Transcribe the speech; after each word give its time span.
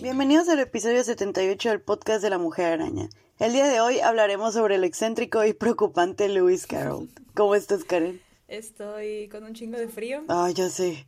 Bienvenidos 0.00 0.48
al 0.48 0.60
episodio 0.60 1.04
78 1.04 1.68
del 1.68 1.80
podcast 1.80 2.22
de 2.22 2.30
la 2.30 2.38
Mujer 2.38 2.72
Araña. 2.72 3.08
El 3.38 3.52
día 3.52 3.68
de 3.68 3.80
hoy 3.80 4.00
hablaremos 4.00 4.54
sobre 4.54 4.74
el 4.76 4.84
excéntrico 4.84 5.44
y 5.44 5.52
preocupante 5.52 6.28
Lewis 6.28 6.66
Carroll. 6.66 7.08
¿Cómo 7.34 7.54
estás, 7.54 7.84
Karen? 7.84 8.20
Estoy 8.48 9.28
con 9.28 9.44
un 9.44 9.54
chingo 9.54 9.78
de 9.78 9.88
frío. 9.88 10.22
Ah, 10.28 10.50
ya 10.54 10.68
sé. 10.68 11.06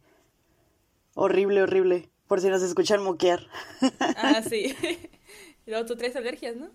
Horrible, 1.14 1.63
horrible. 1.63 2.09
Por 2.27 2.41
si 2.41 2.49
nos 2.49 2.63
escuchan 2.63 3.03
moquear. 3.03 3.46
Ah, 4.00 4.43
sí. 4.49 4.75
Y 5.67 5.71
luego 5.71 5.86
tú 5.86 5.96
traes 5.96 6.17
alergias, 6.17 6.57
¿no? 6.57 6.68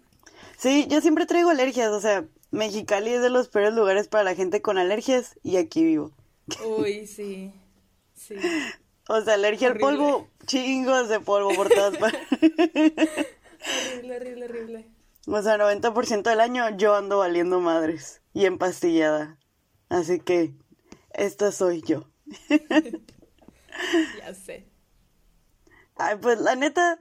Sí, 0.57 0.87
yo 0.89 1.01
siempre 1.01 1.25
traigo 1.25 1.49
alergias. 1.49 1.89
O 1.91 2.01
sea, 2.01 2.25
Mexicali 2.51 3.11
es 3.11 3.21
de 3.21 3.29
los 3.29 3.49
peores 3.49 3.73
lugares 3.73 4.07
para 4.07 4.23
la 4.23 4.35
gente 4.35 4.61
con 4.61 4.77
alergias 4.77 5.37
y 5.43 5.57
aquí 5.57 5.83
vivo. 5.83 6.11
Uy, 6.65 7.07
sí. 7.07 7.53
Sí. 8.15 8.35
O 9.07 9.21
sea, 9.21 9.35
alergia 9.35 9.69
al 9.69 9.77
polvo, 9.77 10.27
chingos 10.45 11.09
de 11.09 11.19
polvo 11.19 11.53
por 11.55 11.69
todas 11.69 11.97
partes. 11.99 12.21
horrible, 13.95 14.15
horrible, 14.17 14.45
horrible. 14.45 14.85
O 15.25 15.41
sea, 15.41 15.57
90% 15.57 16.23
del 16.23 16.39
año 16.39 16.69
yo 16.77 16.95
ando 16.95 17.19
valiendo 17.19 17.59
madres 17.59 18.21
y 18.33 18.45
empastillada. 18.45 19.37
Así 19.89 20.19
que 20.19 20.53
esta 21.11 21.51
soy 21.51 21.81
yo. 21.81 22.05
ya 24.19 24.33
sé. 24.33 24.67
Ay, 25.95 26.17
pues 26.21 26.39
la 26.39 26.55
neta, 26.55 26.99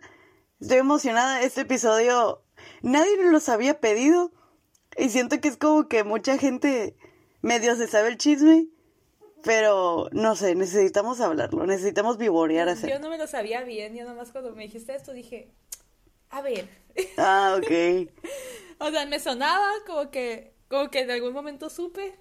estoy 0.60 0.78
emocionada. 0.78 1.42
Este 1.42 1.62
episodio 1.62 2.42
nadie 2.82 3.16
nos 3.16 3.32
los 3.32 3.48
había 3.48 3.80
pedido. 3.80 4.32
Y 4.96 5.10
siento 5.10 5.40
que 5.40 5.48
es 5.48 5.56
como 5.56 5.88
que 5.88 6.02
mucha 6.04 6.38
gente 6.38 6.96
medio 7.40 7.76
se 7.76 7.86
sabe 7.86 8.08
el 8.08 8.18
chisme. 8.18 8.68
Pero 9.44 10.08
no 10.10 10.34
sé, 10.34 10.56
necesitamos 10.56 11.20
hablarlo, 11.20 11.64
necesitamos 11.64 12.18
vivorear 12.18 12.68
así. 12.68 12.88
Yo 12.88 12.98
no 12.98 13.08
me 13.08 13.18
lo 13.18 13.28
sabía 13.28 13.62
bien, 13.62 13.94
yo 13.94 14.04
nomás 14.04 14.32
cuando 14.32 14.52
me 14.54 14.64
dijiste 14.64 14.94
esto 14.94 15.12
dije, 15.12 15.52
a 16.30 16.42
ver. 16.42 16.68
Ah, 17.16 17.56
ok. 17.56 18.10
o 18.80 18.90
sea, 18.90 19.06
me 19.06 19.20
sonaba 19.20 19.70
como 19.86 20.10
que, 20.10 20.52
como 20.68 20.90
que 20.90 21.02
en 21.02 21.12
algún 21.12 21.32
momento 21.32 21.70
supe, 21.70 22.18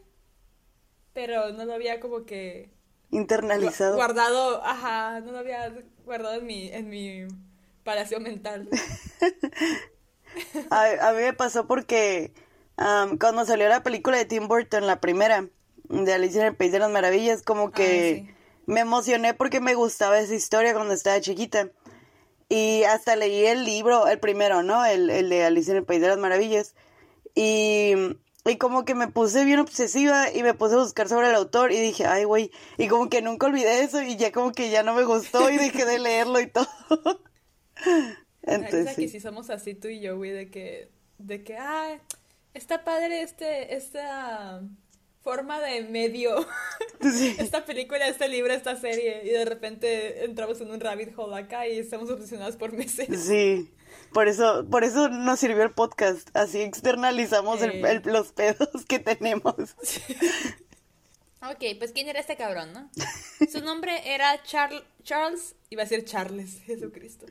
pero 1.14 1.52
no 1.52 1.66
lo 1.66 1.74
había 1.74 2.00
como 2.00 2.26
que 2.26 2.70
internalizado. 3.10 3.96
Guardado, 3.96 4.64
ajá, 4.64 5.22
no 5.22 5.32
lo 5.32 5.40
había 5.40 5.74
guardado 6.06 6.36
en 6.36 6.46
mi, 6.46 6.70
en 6.70 6.90
mi 6.90 7.28
palacio 7.88 8.20
mental. 8.20 8.68
a, 10.70 11.14
mí 11.14 11.22
me 11.22 11.32
pasó 11.32 11.68
porque 11.68 12.34
cuando 12.76 13.46
salió 13.46 13.70
la 13.70 13.82
película 13.82 14.18
de 14.18 14.26
Tim 14.26 14.50
Burton, 14.50 14.86
la 14.86 15.00
primera, 15.00 15.48
de 15.88 16.14
Alicia 16.14 16.42
en 16.42 16.48
el 16.48 16.56
País 16.56 16.74
de 16.74 16.80
las 16.80 16.92
Maravillas, 16.92 17.44
como 17.44 17.72
que 17.72 18.36
me 18.66 18.82
emocioné 18.82 19.34
porque 19.34 19.62
me 19.62 19.74
gustaba 19.74 20.20
esa 20.20 20.36
historia 20.36 20.74
cuando 20.74 20.94
estaba 20.94 21.22
chiquita. 21.22 21.70
Y 22.50 22.84
hasta 22.84 23.16
leí 23.16 23.46
el 23.46 23.64
libro, 23.64 24.08
el 24.08 24.20
primero, 24.20 24.64
¿no? 24.64 24.86
El, 24.86 25.10
el 25.10 25.30
de 25.30 25.46
Alicia 25.46 25.72
en 25.72 25.78
el 25.78 25.86
País 25.86 26.02
de 26.02 26.10
las 26.10 26.18
Maravillas. 26.18 26.76
Y, 27.36 27.94
y 28.46 28.58
como 28.58 28.84
que 28.84 28.96
me 28.96 29.08
puse 29.08 29.46
bien 29.46 29.60
obsesiva 29.60 30.30
y 30.34 30.44
me 30.44 30.54
puse 30.54 30.76
a 30.76 30.80
buscar 30.80 31.08
sobre 31.08 31.30
el 31.30 31.36
autor 31.36 31.72
y 31.72 31.80
dije, 31.80 32.06
ay, 32.06 32.26
güey. 32.26 32.52
Y 32.78 32.90
como 32.90 33.10
que 33.10 33.22
nunca 33.22 33.48
olvidé 33.48 33.82
eso 33.82 34.02
y 34.02 34.18
ya 34.18 34.34
como 34.34 34.52
que 34.52 34.72
ya 34.72 34.84
no 34.84 34.94
me 34.94 35.06
gustó 35.06 35.50
y 35.50 35.58
dejé 35.58 35.86
de 35.86 36.00
leerlo 36.00 36.42
y 36.42 36.48
todo. 36.48 36.68
Entonces, 38.44 38.96
que 38.96 39.08
si 39.08 39.20
somos 39.20 39.50
así 39.50 39.74
tú 39.74 39.88
y 39.88 40.00
yo, 40.00 40.16
güey, 40.18 40.32
de 40.32 40.50
que, 40.50 40.90
de 41.18 41.44
que, 41.44 41.58
ay, 41.58 42.00
está 42.54 42.84
padre 42.84 43.22
este, 43.22 43.76
esta 43.76 44.62
forma 45.22 45.60
de 45.60 45.82
medio 45.82 46.48
esta 47.38 47.66
película, 47.66 48.08
este 48.08 48.30
libro, 48.30 48.54
esta 48.54 48.76
serie 48.76 49.22
y 49.26 49.30
de 49.30 49.46
repente 49.46 50.24
entramos 50.24 50.62
en 50.62 50.72
un 50.72 50.80
rabbit 50.80 51.18
hole 51.18 51.38
acá 51.38 51.68
y 51.68 51.78
estamos 51.78 52.10
obsesionados 52.10 52.56
por 52.56 52.72
meses. 52.72 53.08
Sí, 53.26 53.70
por 54.14 54.28
eso, 54.28 54.66
por 54.70 54.84
eso 54.84 55.10
nos 55.10 55.40
sirvió 55.40 55.64
el 55.64 55.72
podcast, 55.72 56.30
así 56.34 56.62
externalizamos 56.62 57.60
los 58.06 58.32
pedos 58.32 58.86
que 58.88 59.00
tenemos. 59.00 59.76
Ok, 61.42 61.78
pues 61.78 61.92
¿quién 61.92 62.08
era 62.08 62.20
este 62.20 62.36
cabrón, 62.36 62.74
no? 62.74 62.90
Su 63.52 63.62
nombre 63.62 64.14
era 64.14 64.42
Charles, 64.44 64.84
Charles, 65.04 65.56
iba 65.70 65.84
a 65.84 65.86
decir 65.86 66.04
Charles, 66.06 66.62
Jesucristo. 66.66 67.26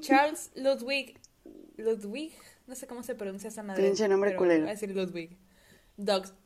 Charles 0.00 0.50
Ludwig, 0.54 1.18
Ludwig, 1.76 2.32
no 2.66 2.74
sé 2.74 2.86
cómo 2.86 3.02
se 3.02 3.14
pronuncia 3.14 3.48
esa 3.48 3.62
madre. 3.62 3.84
Pinche 3.84 4.08
nombre 4.08 4.36
culero. 4.36 4.60
Voy 4.60 4.70
a 4.70 4.72
decir 4.72 4.94
Ludwig 4.94 5.38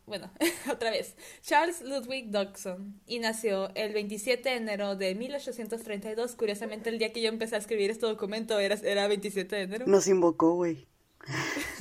bueno, 0.07 0.31
otra 0.71 0.91
vez, 0.91 1.17
Charles 1.43 1.83
Ludwig 1.83 2.31
Dodson, 2.31 3.01
y 3.07 3.19
nació 3.19 3.75
el 3.75 3.93
27 3.93 4.49
de 4.49 4.57
enero 4.57 4.97
de 4.97 5.15
1832. 5.15 6.37
Curiosamente, 6.37 6.91
el 6.91 6.99
día 6.99 7.13
que 7.13 7.23
yo 7.23 7.29
empecé 7.29 7.57
a 7.57 7.59
escribir 7.59 7.91
este 7.91 8.07
documento 8.07 8.59
era, 8.59 8.77
era 8.77 9.09
27 9.09 9.57
de 9.57 9.63
enero. 9.63 9.87
Nos 9.87 10.07
invocó, 10.09 10.55
güey. 10.55 10.87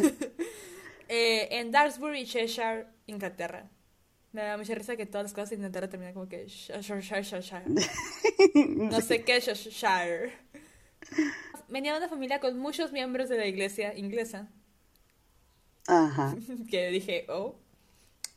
eh, 1.09 1.47
en 1.51 1.71
Daresbury, 1.71 2.25
Cheshire, 2.25 2.87
Inglaterra. 3.07 3.69
Me 4.31 4.41
da 4.41 4.57
mucha 4.57 4.75
risa 4.75 4.97
que 4.97 5.05
todas 5.05 5.25
las 5.25 5.33
cosas 5.33 5.53
en 5.53 5.59
Inglaterra 5.59 5.89
terminan 5.89 6.13
como 6.13 6.27
que 6.27 6.45
No 8.55 9.01
sé 9.01 9.23
qué 9.23 9.39
Shire. 9.39 10.33
Venía 11.69 11.93
de 11.93 11.99
una 11.99 12.09
familia 12.09 12.39
con 12.39 12.57
muchos 12.57 12.91
miembros 12.91 13.29
de 13.29 13.37
la 13.37 13.47
iglesia 13.47 13.97
inglesa 13.97 14.49
Ajá. 15.87 16.35
que 16.69 16.89
dije, 16.89 17.25
oh, 17.29 17.55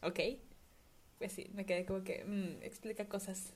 ok. 0.03 0.21
Pues 1.19 1.33
sí, 1.33 1.51
me 1.55 1.67
quedé 1.67 1.85
como 1.85 2.05
que, 2.05 2.25
mm, 2.25 2.63
explica 2.63 3.09
cosas. 3.09 3.53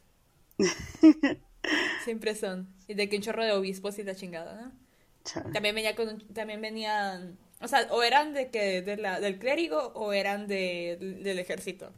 Siempre 2.05 2.35
son. 2.35 2.69
Y 2.89 2.95
de 2.95 3.09
que 3.09 3.17
un 3.17 3.23
chorro 3.23 3.45
de 3.45 3.53
obispos 3.53 3.99
y 3.99 4.03
la 4.03 4.15
chingada, 4.15 4.61
¿no? 4.61 4.73
También 5.53 5.75
venía 5.77 5.95
con 5.95 6.19
también 6.35 6.61
venían, 6.61 7.39
o 7.61 7.69
sea, 7.69 7.87
o 7.91 8.03
eran 8.03 8.35
de 8.35 8.51
que 8.51 8.83
de 8.83 8.97
la, 8.97 9.21
del 9.21 9.39
clérigo 9.39 9.93
o 9.95 10.13
eran 10.13 10.49
de, 10.49 10.99
del 11.23 11.39
ejército. 11.39 11.93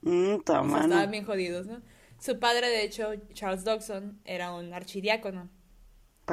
Mm, 0.00 0.36
estaban 0.36 1.10
bien 1.10 1.26
jodidos, 1.26 1.66
¿no? 1.66 1.82
Su 2.18 2.38
padre, 2.38 2.68
de 2.68 2.82
hecho, 2.82 3.12
Charles 3.34 3.64
Dodson, 3.64 4.20
era 4.24 4.54
un 4.54 4.72
archidiácono. 4.72 5.50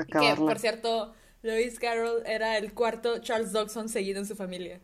Que, 0.05 0.35
por 0.35 0.59
cierto, 0.59 1.13
Lewis 1.41 1.79
Carroll 1.79 2.23
era 2.25 2.57
el 2.57 2.73
cuarto 2.73 3.19
Charles 3.19 3.51
Dodson 3.51 3.89
seguido 3.89 4.19
en 4.19 4.25
su 4.25 4.35
familia. 4.35 4.81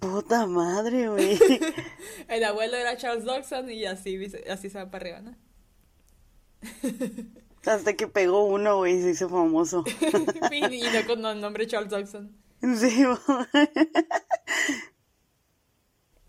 Puta 0.00 0.46
madre, 0.46 1.08
güey. 1.08 1.38
el 2.28 2.44
abuelo 2.44 2.76
era 2.76 2.96
Charles 2.96 3.24
Dodson 3.24 3.70
y 3.70 3.84
así, 3.84 4.18
así 4.48 4.70
se 4.70 4.78
va 4.78 4.90
para 4.90 5.04
arriba, 5.04 5.20
¿no? 5.20 5.36
Hasta 7.66 7.94
que 7.94 8.06
pegó 8.06 8.44
uno, 8.44 8.78
güey, 8.78 8.98
y 8.98 9.02
se 9.02 9.10
hizo 9.10 9.28
famoso. 9.28 9.84
y, 10.50 10.60
no 10.60 11.06
con 11.06 11.24
el 11.24 11.40
nombre 11.40 11.66
Charles 11.66 11.90
Dodson. 11.90 12.36
Sí, 12.78 13.04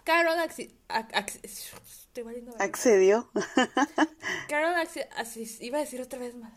Carol 0.03 0.37
accedió. 2.59 3.31
Carol 4.49 4.75
iba 5.61 5.77
a 5.77 5.81
decir 5.81 6.01
otra 6.01 6.19
vez 6.19 6.35
más. 6.35 6.53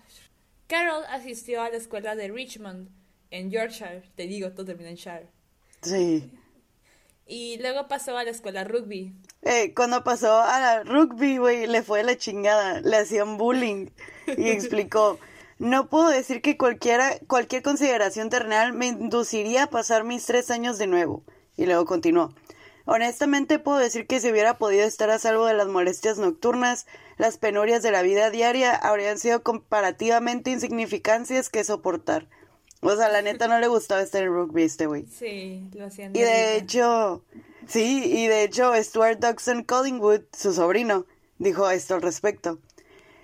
Carol 0.68 1.02
asistió 1.08 1.62
a 1.62 1.70
la 1.70 1.78
escuela 1.78 2.14
de 2.14 2.28
Richmond 2.28 2.90
en 3.30 3.50
Yorkshire. 3.50 4.02
Te 4.14 4.26
digo, 4.26 4.52
todo 4.52 4.66
termina 4.66 4.90
en 4.90 4.96
Shire. 4.96 5.28
Sí. 5.82 6.30
Y 7.26 7.58
luego 7.58 7.88
pasó 7.88 8.16
a 8.18 8.24
la 8.24 8.30
escuela 8.30 8.64
rugby. 8.64 9.14
Eh, 9.42 9.72
cuando 9.74 10.04
pasó 10.04 10.40
a 10.40 10.60
la 10.60 10.84
rugby, 10.84 11.38
güey, 11.38 11.66
le 11.66 11.82
fue 11.82 12.02
la 12.02 12.16
chingada. 12.16 12.80
Le 12.82 12.98
hacían 12.98 13.38
bullying. 13.38 13.88
Y 14.36 14.48
explicó, 14.50 15.18
no 15.58 15.88
puedo 15.88 16.10
decir 16.10 16.42
que 16.42 16.58
cualquiera, 16.58 17.18
cualquier 17.26 17.62
consideración 17.62 18.28
terrenal 18.28 18.74
me 18.74 18.88
induciría 18.88 19.64
a 19.64 19.70
pasar 19.70 20.04
mis 20.04 20.26
tres 20.26 20.50
años 20.50 20.78
de 20.78 20.86
nuevo. 20.86 21.22
Y 21.56 21.64
luego 21.64 21.86
continuó. 21.86 22.34
Honestamente 22.90 23.58
puedo 23.58 23.76
decir 23.76 24.06
que 24.06 24.18
si 24.18 24.30
hubiera 24.30 24.56
podido 24.56 24.86
estar 24.86 25.10
a 25.10 25.18
salvo 25.18 25.44
de 25.44 25.52
las 25.52 25.68
molestias 25.68 26.16
nocturnas, 26.16 26.86
las 27.18 27.36
penurias 27.36 27.82
de 27.82 27.90
la 27.90 28.00
vida 28.00 28.30
diaria 28.30 28.74
habrían 28.74 29.18
sido 29.18 29.42
comparativamente 29.42 30.50
insignificancias 30.50 31.50
que 31.50 31.64
soportar. 31.64 32.28
O 32.80 32.96
sea, 32.96 33.10
la 33.10 33.20
neta 33.20 33.46
no 33.46 33.58
le 33.58 33.68
gustaba 33.68 34.00
estar 34.00 34.22
en 34.22 34.32
rugby 34.32 34.62
este 34.62 34.86
güey. 34.86 35.04
Sí, 35.06 35.68
lo 35.74 35.84
hacían. 35.84 36.16
Y 36.16 36.20
de 36.20 36.56
hecho, 36.56 37.22
sí, 37.66 38.04
y 38.06 38.26
de 38.26 38.44
hecho 38.44 38.72
Stuart 38.82 39.18
Dodson 39.18 39.64
Collingwood, 39.64 40.22
su 40.32 40.54
sobrino, 40.54 41.04
dijo 41.36 41.68
esto 41.68 41.96
al 41.96 42.00
respecto. 42.00 42.58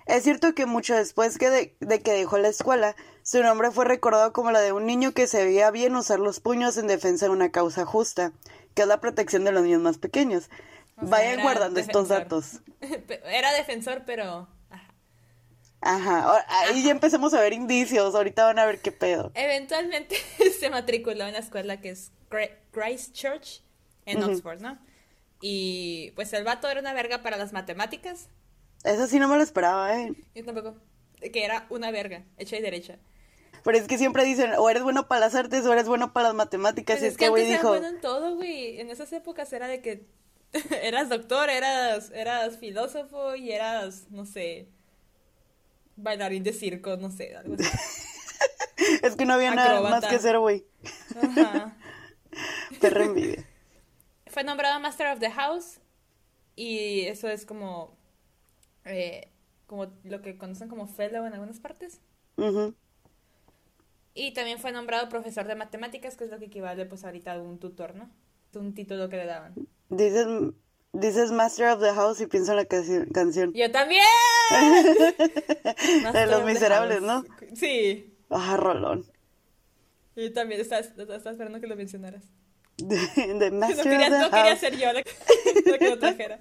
Es 0.04 0.24
cierto 0.24 0.54
que 0.54 0.66
mucho 0.66 0.94
después 0.94 1.38
que 1.38 1.48
de, 1.48 2.00
que 2.02 2.12
dejó 2.12 2.36
la 2.36 2.48
escuela, 2.48 2.94
su 3.22 3.42
nombre 3.42 3.70
fue 3.70 3.86
recordado 3.86 4.34
como 4.34 4.50
la 4.50 4.60
de 4.60 4.72
un 4.72 4.84
niño 4.84 5.12
que 5.12 5.26
se 5.26 5.42
veía 5.42 5.70
bien 5.70 5.96
usar 5.96 6.20
los 6.20 6.40
puños 6.40 6.76
en 6.76 6.86
defensa 6.86 7.24
de 7.24 7.32
una 7.32 7.50
causa 7.50 7.86
justa, 7.86 8.32
que 8.74 8.82
es 8.82 8.88
la 8.88 9.00
protección 9.00 9.44
de 9.44 9.52
los 9.52 9.62
niños 9.62 9.80
más 9.80 9.98
pequeños. 9.98 10.50
Vayan 10.96 11.42
guardando 11.42 11.80
estos 11.80 12.08
datos. 12.08 12.60
Era 13.24 13.52
defensor, 13.52 14.02
pero 14.06 14.48
Ajá, 15.84 16.46
ahí 16.48 16.82
ya 16.82 16.92
empecemos 16.92 17.34
a 17.34 17.40
ver 17.42 17.52
indicios, 17.52 18.14
ahorita 18.14 18.44
van 18.44 18.58
a 18.58 18.64
ver 18.64 18.80
qué 18.80 18.90
pedo. 18.90 19.30
Eventualmente 19.34 20.16
se 20.58 20.70
matriculó 20.70 21.26
en 21.26 21.34
la 21.34 21.40
escuela 21.40 21.82
que 21.82 21.90
es 21.90 22.10
Christ 22.72 23.12
Church 23.12 23.62
en 24.06 24.22
Oxford, 24.22 24.60
¿no? 24.60 24.78
Y 25.42 26.12
pues 26.16 26.32
el 26.32 26.42
vato 26.42 26.70
era 26.70 26.80
una 26.80 26.94
verga 26.94 27.22
para 27.22 27.36
las 27.36 27.52
matemáticas. 27.52 28.30
Eso 28.82 29.06
sí 29.06 29.18
no 29.18 29.28
me 29.28 29.36
lo 29.36 29.42
esperaba, 29.42 30.00
¿eh? 30.00 30.14
Yo 30.34 30.42
tampoco. 30.42 30.74
Que 31.20 31.44
era 31.44 31.66
una 31.68 31.90
verga, 31.90 32.24
hecha 32.38 32.56
y 32.56 32.62
derecha. 32.62 32.98
Pero 33.62 33.78
es 33.78 33.86
que 33.86 33.98
siempre 33.98 34.24
dicen, 34.24 34.52
o 34.58 34.68
eres 34.68 34.82
bueno 34.82 35.08
para 35.08 35.20
las 35.20 35.34
artes 35.34 35.64
o 35.64 35.72
eres 35.72 35.86
bueno 35.86 36.12
para 36.12 36.28
las 36.28 36.36
matemáticas. 36.36 37.02
y 37.02 37.06
es, 37.06 37.16
que, 37.16 37.28
güey, 37.28 37.46
dijo. 37.46 37.68
bueno 37.68 37.88
en 37.88 38.00
todo, 38.00 38.34
güey. 38.34 38.80
En 38.80 38.90
esas 38.90 39.12
épocas 39.12 39.52
era 39.52 39.68
de 39.68 39.80
que 39.80 40.06
eras 40.82 41.08
doctor, 41.08 41.50
eras, 41.50 42.10
eras 42.12 42.58
filósofo 42.58 43.34
y 43.34 43.52
eras, 43.52 44.06
no 44.10 44.26
sé, 44.26 44.68
bailarín 45.96 46.42
de 46.42 46.52
circo, 46.52 46.96
no 46.96 47.10
sé, 47.10 47.36
algo 47.36 47.54
así. 47.54 47.64
es 49.02 49.16
que 49.16 49.24
no 49.24 49.34
había 49.34 49.54
nada 49.54 49.80
más 49.80 50.06
que 50.06 50.16
hacer, 50.16 50.38
güey. 50.38 50.64
Ajá. 51.16 51.76
Perra 52.80 53.04
envidia. 53.04 53.46
Fue 54.26 54.42
nombrado 54.42 54.80
Master 54.80 55.12
of 55.12 55.20
the 55.20 55.30
House 55.30 55.80
y 56.56 57.02
eso 57.02 57.28
es 57.28 57.46
como, 57.46 57.96
eh, 58.84 59.28
como 59.66 59.92
lo 60.04 60.22
que 60.22 60.36
conocen 60.36 60.68
como 60.68 60.86
fellow 60.86 61.24
en 61.26 61.34
algunas 61.34 61.60
partes. 61.60 62.00
Y 64.14 64.32
también 64.32 64.58
fue 64.58 64.70
nombrado 64.70 65.08
profesor 65.08 65.46
de 65.46 65.56
matemáticas, 65.56 66.16
que 66.16 66.24
es 66.24 66.30
lo 66.30 66.38
que 66.38 66.46
equivale 66.46 66.86
pues 66.86 67.04
ahorita 67.04 67.32
a 67.32 67.40
un 67.40 67.58
tutor, 67.58 67.96
¿no? 67.96 68.08
Un 68.54 68.72
título 68.72 69.08
que 69.08 69.16
le 69.16 69.26
daban. 69.26 69.54
Dices, 69.88 70.26
dices 70.92 71.32
Master 71.32 71.70
of 71.70 71.80
the 71.82 71.92
House 71.92 72.20
y 72.20 72.26
pienso 72.26 72.52
en 72.52 72.58
la 72.58 72.64
canción. 72.66 73.52
¡Yo 73.52 73.70
también! 73.72 74.04
de 76.12 76.26
los 76.26 76.44
miserables, 76.44 77.02
¿no? 77.02 77.24
Sí. 77.54 78.14
Ah, 78.30 78.56
rolón. 78.56 79.04
Yo 80.14 80.32
también 80.32 80.60
estaba, 80.60 80.80
esperando 80.80 81.60
que 81.60 81.66
lo 81.66 81.74
mencionaras. 81.74 82.22
De, 82.76 83.50
Master 83.52 83.84
no 83.84 83.90
quería, 83.90 84.06
of 84.06 84.12
the 84.12 84.18
no 84.18 84.30
quería 84.30 84.56
ser 84.56 84.76
yo 84.76 84.92
la, 84.92 85.02
que 85.02 85.90
lo 85.90 85.98
trajera. 85.98 86.40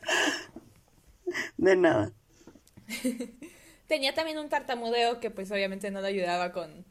De 1.58 1.75
nada. 1.75 2.12
Tenía 3.88 4.14
también 4.14 4.38
un 4.38 4.50
tartamudeo 4.50 5.20
que 5.20 5.31
pues 5.31 5.52
obviamente 5.52 5.90
no 5.92 6.02
le 6.02 6.08
ayudaba 6.08 6.52
con, 6.52 6.86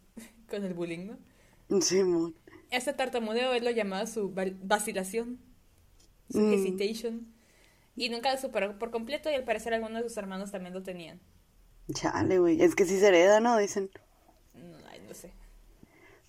con 0.52 0.64
el 0.64 0.74
bullying, 0.74 1.06
¿no? 1.06 1.80
Sí, 1.80 2.04
muy. 2.04 2.34
Este 2.70 2.92
tartamudeo 2.92 3.52
él 3.54 3.64
lo 3.64 3.70
llamaba 3.70 4.06
su 4.06 4.32
vacilación, 4.62 5.38
su 6.30 6.40
mm. 6.40 6.52
hesitation. 6.52 7.32
Y 7.96 8.08
nunca 8.08 8.32
lo 8.32 8.40
superó 8.40 8.78
por 8.78 8.90
completo 8.90 9.30
y 9.30 9.34
al 9.34 9.44
parecer 9.44 9.74
algunos 9.74 10.02
de 10.02 10.08
sus 10.08 10.16
hermanos 10.16 10.50
también 10.50 10.72
lo 10.72 10.82
tenían. 10.82 11.20
Chale, 11.92 12.38
güey. 12.38 12.62
Es 12.62 12.74
que 12.74 12.84
sí 12.84 12.98
se 12.98 13.08
hereda, 13.08 13.40
¿no? 13.40 13.58
Dicen. 13.58 13.90
No, 14.54 14.76
ay, 14.90 15.00
no 15.06 15.14
sé. 15.14 15.32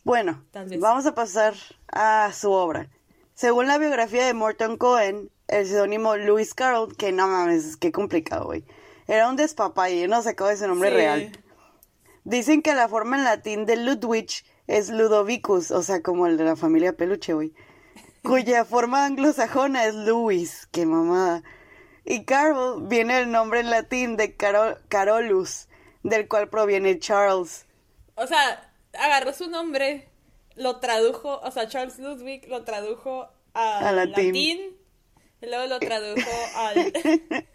Bueno, 0.04 0.44
vamos 0.80 1.06
a 1.06 1.16
pasar 1.16 1.54
a 1.88 2.32
su 2.34 2.52
obra. 2.52 2.90
Según 3.34 3.68
la 3.68 3.78
biografía 3.78 4.26
de 4.26 4.34
Morton 4.34 4.78
Cohen, 4.78 5.30
el 5.48 5.66
seudónimo 5.66 6.18
Lewis 6.18 6.54
Carroll, 6.54 6.96
que 6.98 7.12
no 7.12 7.28
mames, 7.28 7.78
qué 7.78 7.92
complicado, 7.92 8.46
güey. 8.46 8.66
Era 9.08 9.30
un 9.30 9.36
despapalle, 9.36 10.08
no 10.08 10.22
sacó 10.22 10.50
ese 10.50 10.68
nombre 10.68 10.90
real. 10.90 11.32
Dicen 12.24 12.62
que 12.62 12.74
la 12.74 12.88
forma 12.88 13.18
en 13.18 13.26
latín 13.26 13.66
de 13.66 13.76
Ludwig 13.76 14.44
es 14.68 14.90
Ludovicus, 14.90 15.72
o 15.72 15.84
sea, 15.84 16.02
como 16.02 16.28
el 16.28 16.38
de 16.38 16.46
la 16.46 16.56
familia 16.56 16.94
Peluche, 16.94 17.34
güey. 17.34 17.54
Cuya 18.24 18.64
forma 18.64 19.06
anglosajona 19.06 19.86
es 19.86 19.96
Louis, 19.96 20.68
qué 20.72 20.86
mamada. 20.86 21.44
Y 22.06 22.24
Carol 22.24 22.88
viene 22.88 23.20
el 23.20 23.32
nombre 23.32 23.60
en 23.60 23.70
latín 23.70 24.16
de 24.16 24.36
Carolus, 24.36 25.68
del 26.04 26.28
cual 26.30 26.50
proviene 26.50 27.00
Charles. 27.00 27.66
O 28.16 28.26
sea, 28.26 28.72
agarró 28.94 29.34
su 29.34 29.50
nombre, 29.50 30.08
lo 30.56 30.80
tradujo, 30.80 31.40
o 31.42 31.52
sea, 31.52 31.68
Charles 31.68 32.00
Ludwig 32.00 32.48
lo 32.48 32.64
tradujo 32.64 33.28
al 33.54 33.96
latín. 33.96 34.36
y 34.36 34.76
luego 35.42 35.66
lo 35.68 35.80
tradujo 35.80 36.32
al... 36.56 36.78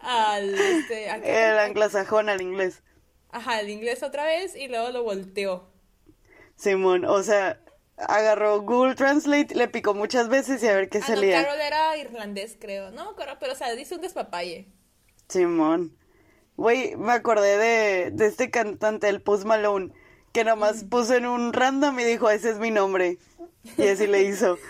al 0.00 0.54
este, 0.54 1.50
el 1.50 1.58
anglosajón 1.58 2.28
al 2.28 2.42
inglés. 2.42 2.82
Ajá, 3.30 3.60
el 3.60 3.70
inglés 3.70 4.02
otra 4.02 4.24
vez 4.24 4.56
y 4.56 4.68
luego 4.68 4.90
lo 4.90 5.02
volteó. 5.02 5.68
Simón, 6.56 7.04
o 7.04 7.22
sea, 7.22 7.60
agarró 7.96 8.62
Google 8.62 8.94
Translate, 8.94 9.54
le 9.54 9.68
picó 9.68 9.94
muchas 9.94 10.28
veces 10.28 10.62
y 10.62 10.68
a 10.68 10.74
ver 10.74 10.88
qué 10.88 10.98
ah, 10.98 11.06
salía. 11.06 11.38
No, 11.38 11.46
Carol 11.46 11.60
era 11.60 11.96
irlandés, 11.96 12.56
creo. 12.58 12.90
No 12.90 13.14
pero 13.16 13.52
o 13.52 13.56
sea, 13.56 13.74
dice 13.74 13.94
un 13.94 14.00
despapalle. 14.00 14.66
Simón. 15.28 15.96
Güey, 16.56 16.96
me 16.96 17.12
acordé 17.12 17.56
de, 17.56 18.10
de 18.10 18.26
este 18.26 18.50
cantante, 18.50 19.08
el 19.08 19.22
Post 19.22 19.44
Malone, 19.44 19.92
que 20.32 20.42
nomás 20.42 20.84
mm. 20.84 20.88
puso 20.88 21.14
en 21.14 21.26
un 21.26 21.52
random 21.52 21.98
y 22.00 22.04
dijo, 22.04 22.30
ese 22.30 22.50
es 22.50 22.58
mi 22.58 22.72
nombre. 22.72 23.18
Y 23.76 23.86
así 23.86 24.06
le 24.06 24.22
hizo. 24.22 24.58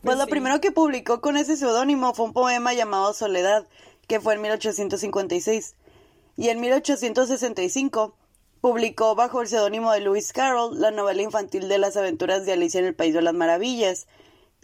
Pues, 0.00 0.14
pues 0.14 0.18
lo 0.18 0.30
primero 0.30 0.60
que 0.60 0.70
publicó 0.70 1.20
con 1.20 1.36
ese 1.36 1.56
seudónimo 1.56 2.14
fue 2.14 2.26
un 2.26 2.32
poema 2.32 2.72
llamado 2.72 3.12
Soledad, 3.12 3.66
que 4.06 4.20
fue 4.20 4.34
en 4.34 4.42
1856. 4.42 5.74
Y 6.38 6.50
en 6.50 6.60
1865 6.60 8.14
publicó 8.60 9.16
bajo 9.16 9.40
el 9.40 9.48
seudónimo 9.48 9.90
de 9.90 10.00
Lewis 10.00 10.32
Carroll 10.32 10.80
la 10.80 10.92
novela 10.92 11.20
infantil 11.20 11.68
de 11.68 11.78
las 11.78 11.96
aventuras 11.96 12.46
de 12.46 12.52
Alicia 12.52 12.78
en 12.78 12.86
el 12.86 12.94
País 12.94 13.12
de 13.12 13.22
las 13.22 13.34
Maravillas, 13.34 14.06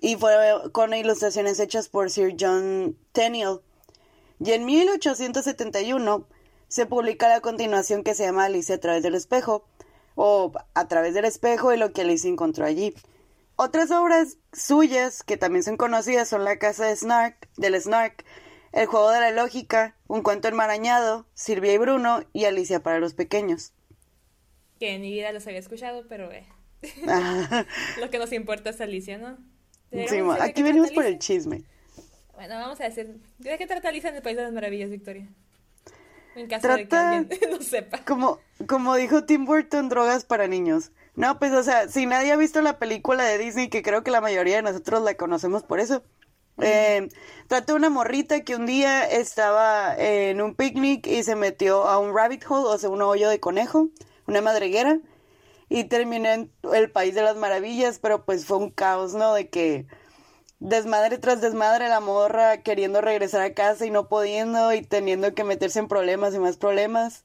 y 0.01 0.15
fue 0.15 0.33
con 0.71 0.95
ilustraciones 0.95 1.59
hechas 1.59 1.89
por 1.89 2.11
Sir 2.11 2.37
John 2.39 2.97
Tenniel. 3.11 3.59
Y 4.39 4.53
en 4.53 4.65
1871 4.67 6.29
se 6.69 6.87
publica 6.87 7.29
la 7.29 7.41
continuación 7.41 8.05
que 8.05 8.15
se 8.15 8.25
llama 8.25 8.45
Alicia 8.45 8.77
a 8.77 8.81
través 8.81 9.03
del 9.03 9.17
espejo, 9.17 9.65
o 10.15 10.53
a 10.75 10.87
través 10.87 11.13
del 11.13 11.25
espejo 11.25 11.75
y 11.75 11.77
lo 11.77 11.93
que 11.93 12.03
Alicia 12.03 12.31
encontró 12.31 12.67
allí. 12.67 12.95
Otras 13.57 13.91
obras 13.91 14.37
suyas 14.53 15.25
que 15.25 15.37
también 15.37 15.65
son 15.65 15.77
conocidas 15.77 16.29
son 16.29 16.45
La 16.45 16.57
casa 16.61 16.85
de 16.87 16.95
Snark, 16.95 17.49
del 17.57 17.81
Snark, 17.83 18.25
el 18.75 18.87
juego 18.87 19.11
de 19.11 19.21
la 19.21 19.31
lógica, 19.31 19.95
Un 20.09 20.23
cuento 20.23 20.49
enmarañado, 20.49 21.27
Silvia 21.35 21.73
y 21.73 21.79
Bruno 21.79 22.25
y 22.33 22.45
Alicia 22.45 22.83
para 22.83 22.99
los 22.99 23.15
pequeños. 23.15 23.73
Que 24.79 24.95
en 24.95 25.01
mi 25.01 25.13
vida 25.13 25.33
los 25.33 25.47
había 25.47 25.61
escuchado, 25.61 26.05
pero 26.09 26.31
eh. 26.33 26.47
lo 28.01 28.11
que 28.11 28.19
nos 28.19 28.33
importa 28.33 28.71
es 28.71 28.81
Alicia, 28.81 29.17
¿no? 29.19 29.39
Sí, 29.91 30.19
aquí 30.41 30.63
venimos 30.63 30.91
por 30.91 31.07
el 31.07 31.19
chisme. 31.21 31.63
Bueno, 32.35 32.57
vamos 32.57 32.81
a 32.81 32.85
decir, 32.85 33.17
¿de 33.39 33.57
qué 33.57 33.67
trata 33.67 33.89
Alicia 33.89 34.11
en 34.11 34.17
el 34.17 34.23
País 34.23 34.37
de 34.37 34.43
las 34.43 34.53
Maravillas, 34.53 34.91
Victoria? 34.91 35.29
En 36.35 36.49
caso 36.49 36.67
de 36.67 36.89
que 36.89 36.97
alguien 36.97 37.29
no 37.51 37.63
sepa. 37.63 37.99
Como, 38.05 38.41
como 38.67 38.97
dijo 38.97 39.25
Tim 39.25 39.45
Burton, 39.45 39.89
drogas 39.89 40.25
para 40.25 40.49
niños. 40.49 40.91
No, 41.15 41.39
pues, 41.39 41.53
o 41.53 41.63
sea, 41.63 41.89
si 41.89 42.07
nadie 42.07 42.33
ha 42.33 42.37
visto 42.37 42.61
la 42.61 42.81
película 42.81 43.23
de 43.23 43.39
Disney, 43.39 43.69
que 43.69 43.83
creo 43.83 44.03
que 44.03 44.11
la 44.11 44.21
mayoría 44.21 44.57
de 44.57 44.63
nosotros 44.63 45.03
la 45.03 45.15
conocemos 45.15 45.63
por 45.63 45.79
eso, 45.79 46.03
eh, 46.59 47.09
de 47.49 47.73
una 47.73 47.91
morrita 47.91 48.43
que 48.43 48.57
un 48.57 48.67
día 48.67 49.05
estaba 49.05 49.95
en 49.97 50.41
un 50.41 50.55
picnic 50.55 51.07
y 51.07 51.23
se 51.23 51.37
metió 51.37 51.85
a 51.85 51.99
un 51.99 52.15
rabbit 52.15 52.45
hole, 52.49 52.67
o 52.67 52.79
sea, 52.79 52.91
un 52.91 53.03
hoyo 53.03 53.29
de 53.29 53.41
conejo, 53.41 53.89
una 54.27 54.41
madreguera, 54.41 54.99
y 55.69 55.85
terminó 55.85 56.29
en 56.29 56.51
el 56.73 56.91
país 56.91 57.15
de 57.15 57.23
las 57.23 57.37
maravillas, 57.37 57.99
pero 57.99 58.25
pues 58.25 58.45
fue 58.45 58.59
un 58.59 58.71
caos, 58.71 59.15
¿no? 59.15 59.35
De 59.35 59.49
que 59.49 59.87
desmadre 60.61 61.19
tras 61.19 61.41
desmadre 61.41 61.89
la 61.89 62.01
morra 62.01 62.63
queriendo 62.63 63.01
regresar 63.01 63.43
a 63.43 63.55
casa 63.55 63.87
y 63.87 63.91
no 63.91 64.09
pudiendo 64.09 64.73
y 64.73 64.83
teniendo 64.83 65.35
que 65.35 65.45
meterse 65.45 65.79
en 65.79 65.89
problemas 65.89 66.35
y 66.35 66.39
más 66.39 66.57
problemas, 66.57 67.25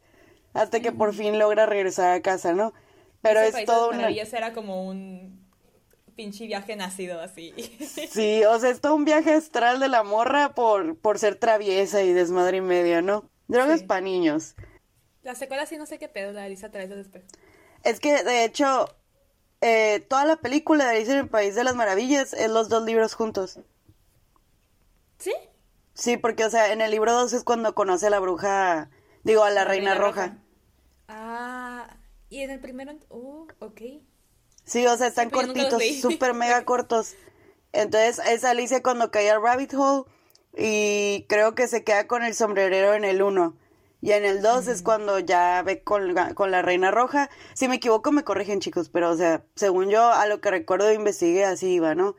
hasta 0.53 0.79
que 0.79 0.91
por 0.91 1.13
fin 1.13 1.39
logra 1.39 1.65
regresar 1.65 2.13
a 2.13 2.21
casa, 2.21 2.53
¿no? 2.53 2.73
Pero 3.21 3.41
es 3.41 3.65
todo 3.65 3.89
una... 3.89 4.09
era 4.09 4.53
como 4.53 4.87
un 4.87 5.38
pinche 6.19 6.47
viaje 6.47 6.75
nacido 6.75 7.21
así. 7.21 7.53
Sí, 8.11 8.43
o 8.43 8.59
sea, 8.59 8.71
es 8.71 8.81
todo 8.81 8.93
un 8.93 9.05
viaje 9.05 9.31
astral 9.31 9.79
de 9.79 9.87
la 9.87 10.03
morra 10.03 10.53
por, 10.53 10.97
por 10.97 11.17
ser 11.17 11.35
traviesa 11.35 12.01
y 12.03 12.11
desmadre 12.11 12.57
y 12.57 12.61
medio, 12.61 13.01
¿no? 13.01 13.29
Drogas 13.47 13.83
para 13.83 14.01
niños. 14.01 14.55
La 15.23 15.33
secuela 15.33 15.65
sí 15.65 15.77
no 15.77 15.85
sé 15.85 15.97
qué 15.97 16.09
pedo, 16.09 16.33
la 16.33 16.43
Alicia 16.43 16.67
a 16.67 16.71
través 16.71 16.89
del 16.89 16.99
espejo. 16.99 17.25
Es 17.85 18.01
que, 18.01 18.21
de 18.25 18.43
hecho, 18.43 18.93
eh, 19.61 20.05
toda 20.09 20.25
la 20.25 20.35
película 20.35 20.83
de 20.83 20.97
Alicia 20.97 21.13
en 21.13 21.19
el 21.21 21.29
País 21.29 21.55
de 21.55 21.63
las 21.63 21.77
Maravillas 21.77 22.33
es 22.33 22.49
los 22.49 22.67
dos 22.67 22.83
libros 22.83 23.13
juntos. 23.13 23.59
¿Sí? 25.19 25.31
Sí, 25.93 26.17
porque, 26.17 26.43
o 26.43 26.49
sea, 26.49 26.73
en 26.73 26.81
el 26.81 26.91
libro 26.91 27.13
2 27.13 27.31
es 27.31 27.43
cuando 27.45 27.73
conoce 27.73 28.07
a 28.07 28.09
la 28.09 28.19
bruja, 28.19 28.89
digo, 29.23 29.45
a 29.45 29.51
la, 29.51 29.63
Reina, 29.63 29.95
Roja. 29.95 30.37
Ah, 31.07 31.95
y 32.27 32.41
en 32.41 32.49
el 32.49 32.59
primero, 32.59 32.91
oh, 33.07 33.47
ok. 33.59 33.81
Sí, 34.69 34.85
o 34.85 34.95
sea, 34.95 35.07
están 35.07 35.31
cortitos, 35.31 35.81
súper 35.99 36.35
mega 36.35 36.63
cortos. 36.65 37.15
Entonces 37.73 38.21
es 38.27 38.43
Alicia 38.43 38.83
cuando 38.83 39.09
cae 39.09 39.31
al 39.31 39.41
rabbit 39.41 39.73
hole 39.73 40.03
y 40.55 41.25
creo 41.27 41.55
que 41.55 41.67
se 41.67 41.83
queda 41.83 42.05
con 42.05 42.23
el 42.23 42.35
sombrerero 42.35 42.93
en 42.93 43.03
el 43.03 43.23
1. 43.23 43.57
Y 44.01 44.11
en 44.11 44.25
el 44.25 44.43
2 44.43 44.67
es 44.67 44.83
cuando 44.83 45.17
ya 45.17 45.63
ve 45.63 45.81
con, 45.81 46.13
con, 46.35 46.51
la 46.51 46.61
reina 46.61 46.91
roja. 46.91 47.31
Si 47.55 47.67
me 47.67 47.77
equivoco 47.77 48.11
me 48.11 48.23
corrigen 48.23 48.59
chicos, 48.59 48.89
pero 48.89 49.09
o 49.09 49.17
sea, 49.17 49.43
según 49.55 49.89
yo 49.89 50.03
a 50.03 50.27
lo 50.27 50.39
que 50.39 50.51
recuerdo 50.51 50.93
investigué 50.93 51.45
así 51.45 51.73
iba, 51.73 51.95
¿no? 51.95 52.15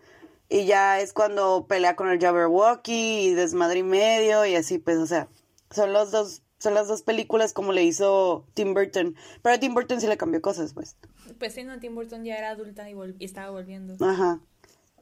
Y 0.48 0.66
ya 0.66 0.98
es 0.98 1.12
cuando 1.12 1.66
pelea 1.68 1.94
con 1.94 2.10
el 2.10 2.18
Jabberwocky 2.18 3.28
y 3.28 3.34
desmadre 3.34 3.78
y 3.78 3.84
medio 3.84 4.44
y 4.44 4.56
así 4.56 4.78
pues, 4.78 4.98
o 4.98 5.06
sea, 5.06 5.28
son 5.70 5.92
los 5.92 6.10
dos 6.10 6.42
son 6.58 6.74
las 6.74 6.88
dos 6.88 7.02
películas 7.02 7.52
como 7.52 7.72
le 7.72 7.84
hizo 7.84 8.44
Tim 8.54 8.74
Burton. 8.74 9.14
Pero 9.40 9.54
a 9.54 9.58
Tim 9.58 9.72
Burton 9.72 10.00
sí 10.00 10.08
le 10.08 10.16
cambió 10.16 10.42
cosas, 10.42 10.74
pues. 10.74 10.96
Pues 11.40 11.54
sí, 11.54 11.64
no, 11.64 11.80
Tim 11.80 11.94
Burton 11.94 12.22
ya 12.22 12.36
era 12.36 12.50
adulta 12.50 12.88
y, 12.90 12.94
y 13.18 13.24
estaba 13.24 13.50
volviendo. 13.50 13.96
Ajá. 14.04 14.38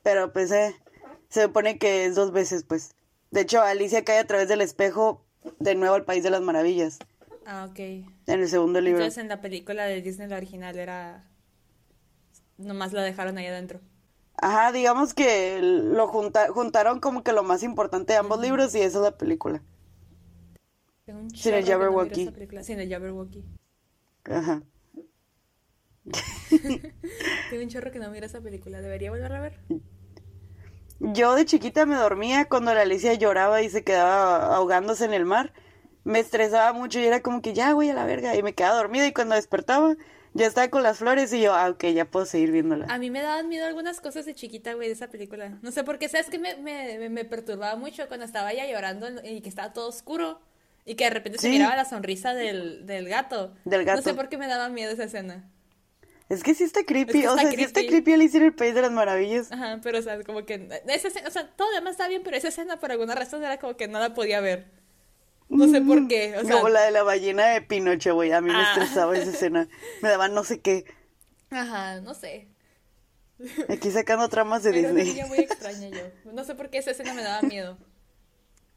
Pero 0.05 0.33
pues 0.33 0.53
eh, 0.53 0.75
se 1.29 1.43
supone 1.43 1.79
que 1.79 2.05
es 2.07 2.15
dos 2.15 2.31
veces, 2.31 2.63
pues. 2.63 2.95
De 3.33 3.41
hecho, 3.41 3.61
Alicia 3.61 4.05
cae 4.05 4.21
a 4.21 4.27
través 4.27 4.49
del 4.49 4.61
espejo 4.61 5.25
de 5.59 5.75
nuevo 5.75 5.97
al 5.97 6.05
País 6.05 6.23
de 6.23 6.31
las 6.31 6.41
Maravillas. 6.41 7.01
Ah, 7.45 7.67
ok. 7.69 7.79
En 7.81 8.15
el 8.27 8.49
segundo 8.49 8.81
libro. 8.81 9.01
Entonces 9.01 9.21
en 9.21 9.29
la 9.29 9.41
película 9.41 9.85
de 9.87 10.01
Disney, 10.01 10.29
la 10.29 10.37
original, 10.37 10.79
era... 10.79 11.29
Nomás 12.57 12.93
la 12.93 13.03
dejaron 13.03 13.37
ahí 13.37 13.47
adentro. 13.47 13.81
Ajá, 14.37 14.71
digamos 14.71 15.15
que 15.15 15.59
lo 15.61 16.07
juntaron 16.07 17.01
como 17.01 17.25
que 17.25 17.33
lo 17.33 17.43
más 17.43 17.65
importante 17.65 18.13
de 18.13 18.21
ambos 18.21 18.41
libros 18.41 18.73
y 18.77 18.81
esa 18.81 18.99
es 18.99 19.03
la 19.03 19.19
película. 19.19 19.61
Sin 21.35 21.55
el 21.55 21.65
Jabberwocky. 21.65 22.31
Sin 22.63 22.79
el 22.79 22.89
Jabberwocky. 22.89 23.45
Ajá. 24.25 24.63
Tengo 27.51 27.63
un 27.63 27.69
chorro 27.69 27.91
que 27.91 27.99
no 27.99 28.11
mira 28.11 28.27
esa 28.27 28.41
película. 28.41 28.81
¿Debería 28.81 29.11
volver 29.11 29.33
a 29.33 29.41
ver? 29.41 29.61
Yo 31.01 31.35
de 31.35 31.45
chiquita 31.45 31.87
me 31.87 31.95
dormía 31.95 32.47
cuando 32.47 32.75
la 32.75 32.83
Alicia 32.83 33.15
lloraba 33.15 33.63
y 33.63 33.71
se 33.71 33.85
quedaba 33.85 34.55
ahogándose 34.55 35.05
en 35.05 35.13
el 35.13 35.25
mar. 35.25 35.53
Me 36.05 36.19
estresaba 36.19 36.73
mucho 36.73 36.99
y 36.99 37.05
era 37.05 37.21
como 37.23 37.43
que 37.43 37.53
ya 37.53 37.75
voy 37.75 37.91
a 37.91 37.95
la 37.95 38.05
verga 38.05 38.35
y 38.35 38.43
me 38.43 38.55
quedaba 38.55 38.77
dormida 38.77 39.07
y 39.07 39.13
cuando 39.13 39.35
despertaba 39.35 39.97
ya 40.35 40.47
estaba 40.47 40.69
con 40.69 40.83
las 40.83 40.99
flores 40.99 41.33
y 41.33 41.41
yo, 41.41 41.55
ah, 41.55 41.71
ok, 41.71 41.87
ya 41.87 42.05
puedo 42.05 42.27
seguir 42.27 42.53
viéndola. 42.53 42.87
A 42.89 42.99
mí 42.99 43.11
me 43.11 43.21
daban 43.21 43.49
miedo 43.49 43.67
algunas 43.67 44.01
cosas 44.01 44.27
de 44.27 44.35
chiquita, 44.35 44.75
güey, 44.75 44.89
de 44.89 44.95
esa 44.95 45.09
película. 45.09 45.59
No 45.63 45.73
sé 45.73 45.85
por 45.85 45.99
qué, 45.99 46.09
¿sabes 46.09 46.29
que 46.29 46.39
me, 46.39 46.57
me, 46.57 47.09
me, 47.09 47.25
perturbaba 47.25 47.77
mucho 47.77 48.07
cuando 48.09 48.25
estaba 48.25 48.53
ya 48.53 48.67
llorando 48.67 49.09
y 49.25 49.41
que 49.41 49.49
estaba 49.49 49.73
todo 49.73 49.89
oscuro? 49.89 50.41
Y 50.85 50.95
que 50.95 51.05
de 51.05 51.11
repente 51.11 51.39
se 51.39 51.51
miraba 51.51 51.77
la 51.77 51.85
sonrisa 51.85 52.35
del, 52.35 52.87
del 52.87 53.09
gato. 53.09 53.55
Del 53.65 53.85
gato. 53.85 53.99
No 53.99 54.03
sé 54.03 54.15
por 54.15 54.29
qué 54.29 54.39
me 54.39 54.47
daba 54.47 54.69
miedo 54.71 54.93
esa 54.93 55.05
escena. 55.05 55.51
Es 56.29 56.43
que 56.43 56.55
sí 56.55 56.65
está 56.65 56.85
creepy, 56.85 57.27
o 57.27 57.39
sea, 57.39 57.51
sí 57.51 57.63
está 57.63 57.81
creepy 57.81 58.13
Alicia 58.13 58.39
en 58.39 58.47
el 58.47 58.55
País 58.55 58.75
de 58.75 58.83
las 58.83 58.93
Maravillas. 58.93 59.51
Ajá, 59.51 59.81
pero 59.83 59.99
o 59.99 60.03
sea, 60.03 60.23
como 60.25 60.45
que, 60.45 60.69
esa 60.87 61.09
escena, 61.09 61.27
o 61.27 61.31
sea, 61.31 61.49
todo 61.57 61.71
demás 61.73 61.93
está 61.93 62.07
bien, 62.07 62.23
pero 62.23 62.37
esa 62.37 62.49
escena 62.49 62.79
por 62.79 62.93
alguna 62.93 63.15
razón 63.15 63.43
era 63.43 63.59
como 63.59 63.77
que 63.77 63.89
no 63.89 63.99
la 63.99 64.13
podía 64.13 64.41
ver. 64.41 64.67
No 65.49 65.67
sé 65.67 65.81
por 65.81 66.07
qué, 66.07 66.37
o 66.37 66.45
sea. 66.45 66.57
Como 66.57 66.69
la 66.69 66.83
de 66.83 66.91
la 66.91 67.03
ballena 67.03 67.47
de 67.47 67.63
Pinocho, 67.63 68.15
güey, 68.15 68.33
a 68.33 68.43
mí 68.43 68.49
me 68.49 68.57
ah. 68.57 68.75
estresaba 68.75 69.17
esa 69.17 69.31
escena, 69.31 69.69
me 70.03 70.11
daba 70.11 70.29
no 70.29 70.45
sé 70.45 70.61
qué. 70.61 70.85
Ajá, 71.51 72.03
no 72.03 72.13
sé. 72.13 72.49
Aquí 73.69 73.91
sacando 73.91 74.29
tramas 74.29 74.63
de 74.63 74.73
Disney. 74.73 75.05
Disney. 75.05 75.29
muy 75.29 75.39
extraña 75.39 75.89
yo, 75.89 76.33
no 76.33 76.45
sé 76.45 76.55
por 76.55 76.69
qué 76.69 76.79
esa 76.79 76.91
escena 76.91 77.15
me 77.15 77.23
daba 77.23 77.41
miedo. 77.41 77.79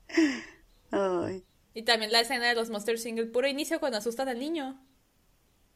Ay. 0.92 1.44
Y 1.74 1.84
también 1.84 2.14
la 2.14 2.22
escena 2.22 2.48
de 2.48 2.56
los 2.56 2.70
Monster 2.70 2.98
Single, 2.98 3.26
puro 3.26 3.48
inicio 3.48 3.80
cuando 3.82 3.98
asustan 3.98 4.30
al 4.30 4.40
niño. 4.40 4.80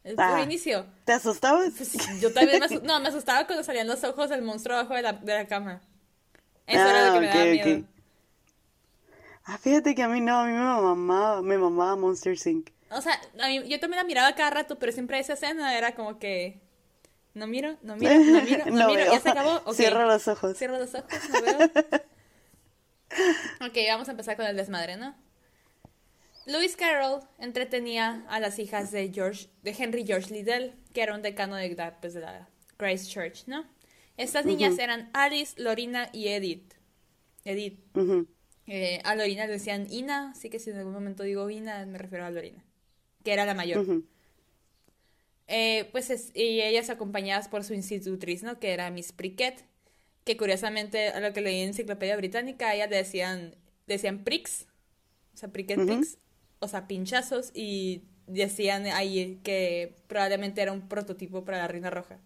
El 0.05 0.15
ah, 0.19 0.39
inicio. 0.43 0.85
¿Te 1.03 1.13
asustabas? 1.13 1.73
Pues, 1.75 1.93
yo 2.21 2.31
también 2.31 2.59
me 2.59 2.65
asustaba. 2.65 2.93
No, 2.93 2.99
me 2.99 3.09
asustaba 3.09 3.47
cuando 3.47 3.63
salían 3.63 3.87
los 3.87 4.03
ojos 4.03 4.29
del 4.29 4.43
monstruo 4.43 4.77
abajo 4.77 4.93
de 4.93 5.01
la, 5.01 5.13
de 5.13 5.33
la 5.33 5.47
cama. 5.47 5.81
Eso 6.67 6.79
era 6.79 7.07
lo 7.07 7.13
que 7.13 7.19
me 7.21 7.27
daba 7.27 7.45
miedo. 7.45 7.87
Ah, 9.45 9.57
fíjate 9.57 9.95
que 9.95 10.03
a 10.03 10.07
mí 10.07 10.21
no, 10.21 10.39
a 10.39 10.45
mí 10.45 10.51
me 10.51 10.59
mamaba, 10.59 11.41
me 11.41 11.57
mamaba 11.57 11.95
Monster 11.95 12.37
Inc. 12.45 12.69
O 12.91 13.01
sea, 13.01 13.19
a 13.41 13.47
mí, 13.47 13.67
yo 13.67 13.79
también 13.79 13.97
la 13.97 14.03
miraba 14.03 14.35
cada 14.35 14.51
rato, 14.51 14.77
pero 14.77 14.91
siempre 14.91 15.17
esa 15.19 15.33
escena 15.33 15.75
era 15.75 15.95
como 15.95 16.19
que... 16.19 16.61
No 17.33 17.47
miro, 17.47 17.75
no 17.81 17.97
miro, 17.97 18.13
no 18.13 18.41
miro, 18.41 18.65
no, 18.67 18.87
miro, 18.87 19.11
ya 19.11 19.19
se 19.19 19.29
acabó. 19.29 19.57
Okay. 19.57 19.73
Cierro 19.73 20.05
los 20.05 20.27
ojos. 20.27 20.55
Cierro 20.55 20.77
los 20.77 20.93
ojos, 20.93 21.09
no 21.31 21.41
veo. 21.41 21.57
ok, 23.67 23.77
vamos 23.89 24.07
a 24.07 24.11
empezar 24.11 24.37
con 24.37 24.45
el 24.45 24.55
desmadre, 24.55 24.97
¿no? 24.97 25.15
Lewis 26.45 26.75
Carroll 26.75 27.21
entretenía 27.39 28.25
a 28.29 28.39
las 28.39 28.59
hijas 28.59 28.91
de 28.91 29.11
George, 29.11 29.47
de 29.63 29.75
Henry 29.77 30.05
George 30.05 30.33
Liddell, 30.33 30.73
que 30.93 31.01
era 31.01 31.15
un 31.15 31.21
decano 31.21 31.55
de, 31.55 31.93
pues, 31.99 32.13
de 32.13 32.21
la 32.21 32.47
Christ 32.77 33.09
Church, 33.09 33.47
¿no? 33.47 33.65
Estas 34.17 34.45
niñas 34.45 34.77
eran 34.79 35.09
Alice, 35.13 35.61
Lorina 35.61 36.09
y 36.13 36.29
Edith. 36.29 36.73
Edith. 37.43 37.79
Eh, 38.67 39.01
a 39.03 39.15
Lorina 39.15 39.45
le 39.45 39.53
decían 39.53 39.91
Ina, 39.91 40.31
así 40.31 40.49
que 40.49 40.59
si 40.59 40.69
en 40.69 40.77
algún 40.77 40.93
momento 40.93 41.23
digo 41.23 41.49
Ina, 41.49 41.85
me 41.85 41.97
refiero 41.97 42.25
a 42.25 42.31
Lorina, 42.31 42.63
que 43.23 43.33
era 43.33 43.45
la 43.45 43.53
mayor. 43.53 44.03
Eh, 45.47 45.89
pues 45.91 46.31
y 46.33 46.61
ellas 46.61 46.89
acompañadas 46.89 47.47
por 47.47 47.63
su 47.63 47.73
institutriz, 47.73 48.41
¿no? 48.41 48.59
Que 48.59 48.71
era 48.71 48.89
Miss 48.89 49.11
Prickett, 49.11 49.63
que 50.23 50.37
curiosamente 50.37 51.09
a 51.09 51.19
lo 51.19 51.33
que 51.33 51.41
leí 51.41 51.59
en 51.61 51.69
Enciclopedia 51.69 52.17
Británica, 52.17 52.69
a 52.69 52.75
ella 52.75 52.87
le 52.87 52.97
decían, 52.97 53.55
decían 53.85 54.23
pricks, 54.23 54.65
o 55.33 55.37
sea, 55.37 55.49
Prickett 55.49 55.85
pricks, 55.85 56.17
o 56.65 56.67
sea, 56.67 56.87
pinchazos 56.87 57.51
y 57.53 58.03
decían 58.27 58.85
ahí 58.87 59.39
que 59.43 59.95
probablemente 60.07 60.61
era 60.61 60.71
un 60.71 60.87
prototipo 60.87 61.45
para 61.45 61.59
la 61.59 61.67
Reina 61.67 61.89
Roja. 61.89 62.19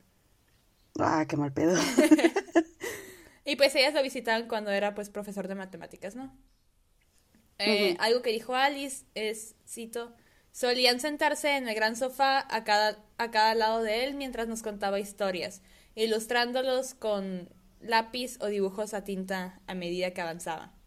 Ah, 0.99 1.25
qué 1.27 1.37
mal 1.37 1.53
pedo. 1.53 1.77
y 3.45 3.55
pues 3.55 3.75
ellas 3.75 3.93
lo 3.93 4.01
visitaban 4.01 4.47
cuando 4.47 4.71
era 4.71 4.95
pues 4.95 5.09
profesor 5.09 5.47
de 5.47 5.55
matemáticas, 5.55 6.15
¿no? 6.15 6.35
Eh, 7.59 7.97
algo 7.99 8.21
que 8.21 8.31
dijo 8.31 8.55
Alice 8.55 9.05
es, 9.15 9.55
cito, 9.67 10.15
solían 10.51 11.01
sentarse 11.01 11.57
en 11.57 11.67
el 11.67 11.75
gran 11.75 11.97
sofá 11.97 12.45
a 12.49 12.63
cada, 12.63 13.03
a 13.17 13.31
cada 13.31 13.53
lado 13.53 13.83
de 13.83 14.05
él 14.05 14.15
mientras 14.15 14.47
nos 14.47 14.61
contaba 14.61 14.99
historias, 14.99 15.61
ilustrándolos 15.95 16.93
con 16.93 17.49
lápiz 17.81 18.37
o 18.39 18.47
dibujos 18.47 18.93
a 18.93 19.03
tinta 19.03 19.59
a 19.67 19.73
medida 19.73 20.11
que 20.11 20.21
avanzaba. 20.21 20.78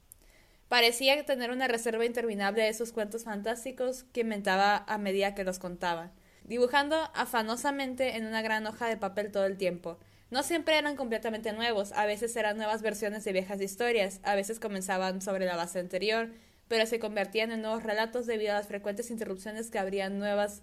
Parecía 0.72 1.22
tener 1.26 1.50
una 1.50 1.68
reserva 1.68 2.06
interminable 2.06 2.62
de 2.62 2.70
esos 2.70 2.92
cuentos 2.92 3.24
fantásticos 3.24 4.04
que 4.14 4.22
inventaba 4.22 4.86
a 4.88 4.96
medida 4.96 5.34
que 5.34 5.44
los 5.44 5.58
contaba, 5.58 6.12
dibujando 6.44 6.96
afanosamente 7.12 8.16
en 8.16 8.24
una 8.24 8.40
gran 8.40 8.66
hoja 8.66 8.88
de 8.88 8.96
papel 8.96 9.30
todo 9.30 9.44
el 9.44 9.58
tiempo. 9.58 9.98
No 10.30 10.42
siempre 10.42 10.78
eran 10.78 10.96
completamente 10.96 11.52
nuevos, 11.52 11.92
a 11.92 12.06
veces 12.06 12.34
eran 12.36 12.56
nuevas 12.56 12.80
versiones 12.80 13.22
de 13.22 13.34
viejas 13.34 13.60
historias, 13.60 14.20
a 14.22 14.34
veces 14.34 14.60
comenzaban 14.60 15.20
sobre 15.20 15.44
la 15.44 15.56
base 15.56 15.78
anterior, 15.78 16.30
pero 16.68 16.86
se 16.86 16.98
convertían 16.98 17.52
en 17.52 17.60
nuevos 17.60 17.82
relatos 17.82 18.24
debido 18.24 18.52
a 18.52 18.54
las 18.54 18.66
frecuentes 18.66 19.10
interrupciones 19.10 19.70
que 19.70 19.78
abrían 19.78 20.18
nuevas 20.18 20.62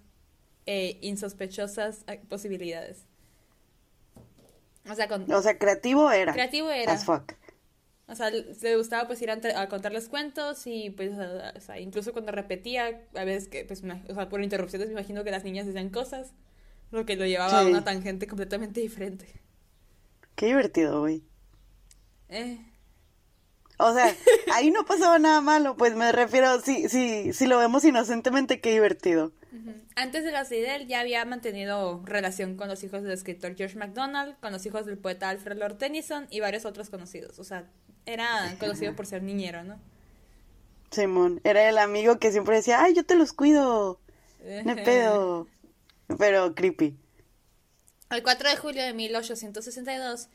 e 0.66 0.98
insospechosas 1.02 2.04
eh, 2.08 2.20
posibilidades. 2.28 3.06
O 4.90 4.96
sea, 4.96 5.08
o 5.08 5.42
sea, 5.44 5.60
creativo 5.60 6.10
era. 6.10 6.34
Creativo 6.34 6.72
era. 6.72 6.94
As 6.94 7.06
fuck. 7.06 7.34
O 8.10 8.16
sea, 8.16 8.32
le 8.32 8.76
gustaba 8.76 9.08
pues 9.08 9.22
ir 9.22 9.30
a, 9.30 9.70
contarles 9.70 10.10
cuentos 10.10 10.66
y 10.66 10.90
pues, 10.90 11.12
o 11.12 11.62
sea, 11.62 11.80
incluso 11.80 12.12
cuando 12.12 12.32
repetía, 12.32 13.02
a 13.16 13.24
veces 13.24 13.48
que, 13.48 13.66
pues, 13.66 13.84
o 13.84 14.14
sea, 14.16 14.30
por 14.30 14.42
interrupciones 14.42 14.88
me 14.88 14.94
imagino 14.94 15.24
que 15.24 15.30
las 15.30 15.44
niñas 15.44 15.68
decían 15.68 15.90
cosas, 15.90 16.34
lo 16.92 17.06
que 17.06 17.16
lo 17.16 17.26
llevaba 17.26 17.60
a 17.60 17.66
una 17.66 17.84
tangente 17.84 18.26
completamente 18.26 18.82
diferente. 18.82 19.28
Qué 20.36 20.48
divertido, 20.48 21.02
güey. 21.02 21.24
Eh. 22.30 22.60
O 23.78 23.94
sea, 23.94 24.12
ahí 24.54 24.72
no 24.72 24.86
pasaba 24.86 25.20
nada 25.20 25.40
malo, 25.42 25.78
pues 25.78 25.96
me 25.96 26.12
refiero, 26.12 26.60
si, 26.62 26.90
si, 26.90 27.32
si 27.32 27.46
lo 27.46 27.60
vemos 27.60 27.86
inocentemente, 27.86 28.60
qué 28.60 28.72
divertido. 28.72 29.34
Antes 29.96 30.24
de 30.24 30.32
la 30.32 30.42
él 30.42 30.88
ya 30.88 31.00
había 31.00 31.26
mantenido 31.26 32.02
relación 32.06 32.56
con 32.56 32.70
los 32.70 32.84
hijos 32.84 33.04
del 33.04 33.12
escritor 33.12 33.56
George 33.56 33.78
MacDonald, 33.78 34.40
con 34.40 34.52
los 34.52 34.66
hijos 34.66 34.86
del 34.86 34.98
poeta 34.98 35.30
Alfred 35.30 35.58
Lord 35.58 35.78
Tennyson 35.78 36.28
y 36.30 36.40
varios 36.40 36.66
otros 36.66 36.90
conocidos. 36.90 37.40
O 37.40 37.44
sea, 37.44 37.68
era 38.06 38.56
conocido 38.60 38.96
por 38.96 39.06
ser 39.06 39.24
niñero, 39.24 39.64
¿no? 39.64 39.80
Simón, 40.92 41.40
era 41.44 41.70
el 41.70 41.78
amigo 41.78 42.20
que 42.20 42.32
siempre 42.32 42.56
decía, 42.56 42.82
ay, 42.82 42.94
yo 42.94 43.04
te 43.06 43.16
los 43.16 43.34
cuido. 43.34 44.00
No 44.66 44.76
pedo. 44.76 45.48
Pero 46.18 46.56
creepy. 46.56 46.98
El 48.10 48.24
4 48.24 48.50
de 48.50 48.58
julio 48.58 48.84
de 48.84 48.94
1862, 48.94 50.30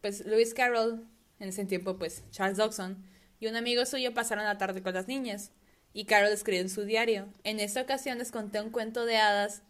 pues 0.00 0.24
Lewis 0.24 0.54
Carroll, 0.54 1.06
en 1.38 1.48
ese 1.50 1.66
tiempo 1.66 1.98
pues 1.98 2.24
Charles 2.30 2.56
Dodson, 2.56 3.04
y 3.40 3.46
un 3.46 3.56
amigo 3.56 3.84
suyo 3.84 4.14
pasaron 4.14 4.44
la 4.44 4.58
tarde 4.58 4.82
con 4.82 4.94
las 4.94 5.08
niñas. 5.08 5.52
Y 5.92 6.04
Carol 6.04 6.30
escribió 6.30 6.60
en 6.60 6.70
su 6.70 6.84
diario. 6.84 7.28
En 7.42 7.58
esta 7.58 7.82
ocasión 7.82 8.18
les 8.18 8.30
conté 8.30 8.60
un 8.60 8.70
cuento 8.70 9.04
de 9.06 9.16
hadas, 9.16 9.62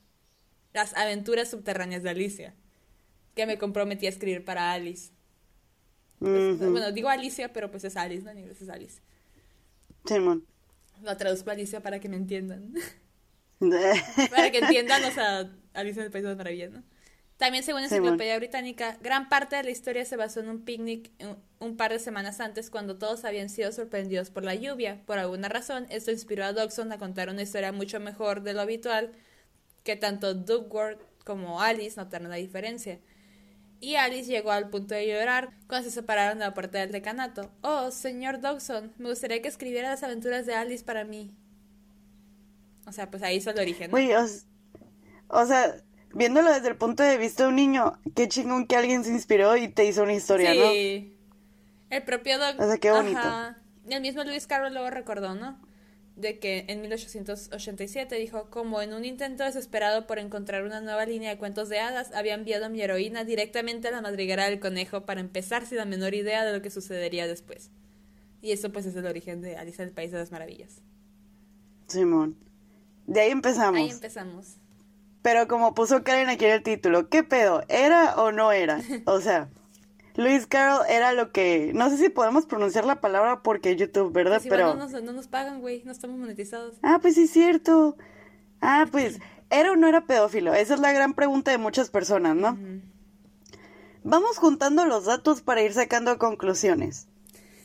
Las 0.73 0.95
aventuras 0.95 1.51
subterráneas 1.51 2.05
de 2.05 2.11
Alicia, 2.11 2.55
que 3.35 3.47
me 3.47 3.59
comprometí 3.59 4.07
a 4.07 4.11
escribir 4.11 4.45
para 4.45 4.73
Alice. 4.73 5.11
Pues, 6.21 6.59
bueno, 6.59 6.93
digo 6.93 7.09
Alicia, 7.09 7.53
pero 7.53 7.71
pues 7.71 7.83
es 7.85 7.97
Alice, 7.97 8.23
¿no? 8.23 8.31
En 8.31 8.39
inglés 8.39 8.61
es 8.61 8.69
Alice. 8.69 9.01
Simón. 10.05 10.47
Lo 11.03 11.17
traduzco 11.17 11.51
a 11.51 11.55
Alicia 11.55 11.83
para 11.83 11.99
que 11.99 12.09
me 12.09 12.17
entiendan. 12.17 12.75
para 14.31 14.51
que 14.51 14.59
entiendan, 14.59 15.03
o 15.05 15.11
sea, 15.11 15.51
Alicia 15.73 16.01
en 16.01 16.07
el 16.07 16.13
País 16.13 16.23
de 16.23 16.29
las 16.29 16.37
Maravillas, 16.37 16.71
¿no? 16.71 16.83
También, 17.39 17.65
según 17.65 17.81
la 17.81 17.87
Enciclopedia 17.87 18.37
Británica, 18.37 18.99
gran 19.01 19.31
parte 19.31 19.57
de 19.57 19.63
la 19.63 19.71
historia 19.71 20.05
se 20.05 20.15
basó 20.17 20.41
en 20.41 20.51
un 20.51 20.63
picnic 20.63 21.11
un 21.59 21.79
par 21.79 21.91
de 21.91 21.99
semanas 21.99 22.39
antes 22.39 22.69
cuando 22.69 22.99
todos 22.99 23.25
habían 23.25 23.49
sido 23.49 23.73
sorprendidos 23.73 24.29
por 24.29 24.45
la 24.45 24.55
lluvia. 24.55 25.01
Por 25.07 25.19
alguna 25.19 25.49
razón, 25.49 25.87
esto 25.89 26.11
inspiró 26.11 26.45
a 26.45 26.53
Dodson 26.53 26.93
a 26.93 26.99
contar 26.99 27.31
una 27.31 27.41
historia 27.41 27.73
mucho 27.73 27.99
mejor 27.99 28.43
de 28.43 28.53
lo 28.53 28.61
habitual, 28.61 29.13
que 29.85 29.97
tanto 29.97 30.35
Dugworth 30.35 31.01
como 31.25 31.63
Alice 31.63 31.99
notaron 31.99 32.29
la 32.29 32.37
diferencia. 32.37 32.99
Y 33.81 33.97
Alice 33.97 34.31
llegó 34.31 34.53
al 34.53 34.69
punto 34.69 34.95
de 34.95 35.09
llorar 35.09 35.51
cuando 35.67 35.89
se 35.89 35.95
separaron 35.95 36.39
de 36.39 36.45
la 36.45 36.53
puerta 36.53 36.79
del 36.79 36.93
decanato. 36.93 37.51
Oh, 37.63 37.91
señor 37.91 38.41
Dodson, 38.41 38.93
me 38.99 39.09
gustaría 39.09 39.41
que 39.41 39.49
escribiera 39.49 39.89
las 39.89 40.03
aventuras 40.03 40.45
de 40.45 40.55
Alice 40.55 40.85
para 40.85 41.05
mí. 41.05 41.35
O 42.87 42.93
sea, 42.93 43.11
pues 43.11 43.23
ahí 43.23 43.37
hizo 43.37 43.51
el 43.51 43.59
origen. 43.59 43.91
O, 45.29 45.47
sea, 45.47 45.77
viéndolo 46.13 46.53
desde 46.53 46.69
el 46.69 46.77
punto 46.77 47.03
de 47.03 47.17
vista 47.17 47.45
de 47.45 47.49
un 47.49 47.57
niño, 47.57 47.99
qué 48.15 48.29
chingón 48.29 48.67
que 48.67 48.77
alguien 48.77 49.03
se 49.03 49.11
inspiró 49.11 49.57
y 49.57 49.69
te 49.69 49.87
hizo 49.87 50.03
una 50.03 50.13
historia, 50.13 50.55
¿no? 50.55 50.71
Sí. 50.71 51.17
El 51.89 52.03
propio 52.03 52.39
Doc. 52.39 52.61
O 52.61 52.67
sea, 52.67 52.77
qué 52.77 52.91
bonito. 52.91 53.21
El 53.89 54.03
mismo 54.03 54.25
Luis 54.25 54.47
Carroll 54.47 54.75
luego 54.75 54.91
recordó, 54.91 55.35
¿no? 55.35 55.59
De 56.21 56.39
que 56.39 56.65
en 56.69 56.81
1887 56.83 58.15
dijo, 58.17 58.51
como 58.51 58.83
en 58.83 58.93
un 58.93 59.05
intento 59.05 59.45
desesperado 59.45 60.07
por 60.07 60.19
encontrar 60.19 60.65
una 60.65 60.81
nueva 60.81 61.07
línea 61.07 61.31
de 61.31 61.39
cuentos 61.39 61.69
de 61.69 61.81
hadas, 61.81 62.13
había 62.15 62.35
enviado 62.35 62.67
a 62.67 62.69
mi 62.69 62.81
heroína 62.81 63.25
directamente 63.25 63.89
a 63.89 63.91
la 63.91 64.01
madriguera 64.01 64.45
del 64.45 64.61
conejo 64.61 65.07
para 65.07 65.21
empezar 65.21 65.67
sin 65.67 65.79
la 65.79 65.85
menor 65.85 66.15
idea 66.15 66.45
de 66.45 66.53
lo 66.53 66.63
que 66.63 66.71
sucedería 66.71 67.27
después. 67.27 67.71
Y 68.43 68.53
eso 68.53 68.71
pues 68.73 68.87
es 68.87 68.97
el 68.97 69.07
origen 69.07 69.41
de 69.41 69.57
Alicia 69.57 69.85
del 69.85 69.95
País 69.95 70.11
de 70.13 70.19
las 70.19 70.31
Maravillas. 70.31 70.83
Simón. 71.87 72.37
De 73.07 73.21
ahí 73.21 73.31
empezamos. 73.31 73.81
Ahí 73.81 73.91
empezamos. 73.91 74.57
Pero 75.23 75.49
como 75.49 75.75
puso 75.75 76.03
Karen 76.03 76.29
aquí 76.29 76.47
en 76.47 76.53
el 76.53 76.63
título, 76.63 77.09
¿qué 77.09 77.23
pedo? 77.23 77.63
¿Era 77.69 78.15
o 78.17 78.33
no 78.33 78.53
era? 78.53 78.81
O 79.07 79.21
sea... 79.21 79.49
Luis 80.17 80.47
Carroll 80.47 80.87
era 80.89 81.13
lo 81.13 81.33
que. 81.33 81.73
No 81.75 81.89
sé 81.91 81.97
si 81.97 82.09
podemos 82.09 82.47
pronunciar 82.47 82.85
la 82.85 83.01
palabra 83.01 83.43
porque 83.43 83.77
YouTube, 83.77 84.13
¿verdad? 84.13 84.39
Pues 84.39 84.49
Pero. 84.49 84.75
No 84.75 84.89
nos, 84.89 85.03
no 85.03 85.13
nos 85.13 85.29
pagan, 85.29 85.61
güey. 85.61 85.83
No 85.85 85.93
estamos 85.93 86.19
monetizados. 86.19 86.77
Ah, 86.83 86.99
pues 87.01 87.15
sí, 87.15 87.25
es 87.25 87.31
cierto. 87.31 87.97
Ah, 88.61 88.87
pues. 88.91 89.19
¿Era 89.51 89.73
o 89.73 89.77
no 89.77 89.89
era 89.89 90.07
pedófilo? 90.07 90.55
Esa 90.55 90.75
es 90.75 90.81
la 90.81 90.93
gran 90.93 91.15
pregunta 91.15 91.51
de 91.51 91.59
muchas 91.59 91.91
personas, 91.91 92.37
¿no? 92.37 92.57
Vamos 94.05 94.39
juntando 94.39 94.87
los 94.87 95.07
datos 95.07 95.43
para 95.43 95.63
ir 95.63 95.73
sacando 95.73 96.19
conclusiones. 96.19 97.09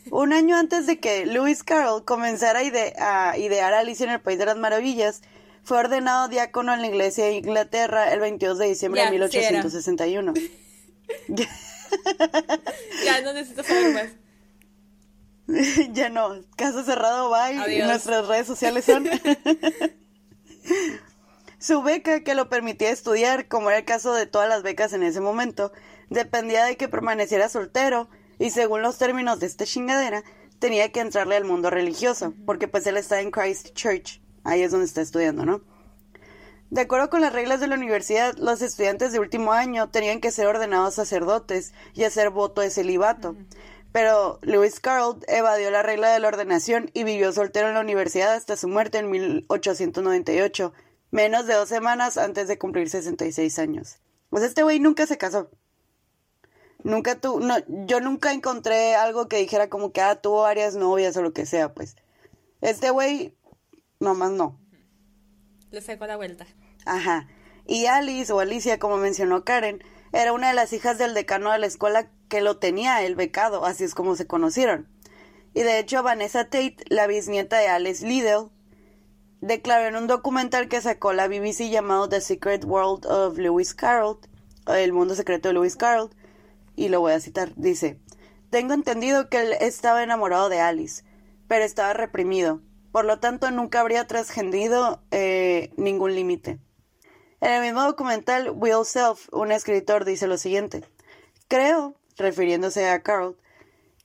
Un 0.09 0.33
año 0.33 0.57
antes 0.57 0.87
de 0.87 0.99
que 0.99 1.25
Lewis 1.25 1.63
Carroll 1.63 2.03
comenzara 2.03 2.61
a, 2.97 3.31
a 3.31 3.37
idear 3.37 3.73
Alicia 3.73 4.05
en 4.05 4.13
el 4.13 4.21
País 4.21 4.39
de 4.39 4.47
las 4.47 4.57
Maravillas, 4.57 5.21
fue 5.63 5.77
ordenado 5.77 6.27
diácono 6.27 6.73
en 6.73 6.81
la 6.81 6.87
iglesia 6.87 7.25
de 7.25 7.33
Inglaterra 7.33 8.11
el 8.13 8.19
22 8.19 8.57
de 8.57 8.67
diciembre 8.67 9.03
de 9.03 9.11
1861. 9.11 10.33
ya 13.05 13.21
no 13.21 13.33
necesito 13.33 13.63
saber 13.63 13.93
más. 13.93 14.09
ya 15.93 16.09
no, 16.09 16.41
caso 16.55 16.83
cerrado, 16.83 17.29
bye. 17.29 17.83
Nuestras 17.83 18.27
redes 18.27 18.47
sociales 18.47 18.85
son. 18.85 19.07
Su 21.59 21.81
beca, 21.81 22.23
que 22.23 22.35
lo 22.35 22.49
permitía 22.49 22.91
estudiar, 22.91 23.47
como 23.47 23.69
era 23.69 23.79
el 23.79 23.85
caso 23.85 24.13
de 24.13 24.27
todas 24.27 24.49
las 24.49 24.61
becas 24.61 24.93
en 24.93 25.03
ese 25.03 25.21
momento, 25.21 25.71
dependía 26.09 26.63
de 26.65 26.77
que 26.77 26.87
permaneciera 26.87 27.49
soltero 27.49 28.07
y 28.37 28.51
según 28.51 28.81
los 28.81 28.97
términos 28.97 29.39
de 29.39 29.47
esta 29.47 29.65
chingadera, 29.65 30.23
tenía 30.59 30.91
que 30.91 30.99
entrarle 30.99 31.35
al 31.35 31.45
mundo 31.45 31.69
religioso, 31.69 32.33
porque 32.45 32.67
pues 32.67 32.85
él 32.87 32.97
está 32.97 33.21
en 33.21 33.31
Christ 33.31 33.73
Church, 33.73 34.21
ahí 34.43 34.61
es 34.61 34.71
donde 34.71 34.85
está 34.85 35.01
estudiando, 35.01 35.45
¿no? 35.45 35.61
De 36.71 36.81
acuerdo 36.81 37.09
con 37.09 37.21
las 37.21 37.31
reglas 37.31 37.59
de 37.59 37.67
la 37.67 37.75
universidad, 37.75 38.35
los 38.37 38.61
estudiantes 38.61 39.11
de 39.11 39.19
último 39.19 39.53
año 39.53 39.89
tenían 39.89 40.19
que 40.19 40.31
ser 40.31 40.47
ordenados 40.47 40.95
sacerdotes 40.95 41.73
y 41.93 42.03
hacer 42.03 42.31
voto 42.31 42.61
de 42.61 42.71
celibato. 42.71 43.35
Pero 43.91 44.39
Lewis 44.41 44.79
Carroll 44.79 45.23
evadió 45.27 45.71
la 45.71 45.83
regla 45.83 46.11
de 46.11 46.19
la 46.19 46.27
ordenación 46.27 46.89
y 46.93 47.03
vivió 47.03 47.31
soltero 47.31 47.67
en 47.67 47.75
la 47.75 47.79
universidad 47.79 48.33
hasta 48.33 48.57
su 48.57 48.67
muerte 48.67 48.97
en 48.97 49.09
1898, 49.09 50.73
menos 51.11 51.45
de 51.45 51.53
dos 51.53 51.69
semanas 51.69 52.17
antes 52.17 52.47
de 52.47 52.57
cumplir 52.57 52.89
66 52.89 53.59
años. 53.59 53.99
Pues 54.29 54.43
este 54.43 54.63
güey 54.63 54.79
nunca 54.79 55.07
se 55.07 55.17
casó. 55.17 55.49
Nunca 56.83 57.15
tu, 57.15 57.39
no, 57.39 57.55
yo 57.85 58.01
nunca 58.01 58.33
encontré 58.33 58.95
algo 58.95 59.27
que 59.27 59.37
dijera 59.37 59.69
como 59.69 59.93
que 59.93 60.01
ah, 60.01 60.15
tuvo 60.15 60.41
varias 60.41 60.75
novias 60.75 61.15
o 61.15 61.21
lo 61.21 61.31
que 61.31 61.45
sea, 61.45 61.73
pues. 61.73 61.95
Este 62.59 62.89
güey, 62.89 63.33
nomás 63.99 64.31
no. 64.31 64.59
La 66.07 66.15
vuelta. 66.17 66.45
Ajá. 66.85 67.27
Y 67.67 67.87
Alice, 67.87 68.31
o 68.31 68.39
Alicia, 68.39 68.79
como 68.79 68.97
mencionó 68.97 69.43
Karen, 69.43 69.83
era 70.13 70.31
una 70.31 70.49
de 70.49 70.53
las 70.53 70.71
hijas 70.71 70.97
del 70.97 71.13
decano 71.13 71.51
de 71.51 71.59
la 71.59 71.65
escuela 71.65 72.09
que 72.29 72.39
lo 72.39 72.57
tenía 72.57 73.03
el 73.03 73.15
becado, 73.15 73.65
así 73.65 73.83
es 73.83 73.93
como 73.93 74.15
se 74.15 74.25
conocieron. 74.25 74.87
Y 75.53 75.63
de 75.63 75.79
hecho, 75.79 76.01
Vanessa 76.01 76.45
Tate, 76.45 76.77
la 76.89 77.07
bisnieta 77.07 77.57
de 77.57 77.67
Alice 77.67 78.05
Liddell, 78.05 78.49
declaró 79.41 79.87
en 79.87 79.95
un 79.95 80.07
documental 80.07 80.69
que 80.69 80.79
sacó 80.79 81.11
la 81.11 81.27
BBC 81.27 81.69
llamado 81.69 82.07
The 82.07 82.21
Secret 82.21 82.63
World 82.63 83.05
of 83.07 83.37
Lewis 83.37 83.73
Carroll, 83.73 84.19
El 84.67 84.93
mundo 84.93 85.13
secreto 85.15 85.49
de 85.49 85.55
Lewis 85.55 85.75
Carroll, 85.75 86.11
y 86.75 86.87
lo 86.87 87.01
voy 87.01 87.13
a 87.13 87.19
citar, 87.19 87.53
dice, 87.55 87.99
Tengo 88.49 88.73
entendido 88.73 89.29
que 89.29 89.41
él 89.41 89.53
estaba 89.59 90.03
enamorado 90.03 90.47
de 90.49 90.61
Alice, 90.61 91.03
pero 91.47 91.65
estaba 91.65 91.93
reprimido, 91.93 92.61
por 92.95 93.03
lo 93.03 93.19
tanto 93.19 93.51
nunca 93.51 93.81
habría 93.81 94.07
trascendido 94.07 95.03
eh, 95.11 95.73
ningún 95.75 96.15
límite. 96.15 96.59
En 97.41 97.51
el 97.51 97.61
mismo 97.61 97.83
documental, 97.83 98.51
Will 98.51 98.85
Self, 98.85 99.27
un 99.33 99.51
escritor, 99.51 100.05
dice 100.05 100.27
lo 100.27 100.37
siguiente. 100.37 100.85
Creo, 101.49 101.99
refiriéndose 102.15 102.87
a 102.87 103.03
Carl, 103.03 103.35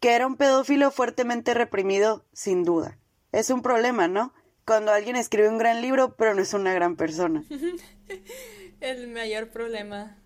que 0.00 0.16
era 0.16 0.26
un 0.26 0.34
pedófilo 0.34 0.90
fuertemente 0.90 1.54
reprimido, 1.54 2.26
sin 2.32 2.64
duda. 2.64 2.98
Es 3.30 3.50
un 3.50 3.62
problema, 3.62 4.08
¿no? 4.08 4.34
Cuando 4.66 4.90
alguien 4.90 5.14
escribe 5.14 5.48
un 5.48 5.58
gran 5.58 5.82
libro, 5.82 6.16
pero 6.16 6.34
no 6.34 6.42
es 6.42 6.52
una 6.52 6.74
gran 6.74 6.96
persona. 6.96 7.44
el 8.80 9.06
mayor 9.06 9.50
problema. 9.50 10.18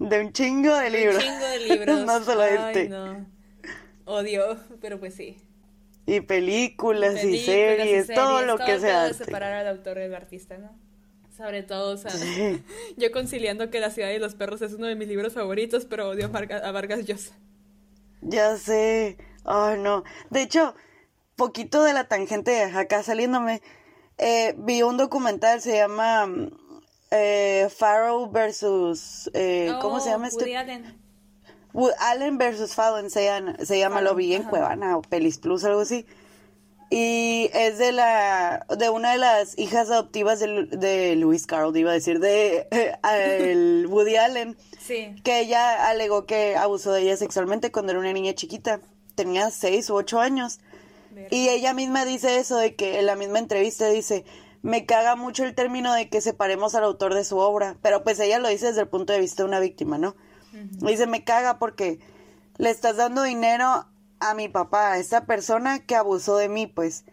De 0.00 0.18
un 0.18 0.32
chingo 0.32 0.76
de 0.76 0.90
libros. 0.90 1.22
un 1.22 1.30
chingo 1.30 1.46
de 1.46 1.58
libros. 1.68 2.04
no 2.04 2.24
solamente. 2.24 2.80
Ay, 2.80 2.88
no. 2.88 3.26
Odio, 4.06 4.58
pero 4.80 4.98
pues 4.98 5.14
sí. 5.14 5.40
Y 6.06 6.20
películas, 6.20 7.24
y, 7.24 7.38
series, 7.38 8.08
todo 8.08 8.42
lo 8.42 8.58
que 8.58 8.78
sea. 8.78 9.12
separar 9.14 9.54
al 9.54 9.68
autor 9.68 9.98
del 9.98 10.14
artista, 10.14 10.58
¿no? 10.58 10.70
Sobre 11.36 11.62
todo, 11.62 11.94
o 11.94 11.96
sea, 11.96 12.12
yo 12.96 13.10
conciliando 13.10 13.70
que 13.70 13.80
La 13.80 13.90
ciudad 13.90 14.08
de 14.08 14.18
los 14.18 14.34
perros 14.34 14.62
es 14.62 14.74
uno 14.74 14.86
de 14.86 14.94
mis 14.94 15.08
libros 15.08 15.32
favoritos, 15.32 15.84
pero 15.84 16.10
odio 16.10 16.26
a 16.26 16.70
Vargas 16.70 17.04
Llosa. 17.06 17.34
Ya 18.20 18.56
sé. 18.56 19.16
Ay, 19.44 19.78
no. 19.78 20.04
De 20.30 20.42
hecho, 20.42 20.74
poquito 21.36 21.82
de 21.82 21.92
la 21.92 22.04
tangente 22.04 22.62
acá 22.62 23.02
saliéndome, 23.02 23.62
eh, 24.18 24.54
vi 24.58 24.82
un 24.82 24.96
documental, 24.96 25.60
se 25.60 25.76
llama 25.76 26.28
eh, 27.10 27.68
Farrow 27.76 28.30
versus... 28.30 29.30
Eh, 29.34 29.72
¿Cómo 29.80 30.00
se 30.00 30.10
llama 30.10 30.28
este? 30.28 30.56
Allen. 30.56 31.03
Allen 31.98 32.38
versus 32.38 32.74
Fallon 32.74 33.10
se 33.10 33.24
llama, 33.24 33.56
se 33.64 33.78
llama 33.78 34.00
lo 34.00 34.14
vi 34.14 34.34
en 34.34 34.44
Cuevana 34.44 34.96
o 34.96 35.02
Pelis 35.02 35.38
Plus, 35.38 35.64
algo 35.64 35.80
así 35.80 36.06
y 36.96 37.50
es 37.54 37.78
de 37.78 37.90
la 37.90 38.66
de 38.78 38.88
una 38.88 39.10
de 39.12 39.18
las 39.18 39.58
hijas 39.58 39.90
adoptivas 39.90 40.38
de, 40.38 40.66
de 40.66 41.16
Lewis 41.16 41.44
Carroll, 41.44 41.76
iba 41.76 41.90
a 41.90 41.94
decir, 41.94 42.20
de 42.20 42.68
el 43.40 43.86
Woody 43.90 44.14
Allen. 44.14 44.56
Sí. 44.78 45.14
Que 45.24 45.40
ella 45.40 45.88
alegó 45.88 46.24
que 46.24 46.54
abusó 46.56 46.92
de 46.92 47.02
ella 47.02 47.16
sexualmente 47.16 47.72
cuando 47.72 47.90
era 47.90 48.00
una 48.00 48.12
niña 48.12 48.34
chiquita. 48.34 48.80
Tenía 49.16 49.50
seis 49.50 49.90
u 49.90 49.96
ocho 49.96 50.20
años. 50.20 50.60
Y 51.30 51.48
ella 51.48 51.74
misma 51.74 52.04
dice 52.04 52.38
eso, 52.38 52.58
de 52.58 52.76
que 52.76 53.00
en 53.00 53.06
la 53.06 53.16
misma 53.16 53.40
entrevista 53.40 53.88
dice, 53.88 54.24
me 54.62 54.86
caga 54.86 55.16
mucho 55.16 55.44
el 55.44 55.54
término 55.54 55.94
de 55.94 56.08
que 56.08 56.20
separemos 56.20 56.74
al 56.74 56.84
autor 56.84 57.14
de 57.14 57.24
su 57.24 57.38
obra. 57.38 57.76
Pero 57.82 58.04
pues 58.04 58.20
ella 58.20 58.38
lo 58.38 58.48
dice 58.48 58.66
desde 58.66 58.82
el 58.82 58.88
punto 58.88 59.12
de 59.12 59.20
vista 59.20 59.42
de 59.42 59.48
una 59.48 59.58
víctima, 59.60 59.96
¿no? 59.96 60.16
Dice, 60.80 61.06
me 61.06 61.24
caga 61.24 61.58
porque 61.58 61.98
le 62.58 62.70
estás 62.70 62.96
dando 62.96 63.22
dinero 63.22 63.86
a 64.20 64.34
mi 64.34 64.48
papá, 64.48 64.92
a 64.92 64.98
esa 64.98 65.26
persona 65.26 65.80
que 65.80 65.96
abusó 65.96 66.36
de 66.36 66.48
mí, 66.48 66.66
pues. 66.66 67.04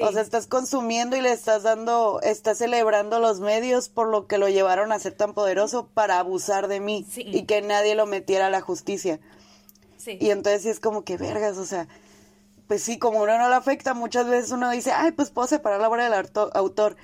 O 0.00 0.12
sea, 0.12 0.22
estás 0.22 0.46
consumiendo 0.46 1.16
y 1.16 1.20
le 1.20 1.32
estás 1.32 1.64
dando, 1.64 2.20
estás 2.22 2.58
celebrando 2.58 3.18
los 3.18 3.40
medios 3.40 3.88
por 3.88 4.06
lo 4.06 4.28
que 4.28 4.38
lo 4.38 4.48
llevaron 4.48 4.92
a 4.92 4.98
ser 5.00 5.14
tan 5.14 5.34
poderoso 5.34 5.88
para 5.88 6.20
abusar 6.20 6.68
de 6.68 6.78
mí 6.78 7.04
y 7.16 7.44
que 7.44 7.60
nadie 7.60 7.96
lo 7.96 8.06
metiera 8.06 8.46
a 8.46 8.50
la 8.50 8.60
justicia. 8.60 9.18
Sí. 9.96 10.16
Y 10.20 10.30
entonces 10.30 10.62
sí 10.62 10.68
es 10.68 10.78
como 10.78 11.02
que 11.02 11.16
vergas, 11.16 11.58
o 11.58 11.66
sea, 11.66 11.88
pues 12.68 12.84
sí, 12.84 13.00
como 13.00 13.20
uno 13.20 13.36
no 13.36 13.48
lo 13.48 13.56
afecta, 13.56 13.94
muchas 13.94 14.28
veces 14.28 14.52
uno 14.52 14.70
dice, 14.70 14.92
ay, 14.92 15.10
pues 15.10 15.30
puedo 15.30 15.48
separar 15.48 15.80
la 15.80 15.88
obra 15.88 16.08
del 16.08 16.30
autor. 16.54 16.96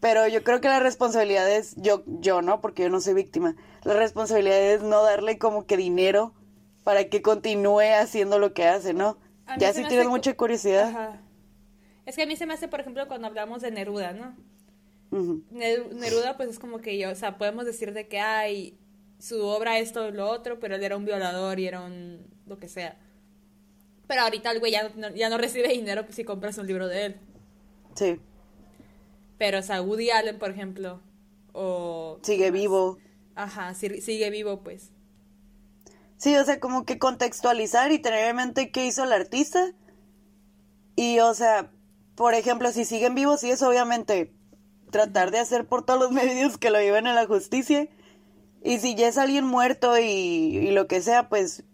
Pero 0.00 0.28
yo 0.28 0.44
creo 0.44 0.60
que 0.60 0.68
la 0.68 0.80
responsabilidad 0.80 1.50
es, 1.50 1.74
yo, 1.76 2.04
yo, 2.06 2.40
¿no? 2.40 2.60
Porque 2.60 2.84
yo 2.84 2.88
no 2.88 3.00
soy 3.00 3.14
víctima. 3.14 3.56
La 3.84 3.94
responsabilidad 3.94 4.60
es 4.60 4.82
no 4.82 5.02
darle 5.02 5.38
como 5.38 5.66
que 5.66 5.76
dinero 5.76 6.34
para 6.84 7.08
que 7.08 7.20
continúe 7.20 7.94
haciendo 8.00 8.38
lo 8.38 8.54
que 8.54 8.66
hace, 8.66 8.94
¿no? 8.94 9.18
Ya 9.58 9.72
si 9.72 9.84
tienes 9.84 10.08
mucha 10.08 10.34
curiosidad. 10.34 11.20
Es 12.06 12.16
que 12.16 12.22
a 12.22 12.26
mí 12.26 12.36
se 12.36 12.46
me 12.46 12.54
hace, 12.54 12.68
por 12.68 12.80
ejemplo, 12.80 13.08
cuando 13.08 13.26
hablamos 13.26 13.60
de 13.60 13.70
Neruda, 13.70 14.12
¿no? 14.12 14.36
Neruda, 15.10 16.36
pues 16.36 16.50
es 16.50 16.58
como 16.58 16.78
que 16.78 16.98
yo, 16.98 17.10
o 17.10 17.14
sea, 17.14 17.38
podemos 17.38 17.64
decir 17.64 17.92
de 17.92 18.08
que 18.08 18.20
hay 18.20 18.78
su 19.18 19.42
obra 19.44 19.78
esto 19.78 20.10
lo 20.10 20.28
otro, 20.28 20.60
pero 20.60 20.76
él 20.76 20.84
era 20.84 20.96
un 20.96 21.04
violador 21.04 21.58
y 21.58 21.66
era 21.66 21.80
un 21.80 22.26
lo 22.46 22.58
que 22.58 22.68
sea. 22.68 22.96
Pero 24.06 24.22
ahorita 24.22 24.50
el 24.52 24.60
güey 24.60 24.72
ya 24.72 24.90
no, 24.94 25.10
ya 25.10 25.28
no 25.28 25.38
recibe 25.38 25.68
dinero 25.68 26.04
si 26.10 26.24
compras 26.24 26.56
un 26.58 26.66
libro 26.66 26.88
de 26.88 27.06
él. 27.06 27.16
Sí. 27.94 28.20
Pero, 29.38 29.60
o 29.60 29.62
sea, 29.62 29.80
Woody 29.80 30.10
Allen, 30.10 30.38
por 30.38 30.50
ejemplo, 30.50 31.00
o... 31.52 32.18
Sigue 32.22 32.50
vivo. 32.50 32.98
Ajá, 33.34 33.74
sigue 33.74 34.30
vivo, 34.30 34.62
pues. 34.62 34.90
Sí, 36.16 36.36
o 36.36 36.44
sea, 36.44 36.58
como 36.58 36.84
que 36.84 36.98
contextualizar 36.98 37.92
y 37.92 38.00
tener 38.00 38.28
en 38.28 38.36
mente 38.36 38.70
qué 38.70 38.86
hizo 38.86 39.04
el 39.04 39.12
artista. 39.12 39.72
Y, 40.96 41.20
o 41.20 41.32
sea, 41.34 41.70
por 42.16 42.34
ejemplo, 42.34 42.72
si 42.72 42.84
siguen 42.84 43.14
vivos, 43.14 43.44
y 43.44 43.50
eso 43.50 43.68
obviamente 43.68 44.32
tratar 44.90 45.30
de 45.30 45.38
hacer 45.38 45.66
por 45.66 45.86
todos 45.86 46.00
los 46.00 46.10
medios 46.12 46.58
que 46.58 46.70
lo 46.70 46.80
lleven 46.80 47.06
a 47.06 47.14
la 47.14 47.26
justicia. 47.26 47.88
Y 48.64 48.78
si 48.78 48.96
ya 48.96 49.06
es 49.06 49.18
alguien 49.18 49.44
muerto 49.44 49.96
y, 49.98 50.04
y 50.04 50.70
lo 50.72 50.88
que 50.88 51.00
sea, 51.00 51.28
pues 51.28 51.64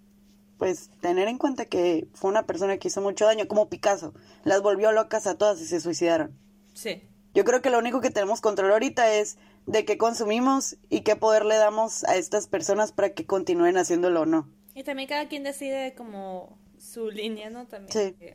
pues 0.59 0.91
tener 1.01 1.29
en 1.29 1.39
cuenta 1.39 1.67
que 1.67 2.09
fue 2.15 2.31
una 2.31 2.47
persona 2.47 2.79
que 2.79 2.89
hizo 2.89 3.01
mucho 3.01 3.25
daño, 3.27 3.49
como 3.49 3.69
Picasso. 3.69 4.15
Las 4.45 4.63
volvió 4.63 4.93
locas 4.93 5.27
a 5.27 5.37
todas 5.37 5.61
y 5.61 5.67
se 5.67 5.81
suicidaron. 5.81 6.39
Sí. 6.73 7.03
Yo 7.35 7.45
creo 7.45 7.61
que 7.61 7.71
lo 7.71 7.79
único 7.79 8.01
que 8.01 8.11
tenemos 8.11 8.41
control 8.41 8.73
ahorita 8.73 9.13
es 9.15 9.39
de 9.67 9.85
qué 9.85 9.99
consumimos 9.99 10.77
y 10.89 11.01
qué 11.01 11.17
poder 11.17 11.45
le 11.45 11.57
damos 11.57 12.05
a 12.05 12.17
estas 12.17 12.47
personas 12.47 12.93
para 12.93 13.11
que 13.11 13.27
continúen 13.27 13.77
haciéndolo 13.77 14.23
o 14.23 14.27
no. 14.27 14.49
Y 14.75 14.85
también 14.85 15.09
cada 15.09 15.29
quien 15.29 15.43
decide 15.43 15.95
como 15.95 16.59
su 16.79 17.11
línea, 17.11 17.51
¿no? 17.51 17.67
También. 17.67 18.17
Sí. 18.19 18.35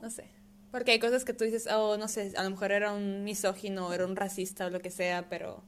no 0.00 0.10
sé. 0.10 0.24
Porque 0.70 0.90
hay 0.90 0.98
cosas 0.98 1.24
que 1.24 1.32
tú 1.32 1.44
dices, 1.44 1.66
oh, 1.72 1.96
no 1.96 2.08
sé, 2.08 2.32
a 2.36 2.42
lo 2.42 2.50
mejor 2.50 2.72
era 2.72 2.92
un 2.92 3.24
misógino, 3.24 3.92
era 3.92 4.04
un 4.04 4.16
racista 4.16 4.66
o 4.66 4.70
lo 4.70 4.80
que 4.80 4.90
sea, 4.90 5.28
pero... 5.28 5.62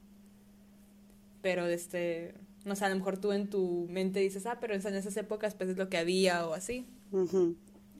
Pero, 1.41 1.65
este... 1.67 2.35
No 2.65 2.75
sé, 2.75 2.85
a 2.85 2.89
lo 2.89 2.95
mejor 2.95 3.17
tú 3.17 3.31
en 3.31 3.49
tu 3.49 3.87
mente 3.89 4.19
dices, 4.19 4.45
ah, 4.45 4.59
pero 4.61 4.75
en 4.75 4.95
esas 4.95 5.17
épocas 5.17 5.55
pues 5.55 5.69
es 5.71 5.77
lo 5.77 5.89
que 5.89 5.97
había 5.97 6.45
o 6.45 6.53
así. 6.53 6.85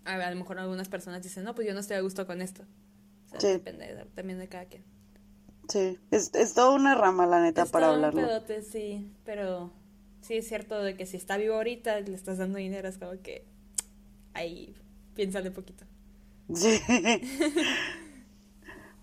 a, 0.06 0.30
lo 0.30 0.36
mejor 0.36 0.60
algunas 0.60 0.88
personas 0.88 1.24
dicen, 1.24 1.44
no, 1.44 1.56
pues 1.56 1.68
yo 1.68 1.74
no 1.74 1.80
estoy 1.80 1.98
a 1.98 2.02
gusto 2.02 2.28
con 2.28 2.42
esto. 2.44 2.64
Depende 3.40 4.06
también 4.16 4.40
de 4.40 4.48
cada 4.48 4.66
quien. 4.66 4.84
Sí, 5.70 5.98
es, 6.12 6.34
es 6.34 6.54
toda 6.54 6.72
una 6.72 6.96
rama, 6.96 7.26
la 7.26 7.42
neta, 7.42 7.66
para 7.66 7.88
todo 7.88 7.96
hablarlo. 7.96 8.22
Un 8.22 8.28
pedote, 8.28 8.62
sí, 8.62 9.14
pero 9.24 9.72
sí 10.22 10.36
es 10.36 10.48
cierto 10.48 10.82
de 10.84 10.96
que 10.96 11.06
si 11.06 11.18
está 11.18 11.38
vivo 11.38 11.56
ahorita 11.56 12.00
le 12.02 12.14
estás 12.14 12.38
dando 12.38 12.58
dinero, 12.58 12.88
es 12.88 12.98
como 12.98 13.22
que 13.22 13.46
ahí 14.34 14.76
piénsale 15.16 15.52
poquito. 15.52 15.86
Sí. 16.54 16.80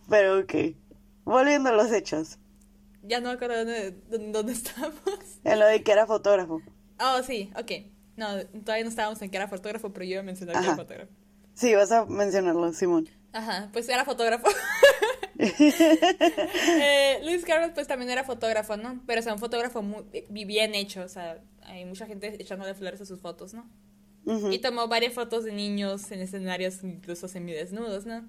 pero 0.08 0.40
ok. 0.40 0.54
Volviendo 1.24 1.70
a 1.70 1.72
los 1.72 1.92
hechos. 1.92 2.38
Ya 3.02 3.20
no 3.20 3.28
me 3.28 3.34
acuerdo 3.34 3.56
dónde, 3.56 4.32
dónde, 4.32 4.52
estábamos. 4.52 5.00
En 5.44 5.58
lo 5.58 5.66
de 5.66 5.82
que 5.82 5.92
era 5.92 6.06
fotógrafo. 6.06 6.60
Oh, 7.00 7.22
sí, 7.22 7.50
ok. 7.56 7.72
No, 8.16 8.26
todavía 8.64 8.84
no 8.84 8.90
estábamos 8.90 9.22
en 9.22 9.30
que 9.30 9.36
era 9.36 9.48
fotógrafo, 9.48 9.92
pero 9.92 10.04
yo 10.04 10.12
iba 10.12 10.20
a 10.20 10.24
mencionar 10.24 10.56
que 10.56 10.64
era 10.64 10.76
fotógrafo. 10.76 11.12
Sí, 11.54 11.74
vas 11.74 11.92
a 11.92 12.04
mencionarlo, 12.06 12.72
Simón. 12.72 13.08
Ajá, 13.32 13.68
pues 13.72 13.88
era 13.88 14.04
fotógrafo. 14.04 14.48
eh, 15.38 17.20
Luis 17.24 17.44
Carlos 17.44 17.70
pues 17.74 17.86
también 17.86 18.10
era 18.10 18.24
fotógrafo, 18.24 18.76
¿no? 18.76 19.02
Pero 19.06 19.20
o 19.20 19.22
sea, 19.22 19.34
un 19.34 19.38
fotógrafo 19.38 19.82
muy 19.82 20.44
bien 20.44 20.74
hecho, 20.74 21.02
o 21.02 21.08
sea, 21.08 21.38
hay 21.62 21.84
mucha 21.84 22.06
gente 22.06 22.40
echándole 22.40 22.74
flores 22.74 23.00
a 23.00 23.06
sus 23.06 23.20
fotos, 23.20 23.54
¿no? 23.54 23.68
Y 24.50 24.58
tomó 24.58 24.88
varias 24.88 25.14
fotos 25.14 25.44
de 25.44 25.52
niños 25.52 26.10
en 26.10 26.20
escenarios 26.20 26.82
incluso 26.82 27.28
semidesnudos, 27.28 28.04
¿no? 28.04 28.28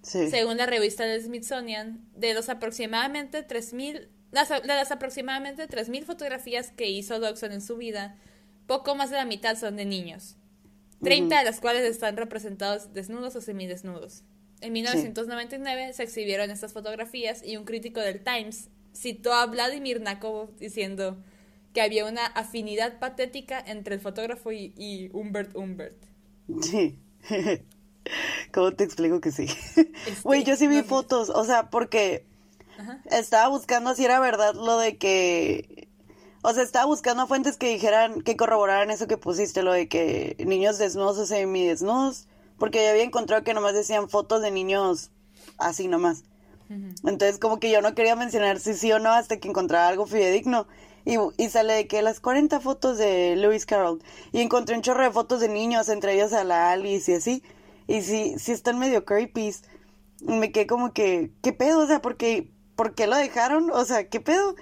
Sí. 0.00 0.30
Según 0.30 0.56
la 0.56 0.64
revista 0.64 1.04
del 1.04 1.22
Smithsonian, 1.22 2.00
de 2.14 2.32
los 2.32 2.48
aproximadamente 2.48 3.46
3.000, 3.46 4.08
las, 4.32 4.48
de 4.48 4.66
las 4.66 4.90
aproximadamente 4.90 5.68
3.000 5.68 6.04
fotografías 6.04 6.70
que 6.70 6.88
hizo 6.88 7.20
Dodson 7.20 7.52
en 7.52 7.60
su 7.60 7.76
vida, 7.76 8.16
poco 8.66 8.94
más 8.94 9.10
de 9.10 9.16
la 9.16 9.26
mitad 9.26 9.58
son 9.58 9.76
de 9.76 9.84
niños. 9.84 10.36
30 11.02 11.38
de 11.38 11.44
las 11.44 11.60
cuales 11.60 11.84
están 11.84 12.16
representados 12.16 12.92
desnudos 12.92 13.36
o 13.36 13.40
semidesnudos. 13.40 14.22
En 14.60 14.72
1999 14.72 15.92
se 15.92 16.02
exhibieron 16.02 16.50
estas 16.50 16.72
fotografías 16.72 17.42
y 17.44 17.56
un 17.56 17.64
crítico 17.64 18.00
del 18.00 18.22
Times 18.22 18.70
citó 18.94 19.34
a 19.34 19.46
Vladimir 19.46 20.00
Nabokov 20.00 20.56
diciendo 20.56 21.18
que 21.74 21.82
había 21.82 22.06
una 22.06 22.24
afinidad 22.24 22.98
patética 22.98 23.62
entre 23.66 23.96
el 23.96 24.00
fotógrafo 24.00 24.52
y, 24.52 25.10
Humbert 25.12 25.54
Humbert. 25.56 25.96
Sí. 26.62 26.96
¿Cómo 28.52 28.72
te 28.72 28.84
explico 28.84 29.20
que 29.20 29.32
sí? 29.32 29.46
Güey, 30.22 30.44
yo 30.44 30.56
sí 30.56 30.68
vi 30.68 30.82
fotos, 30.82 31.30
o 31.30 31.44
sea, 31.44 31.70
porque 31.70 32.24
estaba 33.10 33.48
buscando 33.48 33.94
si 33.94 34.04
era 34.04 34.20
verdad 34.20 34.54
lo 34.54 34.78
de 34.78 34.96
que... 34.96 35.88
O 36.46 36.52
sea, 36.52 36.62
estaba 36.62 36.84
buscando 36.84 37.26
fuentes 37.26 37.56
que 37.56 37.70
dijeran, 37.70 38.20
que 38.20 38.36
corroboraran 38.36 38.90
eso 38.90 39.06
que 39.06 39.16
pusiste, 39.16 39.62
lo 39.62 39.72
de 39.72 39.88
que 39.88 40.36
niños 40.46 40.78
desnudos 40.78 41.18
o 41.18 41.26
semidesnudos 41.26 42.28
porque 42.58 42.82
ya 42.82 42.90
había 42.90 43.02
encontrado 43.02 43.44
que 43.44 43.54
nomás 43.54 43.74
decían 43.74 44.08
fotos 44.08 44.42
de 44.42 44.50
niños 44.50 45.10
así 45.58 45.88
nomás. 45.88 46.24
Entonces 47.04 47.38
como 47.38 47.60
que 47.60 47.70
yo 47.70 47.82
no 47.82 47.94
quería 47.94 48.16
mencionar 48.16 48.58
si 48.58 48.74
sí 48.74 48.90
o 48.90 48.98
no 48.98 49.10
hasta 49.10 49.36
que 49.38 49.48
encontrara 49.48 49.88
algo 49.88 50.06
fidedigno. 50.06 50.66
Y, 51.06 51.16
y 51.36 51.50
sale 51.50 51.74
de 51.74 51.86
que 51.86 52.00
las 52.00 52.20
40 52.20 52.60
fotos 52.60 52.96
de 52.96 53.36
Lewis 53.36 53.66
Carroll. 53.66 54.02
Y 54.32 54.40
encontré 54.40 54.74
un 54.74 54.80
chorro 54.80 55.02
de 55.02 55.10
fotos 55.10 55.40
de 55.40 55.48
niños, 55.48 55.90
entre 55.90 56.14
ellos 56.14 56.32
a 56.32 56.44
la 56.44 56.72
Alice 56.72 57.12
y 57.12 57.14
así. 57.16 57.42
Y 57.86 58.00
sí, 58.00 58.36
sí 58.38 58.52
están 58.52 58.78
medio 58.78 59.04
creepy. 59.04 59.54
Me 60.22 60.50
quedé 60.50 60.66
como 60.66 60.94
que, 60.94 61.30
¿qué 61.42 61.52
pedo? 61.52 61.80
O 61.80 61.86
sea, 61.86 62.00
¿por 62.00 62.16
qué, 62.16 62.50
¿por 62.74 62.94
qué 62.94 63.06
lo 63.06 63.16
dejaron? 63.16 63.70
O 63.70 63.84
sea, 63.84 64.08
¿qué 64.08 64.20
pedo? 64.20 64.54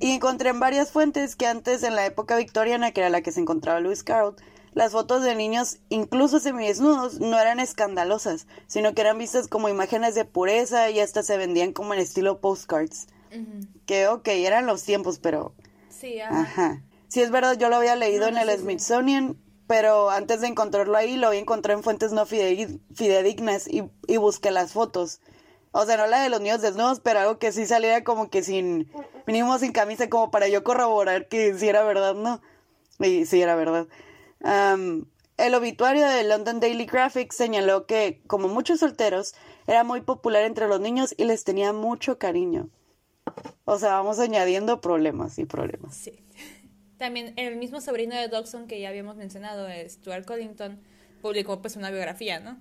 Y 0.00 0.12
encontré 0.12 0.50
en 0.50 0.60
varias 0.60 0.90
fuentes 0.90 1.36
que 1.36 1.46
antes, 1.46 1.82
en 1.82 1.94
la 1.94 2.06
época 2.06 2.36
victoriana, 2.36 2.92
que 2.92 3.00
era 3.00 3.10
la 3.10 3.22
que 3.22 3.32
se 3.32 3.40
encontraba 3.40 3.80
Lewis 3.80 4.02
Carroll, 4.02 4.36
las 4.74 4.92
fotos 4.92 5.22
de 5.22 5.34
niños, 5.34 5.78
incluso 5.90 6.40
semidesnudos, 6.40 7.20
no 7.20 7.38
eran 7.38 7.60
escandalosas, 7.60 8.46
sino 8.66 8.94
que 8.94 9.02
eran 9.02 9.18
vistas 9.18 9.48
como 9.48 9.68
imágenes 9.68 10.14
de 10.14 10.24
pureza 10.24 10.90
y 10.90 11.00
hasta 11.00 11.22
se 11.22 11.36
vendían 11.36 11.72
como 11.72 11.94
en 11.94 12.00
estilo 12.00 12.40
postcards. 12.40 13.06
Que, 13.86 14.08
ok, 14.08 14.28
eran 14.28 14.66
los 14.66 14.82
tiempos, 14.82 15.18
pero... 15.18 15.54
Sí, 15.88 16.20
ajá. 16.20 16.82
Sí, 17.08 17.20
es 17.20 17.30
verdad, 17.30 17.56
yo 17.58 17.68
lo 17.68 17.76
había 17.76 17.96
leído 17.96 18.26
en 18.26 18.36
el 18.36 18.50
Smithsonian, 18.58 19.36
pero 19.66 20.10
antes 20.10 20.40
de 20.40 20.48
encontrarlo 20.48 20.96
ahí, 20.96 21.16
lo 21.16 21.28
había 21.28 21.40
encontrado 21.40 21.78
en 21.78 21.84
fuentes 21.84 22.12
no 22.12 22.26
fidedignas 22.26 23.68
y, 23.68 23.84
y 24.06 24.16
busqué 24.16 24.50
las 24.50 24.72
fotos. 24.72 25.20
O 25.72 25.84
sea, 25.86 25.96
no 25.96 26.06
la 26.06 26.22
de 26.22 26.28
los 26.28 26.40
niños 26.40 26.62
desnudos, 26.62 27.00
pero 27.00 27.20
algo 27.20 27.38
que 27.38 27.50
sí 27.52 27.66
saliera 27.66 28.04
como 28.04 28.30
que 28.30 28.42
sin, 28.42 28.90
mínimo 29.26 29.58
sin 29.58 29.72
camisa, 29.72 30.08
como 30.08 30.30
para 30.30 30.48
yo 30.48 30.62
corroborar 30.62 31.28
que 31.28 31.54
sí 31.54 31.68
era 31.68 31.82
verdad, 31.82 32.14
¿no? 32.14 32.40
Y 32.98 33.26
sí 33.26 33.42
era 33.42 33.56
verdad 33.56 33.86
el 35.42 35.54
obituario 35.54 36.06
del 36.06 36.28
London 36.28 36.60
Daily 36.60 36.86
Graphic 36.86 37.32
señaló 37.32 37.86
que, 37.86 38.22
como 38.26 38.48
muchos 38.48 38.80
solteros, 38.80 39.34
era 39.66 39.84
muy 39.84 40.00
popular 40.00 40.44
entre 40.44 40.68
los 40.68 40.80
niños 40.80 41.14
y 41.16 41.24
les 41.24 41.44
tenía 41.44 41.72
mucho 41.72 42.18
cariño. 42.18 42.68
O 43.64 43.78
sea, 43.78 43.94
vamos 43.94 44.18
añadiendo 44.18 44.80
problemas 44.80 45.38
y 45.38 45.44
problemas. 45.44 45.96
Sí. 45.96 46.24
También 46.98 47.34
el 47.36 47.56
mismo 47.56 47.80
sobrino 47.80 48.14
de 48.14 48.28
Dodson 48.28 48.66
que 48.66 48.80
ya 48.80 48.88
habíamos 48.88 49.16
mencionado, 49.16 49.66
Stuart 49.88 50.24
Collington, 50.24 50.80
publicó 51.20 51.60
pues 51.60 51.76
una 51.76 51.90
biografía, 51.90 52.38
¿no? 52.38 52.60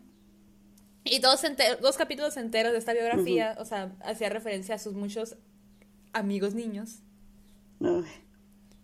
Y 1.04 1.20
dos, 1.20 1.42
dos 1.82 1.98
capítulos 1.98 2.38
enteros 2.38 2.74
de 2.74 2.78
esta 2.78 2.94
biografía, 2.94 3.56
o 3.60 3.66
sea, 3.66 3.96
hacía 4.04 4.30
referencia 4.30 4.76
a 4.76 4.80
sus 4.80 4.94
muchos 4.94 5.36
amigos 6.14 6.54
niños. 6.54 7.00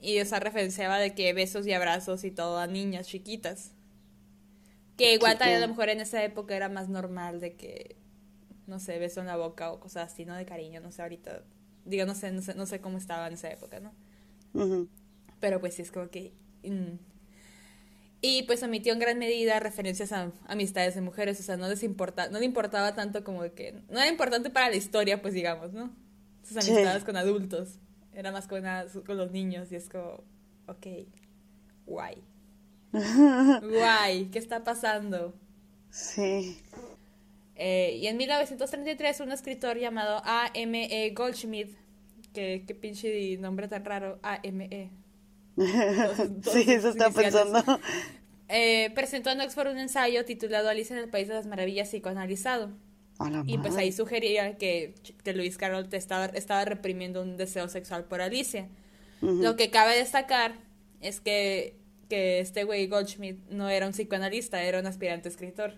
Y 0.01 0.17
esa 0.17 0.39
referenciaba 0.39 0.97
de 0.97 1.13
que 1.13 1.31
besos 1.33 1.67
y 1.67 1.73
abrazos 1.73 2.23
y 2.23 2.31
todo 2.31 2.57
a 2.57 2.67
niñas 2.67 3.07
chiquitas. 3.07 3.71
Que 4.95 5.13
igual 5.13 5.37
también 5.37 5.59
a 5.59 5.61
lo 5.61 5.67
mejor 5.67 5.89
en 5.89 6.01
esa 6.01 6.23
época 6.23 6.55
era 6.55 6.69
más 6.69 6.89
normal 6.89 7.39
de 7.39 7.55
que, 7.55 7.95
no 8.65 8.79
sé, 8.79 8.97
beso 8.97 9.21
en 9.21 9.27
la 9.27 9.37
boca 9.37 9.71
o 9.71 9.79
cosas 9.79 10.11
así, 10.11 10.25
¿no? 10.25 10.35
De 10.35 10.45
cariño, 10.45 10.81
no 10.81 10.91
sé, 10.91 11.03
ahorita, 11.03 11.43
digo, 11.85 12.07
no 12.07 12.15
sé, 12.15 12.31
no 12.31 12.65
sé, 12.65 12.81
cómo 12.81 12.97
estaba 12.97 13.27
en 13.27 13.33
esa 13.33 13.51
época, 13.51 13.79
¿no? 13.79 13.93
Pero 15.39 15.59
pues 15.59 15.75
sí, 15.75 15.83
es 15.83 15.91
como 15.91 16.09
que... 16.09 16.33
Mm. 16.63 16.97
Y 18.19 18.43
pues 18.43 18.63
omitió 18.63 18.93
en 18.93 18.99
gran 18.99 19.19
medida 19.19 19.59
referencias 19.59 20.11
a 20.11 20.31
amistades 20.47 20.95
de 20.95 21.01
mujeres, 21.01 21.39
o 21.39 21.43
sea, 21.43 21.55
no 21.55 21.67
les 21.67 21.83
importa, 21.83 22.29
no 22.29 22.39
le 22.39 22.45
importaba 22.45 22.95
tanto 22.95 23.23
como 23.23 23.41
que, 23.53 23.73
no 23.89 23.99
era 23.99 24.07
importante 24.07 24.49
para 24.49 24.69
la 24.69 24.75
historia, 24.75 25.21
pues 25.21 25.33
digamos, 25.35 25.73
¿no? 25.73 25.91
Sus 26.43 26.57
amistades 26.57 27.03
con 27.03 27.15
adultos. 27.15 27.79
Era 28.13 28.31
más 28.31 28.47
con, 28.47 28.63
con 29.05 29.17
los 29.17 29.31
niños 29.31 29.71
y 29.71 29.75
es 29.75 29.89
como, 29.89 30.23
ok, 30.65 30.87
guay. 31.85 32.23
guay, 32.91 34.25
¿qué 34.31 34.39
está 34.39 34.63
pasando? 34.63 35.35
Sí. 35.91 36.59
Eh, 37.55 37.97
y 38.01 38.07
en 38.07 38.17
1933 38.17 39.19
un 39.19 39.31
escritor 39.31 39.77
llamado 39.77 40.21
A.M.E. 40.25 41.11
Goldschmidt, 41.11 41.75
que, 42.33 42.63
qué 42.67 42.73
pinche 42.73 43.37
nombre 43.37 43.67
tan 43.67 43.85
raro, 43.85 44.19
A.M.E. 44.23 44.89
sí, 46.51 46.65
eso 46.67 46.89
está 46.89 47.09
pensando. 47.09 47.63
Eh, 48.47 48.91
presentó 48.95 49.31
en 49.31 49.41
Oxford 49.41 49.71
un 49.71 49.79
ensayo 49.79 50.23
titulado 50.23 50.69
Alice 50.69 50.93
en 50.93 50.99
el 50.99 51.09
País 51.09 51.27
de 51.27 51.33
las 51.33 51.47
Maravillas 51.47 51.89
psicoanalizado 51.89 52.71
y 53.45 53.57
pues 53.57 53.75
ahí 53.77 53.91
sugería 53.91 54.57
que, 54.57 54.93
que 55.23 55.33
Luis 55.33 55.57
Carroll 55.57 55.89
te 55.89 55.97
estaba, 55.97 56.25
estaba 56.25 56.65
reprimiendo 56.65 57.21
un 57.21 57.37
deseo 57.37 57.67
sexual 57.67 58.05
por 58.05 58.21
Alicia. 58.21 58.67
Lo 59.21 59.55
que 59.55 59.71
cabe 59.71 59.97
destacar 59.97 60.59
es 61.01 61.19
que, 61.19 61.75
que 62.09 62.39
este 62.39 62.63
güey 62.63 62.87
Goldschmidt 62.87 63.39
no 63.49 63.69
era 63.69 63.87
un 63.87 63.93
psicoanalista, 63.93 64.61
era 64.61 64.79
un 64.79 64.85
aspirante 64.85 65.29
escritor. 65.29 65.73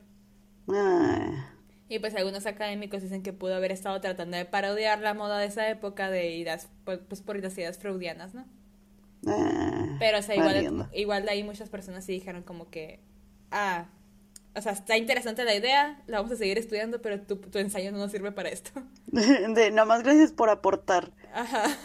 Ah. 0.67 1.49
Y 1.87 1.99
pues 1.99 2.13
algunos 2.15 2.45
académicos 2.45 3.01
dicen 3.01 3.23
que 3.23 3.31
pudo 3.31 3.55
haber 3.55 3.71
estado 3.71 3.99
tratando 4.01 4.35
de 4.35 4.45
parodiar 4.45 4.99
la 4.99 5.13
moda 5.13 5.39
de 5.39 5.45
esa 5.45 5.69
época 5.69 6.11
de 6.11 6.35
ideas, 6.35 6.67
pues, 6.83 6.99
pues 7.07 7.21
por 7.21 7.41
las 7.41 7.57
ideas 7.57 7.77
freudianas, 7.77 8.33
¿no? 8.33 8.45
Ah, 9.27 9.97
Pero 9.99 10.19
o 10.19 10.21
sea, 10.21 10.35
igual, 10.35 10.89
igual 10.93 11.25
de 11.25 11.31
ahí 11.31 11.43
muchas 11.43 11.69
personas 11.69 12.05
sí 12.05 12.13
dijeron 12.13 12.43
como 12.43 12.69
que, 12.69 12.99
ah, 13.51 13.87
o 14.55 14.61
sea, 14.61 14.71
está 14.71 14.97
interesante 14.97 15.43
la 15.43 15.55
idea, 15.55 16.01
la 16.07 16.17
vamos 16.17 16.33
a 16.33 16.35
seguir 16.35 16.57
estudiando, 16.57 17.01
pero 17.01 17.21
tu, 17.21 17.37
tu 17.37 17.59
ensayo 17.59 17.91
no 17.91 17.97
nos 17.97 18.11
sirve 18.11 18.31
para 18.31 18.49
esto. 18.49 18.71
De, 19.07 19.71
nada 19.71 19.85
más 19.85 20.03
gracias 20.03 20.31
por 20.31 20.49
aportar. 20.49 21.11
Ajá. 21.33 21.63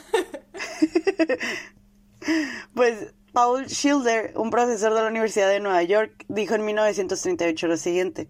pues 2.75 3.15
Paul 3.33 3.69
Schilder, 3.69 4.33
un 4.37 4.51
profesor 4.51 4.95
de 4.95 5.03
la 5.03 5.09
Universidad 5.09 5.49
de 5.49 5.61
Nueva 5.61 5.83
York, 5.83 6.25
dijo 6.29 6.55
en 6.55 6.65
1938 6.65 7.67
lo 7.67 7.77
siguiente. 7.77 8.29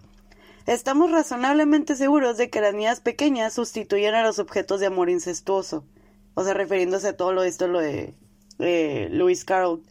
Estamos 0.67 1.11
razonablemente 1.13 1.95
seguros 1.95 2.39
de 2.39 2.49
que 2.49 2.63
las 2.63 2.73
niñas 2.73 3.01
pequeñas 3.01 3.53
sustituyen 3.53 4.15
a 4.15 4.23
los 4.23 4.39
objetos 4.39 4.81
de 4.81 4.87
amor 4.87 5.11
incestuoso. 5.11 5.85
O 6.33 6.43
sea, 6.43 6.55
refiriéndose 6.55 7.09
a 7.09 7.17
todo 7.17 7.33
lo 7.33 7.45
esto, 7.45 7.69
lo 7.69 7.81
de 7.81 8.15
eh, 8.59 9.09
Lewis 9.11 9.45
Carroll. 9.45 9.83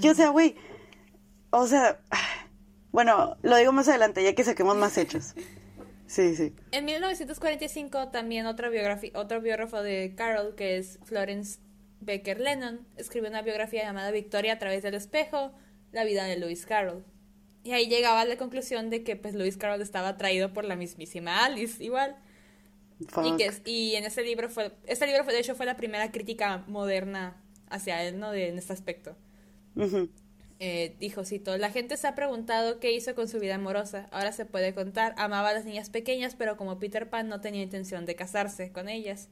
Yo, 0.00 0.12
o 0.12 0.14
sea, 0.14 0.28
güey, 0.30 0.56
o 1.50 1.66
sea, 1.66 2.00
bueno, 2.92 3.36
lo 3.42 3.56
digo 3.56 3.72
más 3.72 3.88
adelante, 3.88 4.22
ya 4.22 4.34
que 4.34 4.44
saquemos 4.44 4.76
más 4.76 4.96
hechos. 4.98 5.34
Sí, 6.06 6.34
sí. 6.36 6.54
En 6.72 6.86
1945 6.86 8.08
también 8.08 8.46
otra 8.46 8.70
otro 9.14 9.40
biógrafo 9.42 9.82
de 9.82 10.14
Carroll, 10.16 10.54
que 10.54 10.78
es 10.78 10.98
Florence 11.04 11.60
Becker 12.00 12.40
Lennon, 12.40 12.86
escribió 12.96 13.28
una 13.28 13.42
biografía 13.42 13.82
llamada 13.82 14.10
Victoria 14.10 14.54
a 14.54 14.58
través 14.58 14.82
del 14.82 14.94
espejo, 14.94 15.52
la 15.92 16.04
vida 16.04 16.24
de 16.24 16.38
Lewis 16.38 16.64
Carroll. 16.64 17.04
Y 17.62 17.72
ahí 17.72 17.88
llegaba 17.88 18.22
a 18.22 18.24
la 18.24 18.38
conclusión 18.38 18.88
de 18.88 19.02
que 19.04 19.16
pues 19.16 19.34
Lewis 19.34 19.58
Carroll 19.58 19.82
estaba 19.82 20.08
atraído 20.08 20.54
por 20.54 20.64
la 20.64 20.76
mismísima 20.76 21.44
Alice, 21.44 21.84
igual. 21.84 22.16
Y, 22.98 23.36
que, 23.36 23.52
y 23.64 23.94
en 23.94 24.04
ese 24.04 24.22
libro 24.22 24.48
fue, 24.48 24.72
este 24.86 25.06
libro 25.06 25.24
fue, 25.24 25.34
de 25.34 25.40
hecho 25.40 25.54
fue 25.54 25.66
la 25.66 25.76
primera 25.76 26.10
crítica 26.10 26.64
moderna 26.66 27.36
hacia 27.70 28.02
él, 28.04 28.18
¿no? 28.18 28.30
De, 28.30 28.48
en 28.48 28.58
este 28.58 28.72
aspecto. 28.72 29.16
eh, 30.60 30.96
dijo, 30.98 31.24
cito, 31.24 31.56
la 31.56 31.70
gente 31.70 31.96
se 31.96 32.06
ha 32.06 32.14
preguntado 32.14 32.80
qué 32.80 32.92
hizo 32.92 33.14
con 33.14 33.28
su 33.28 33.38
vida 33.38 33.54
amorosa. 33.54 34.08
Ahora 34.10 34.32
se 34.32 34.44
puede 34.44 34.74
contar. 34.74 35.14
Amaba 35.16 35.50
a 35.50 35.54
las 35.54 35.64
niñas 35.64 35.90
pequeñas, 35.90 36.34
pero 36.36 36.56
como 36.56 36.78
Peter 36.78 37.08
Pan 37.08 37.28
no 37.28 37.40
tenía 37.40 37.62
intención 37.62 38.06
de 38.06 38.16
casarse 38.16 38.72
con 38.72 38.88
ellas. 38.88 39.28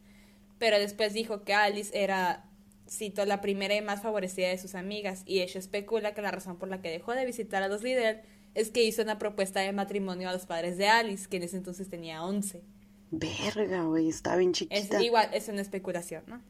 Pero 0.59 0.79
después 0.79 1.13
dijo 1.13 1.43
que 1.45 1.55
Alice 1.55 1.91
era 1.93 2.45
citó 2.89 3.25
la 3.25 3.41
primera 3.41 3.75
y 3.75 3.83
más 3.83 4.03
favorecida 4.03 4.49
de 4.49 4.59
sus 4.59 4.75
amigas, 4.75 5.23
y 5.27 5.41
ella 5.41 5.59
especula 5.59 6.15
que 6.15 6.23
la 6.23 6.31
razón 6.31 6.57
por 6.57 6.69
la 6.69 6.81
que 6.81 6.91
dejó 6.91 7.13
de 7.15 7.27
visitar 7.27 7.63
a 7.63 7.69
los 7.69 7.83
Liddell 7.83 8.21
es 8.55 8.71
que 8.71 8.85
hizo 8.85 9.03
una 9.03 9.19
propuesta 9.19 9.61
de 9.61 9.73
matrimonio 9.73 10.29
a 10.29 10.33
los 10.33 10.47
padres 10.47 10.79
de 10.79 10.89
Alice, 10.89 11.29
que 11.29 11.37
en 11.37 11.43
ese 11.43 11.57
entonces 11.57 11.91
tenía 11.91 12.25
11. 12.25 12.63
Verga, 13.11 13.85
güey, 13.85 14.09
está 14.09 14.37
bien 14.37 14.53
chiquita. 14.53 14.99
Es 14.99 15.05
igual, 15.05 15.29
es 15.33 15.49
una 15.49 15.61
especulación, 15.61 16.25
¿no? 16.27 16.41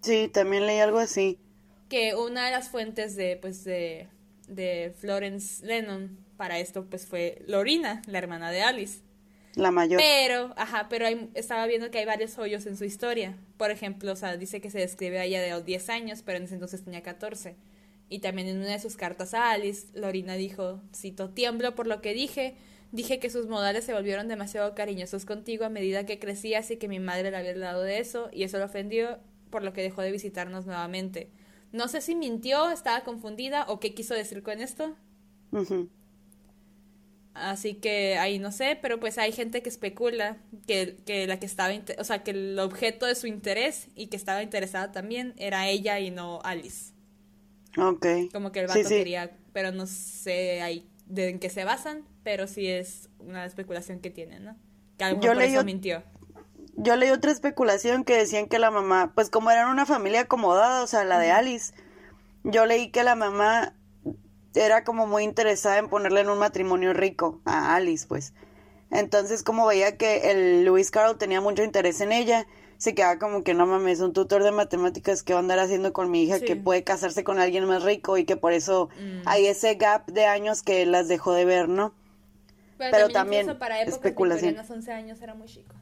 Sí, 0.00 0.28
también 0.32 0.66
leí 0.66 0.78
algo 0.78 0.98
así. 0.98 1.38
Que 1.88 2.14
una 2.14 2.46
de 2.46 2.50
las 2.50 2.68
fuentes 2.68 3.16
de, 3.16 3.36
pues, 3.36 3.64
de, 3.64 4.08
de 4.48 4.94
Florence 4.98 5.64
Lennon 5.64 6.18
para 6.36 6.58
esto, 6.58 6.86
pues, 6.86 7.06
fue 7.06 7.42
Lorina, 7.46 8.02
la 8.06 8.18
hermana 8.18 8.50
de 8.50 8.62
Alice. 8.62 9.00
La 9.54 9.70
mayor. 9.70 10.00
Pero, 10.00 10.52
ajá, 10.56 10.88
pero 10.88 11.06
estaba 11.34 11.66
viendo 11.66 11.90
que 11.90 11.98
hay 11.98 12.04
varios 12.04 12.38
hoyos 12.38 12.66
en 12.66 12.76
su 12.76 12.84
historia. 12.84 13.36
Por 13.56 13.70
ejemplo, 13.70 14.12
o 14.12 14.16
sea, 14.16 14.36
dice 14.36 14.60
que 14.60 14.70
se 14.70 14.78
describe 14.78 15.20
a 15.20 15.24
ella 15.24 15.40
de 15.40 15.62
10 15.62 15.88
años, 15.90 16.22
pero 16.24 16.38
en 16.38 16.44
ese 16.44 16.54
entonces 16.54 16.82
tenía 16.82 17.02
14. 17.02 17.56
Y 18.08 18.18
también 18.18 18.48
en 18.48 18.58
una 18.58 18.72
de 18.72 18.80
sus 18.80 18.96
cartas 18.96 19.32
a 19.34 19.50
Alice, 19.50 19.86
Lorina 19.94 20.34
dijo, 20.34 20.82
cito, 20.94 21.30
tiemblo 21.30 21.74
por 21.74 21.86
lo 21.86 22.00
que 22.00 22.14
dije, 22.14 22.56
dije 22.92 23.18
que 23.18 23.30
sus 23.30 23.46
modales 23.46 23.84
se 23.84 23.94
volvieron 23.94 24.28
demasiado 24.28 24.74
cariñosos 24.74 25.24
contigo 25.24 25.64
a 25.64 25.68
medida 25.68 26.04
que 26.04 26.18
crecías 26.18 26.70
y 26.70 26.76
que 26.76 26.88
mi 26.88 26.98
madre 27.00 27.30
le 27.30 27.36
había 27.36 27.56
dado 27.56 27.82
de 27.82 27.98
eso, 27.98 28.28
y 28.32 28.42
eso 28.42 28.58
lo 28.58 28.66
ofendió, 28.66 29.18
por 29.54 29.62
lo 29.62 29.72
que 29.72 29.82
dejó 29.82 30.02
de 30.02 30.10
visitarnos 30.10 30.66
nuevamente. 30.66 31.30
No 31.70 31.86
sé 31.86 32.00
si 32.00 32.16
mintió, 32.16 32.72
estaba 32.72 33.04
confundida 33.04 33.66
o 33.68 33.78
qué 33.78 33.94
quiso 33.94 34.12
decir 34.12 34.42
con 34.42 34.60
esto. 34.60 34.96
Así 37.34 37.74
que 37.74 38.18
ahí 38.18 38.40
no 38.40 38.50
sé, 38.50 38.76
pero 38.82 38.98
pues 38.98 39.16
hay 39.16 39.30
gente 39.30 39.62
que 39.62 39.68
especula 39.68 40.38
que, 40.66 40.96
que 41.06 41.28
la 41.28 41.38
que 41.38 41.46
estaba, 41.46 41.72
o 41.98 42.02
sea, 42.02 42.24
que 42.24 42.32
el 42.32 42.58
objeto 42.58 43.06
de 43.06 43.14
su 43.14 43.28
interés 43.28 43.86
y 43.94 44.08
que 44.08 44.16
estaba 44.16 44.42
interesada 44.42 44.90
también 44.90 45.34
era 45.36 45.68
ella 45.68 46.00
y 46.00 46.10
no 46.10 46.40
Alice. 46.42 46.92
Ok. 47.78 48.06
Como 48.32 48.50
que 48.50 48.58
el 48.58 48.66
vato 48.66 48.88
quería, 48.88 49.36
pero 49.52 49.70
no 49.70 49.86
sé 49.86 50.62
ahí 50.62 50.84
de 51.06 51.28
en 51.28 51.38
qué 51.38 51.48
se 51.48 51.62
basan, 51.62 52.02
pero 52.24 52.48
sí 52.48 52.66
es 52.66 53.08
una 53.20 53.46
especulación 53.46 54.00
que 54.00 54.10
tienen, 54.10 54.46
¿no? 54.46 54.56
Que 54.98 55.04
algo 55.04 55.20
por 55.20 55.40
eso 55.40 55.62
mintió. 55.62 56.02
Yo 56.76 56.96
leí 56.96 57.10
otra 57.10 57.30
especulación 57.30 58.04
que 58.04 58.16
decían 58.16 58.46
que 58.48 58.58
la 58.58 58.70
mamá, 58.70 59.12
pues 59.14 59.30
como 59.30 59.50
eran 59.50 59.68
una 59.68 59.86
familia 59.86 60.22
acomodada, 60.22 60.82
o 60.82 60.86
sea, 60.86 61.04
la 61.04 61.18
de 61.18 61.30
Alice, 61.30 61.72
yo 62.42 62.66
leí 62.66 62.90
que 62.90 63.04
la 63.04 63.14
mamá 63.14 63.74
era 64.54 64.84
como 64.84 65.06
muy 65.06 65.24
interesada 65.24 65.78
en 65.78 65.88
ponerle 65.88 66.20
en 66.20 66.30
un 66.30 66.38
matrimonio 66.38 66.92
rico 66.92 67.40
a 67.44 67.74
Alice, 67.74 68.06
pues. 68.06 68.34
Entonces, 68.90 69.42
como 69.42 69.66
veía 69.66 69.96
que 69.96 70.30
el 70.30 70.64
Lewis 70.64 70.90
Carroll 70.90 71.18
tenía 71.18 71.40
mucho 71.40 71.64
interés 71.64 72.00
en 72.00 72.12
ella, 72.12 72.46
se 72.76 72.94
quedaba 72.94 73.18
como 73.18 73.42
que 73.42 73.54
no 73.54 73.66
mames, 73.66 74.00
un 74.00 74.12
tutor 74.12 74.42
de 74.42 74.52
matemáticas 74.52 75.22
que 75.22 75.32
va 75.32 75.40
a 75.40 75.42
andar 75.42 75.58
haciendo 75.58 75.92
con 75.92 76.10
mi 76.10 76.22
hija 76.22 76.40
que 76.40 76.56
puede 76.56 76.84
casarse 76.84 77.24
con 77.24 77.38
alguien 77.38 77.64
más 77.64 77.82
rico 77.82 78.18
y 78.18 78.24
que 78.24 78.36
por 78.36 78.52
eso 78.52 78.88
mm. 79.00 79.26
hay 79.26 79.46
ese 79.46 79.74
gap 79.76 80.06
de 80.06 80.26
años 80.26 80.62
que 80.62 80.84
las 80.86 81.08
dejó 81.08 81.32
de 81.32 81.44
ver, 81.44 81.68
¿no? 81.68 81.94
Pero, 82.76 83.08
también, 83.08 83.58
para 83.58 83.80
especulación. 83.82 84.56
11 84.58 84.92
años 84.92 85.22
era 85.22 85.34
muy 85.34 85.48
chico. 85.48 85.74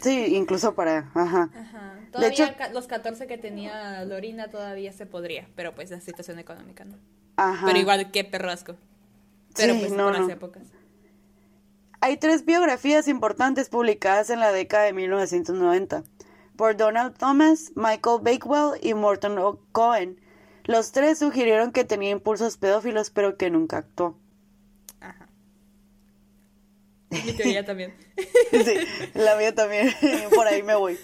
Sí, 0.00 0.36
incluso 0.36 0.74
para, 0.74 1.10
ajá. 1.14 1.50
ajá. 1.54 1.94
Todavía 2.10 2.46
de 2.46 2.52
hecho, 2.52 2.72
los 2.72 2.86
14 2.86 3.26
que 3.26 3.38
tenía 3.38 4.04
Lorina 4.04 4.48
todavía 4.48 4.92
se 4.92 5.06
podría, 5.06 5.48
pero 5.54 5.74
pues 5.74 5.90
la 5.90 6.00
situación 6.00 6.38
económica 6.38 6.84
no. 6.84 6.96
Pero 7.64 7.78
igual, 7.78 8.10
qué 8.10 8.24
perrasco. 8.24 8.76
Pero 9.56 9.74
pues 9.78 9.92
no, 9.92 10.10
las 10.10 10.28
épocas. 10.28 10.62
Hay 12.00 12.16
tres 12.16 12.44
biografías 12.44 13.06
importantes 13.06 13.68
publicadas 13.68 14.30
en 14.30 14.40
la 14.40 14.50
década 14.52 14.84
de 14.84 14.92
1990 14.92 16.04
por 16.56 16.76
Donald 16.76 17.16
Thomas, 17.16 17.72
Michael 17.74 18.20
Bakewell 18.22 18.78
y 18.82 18.94
Morton 18.94 19.58
Cohen. 19.72 20.20
Los 20.64 20.92
tres 20.92 21.18
sugirieron 21.18 21.72
que 21.72 21.84
tenía 21.84 22.10
impulsos 22.10 22.56
pedófilos, 22.56 23.10
pero 23.10 23.36
que 23.36 23.50
nunca 23.50 23.78
actuó. 23.78 24.18
Mi 27.26 27.32
teoría 27.32 27.64
también. 27.64 27.94
sí, 28.50 28.74
la 29.14 29.36
mía 29.36 29.54
también. 29.54 29.92
por 30.34 30.46
ahí 30.46 30.62
me 30.62 30.74
voy. 30.74 30.98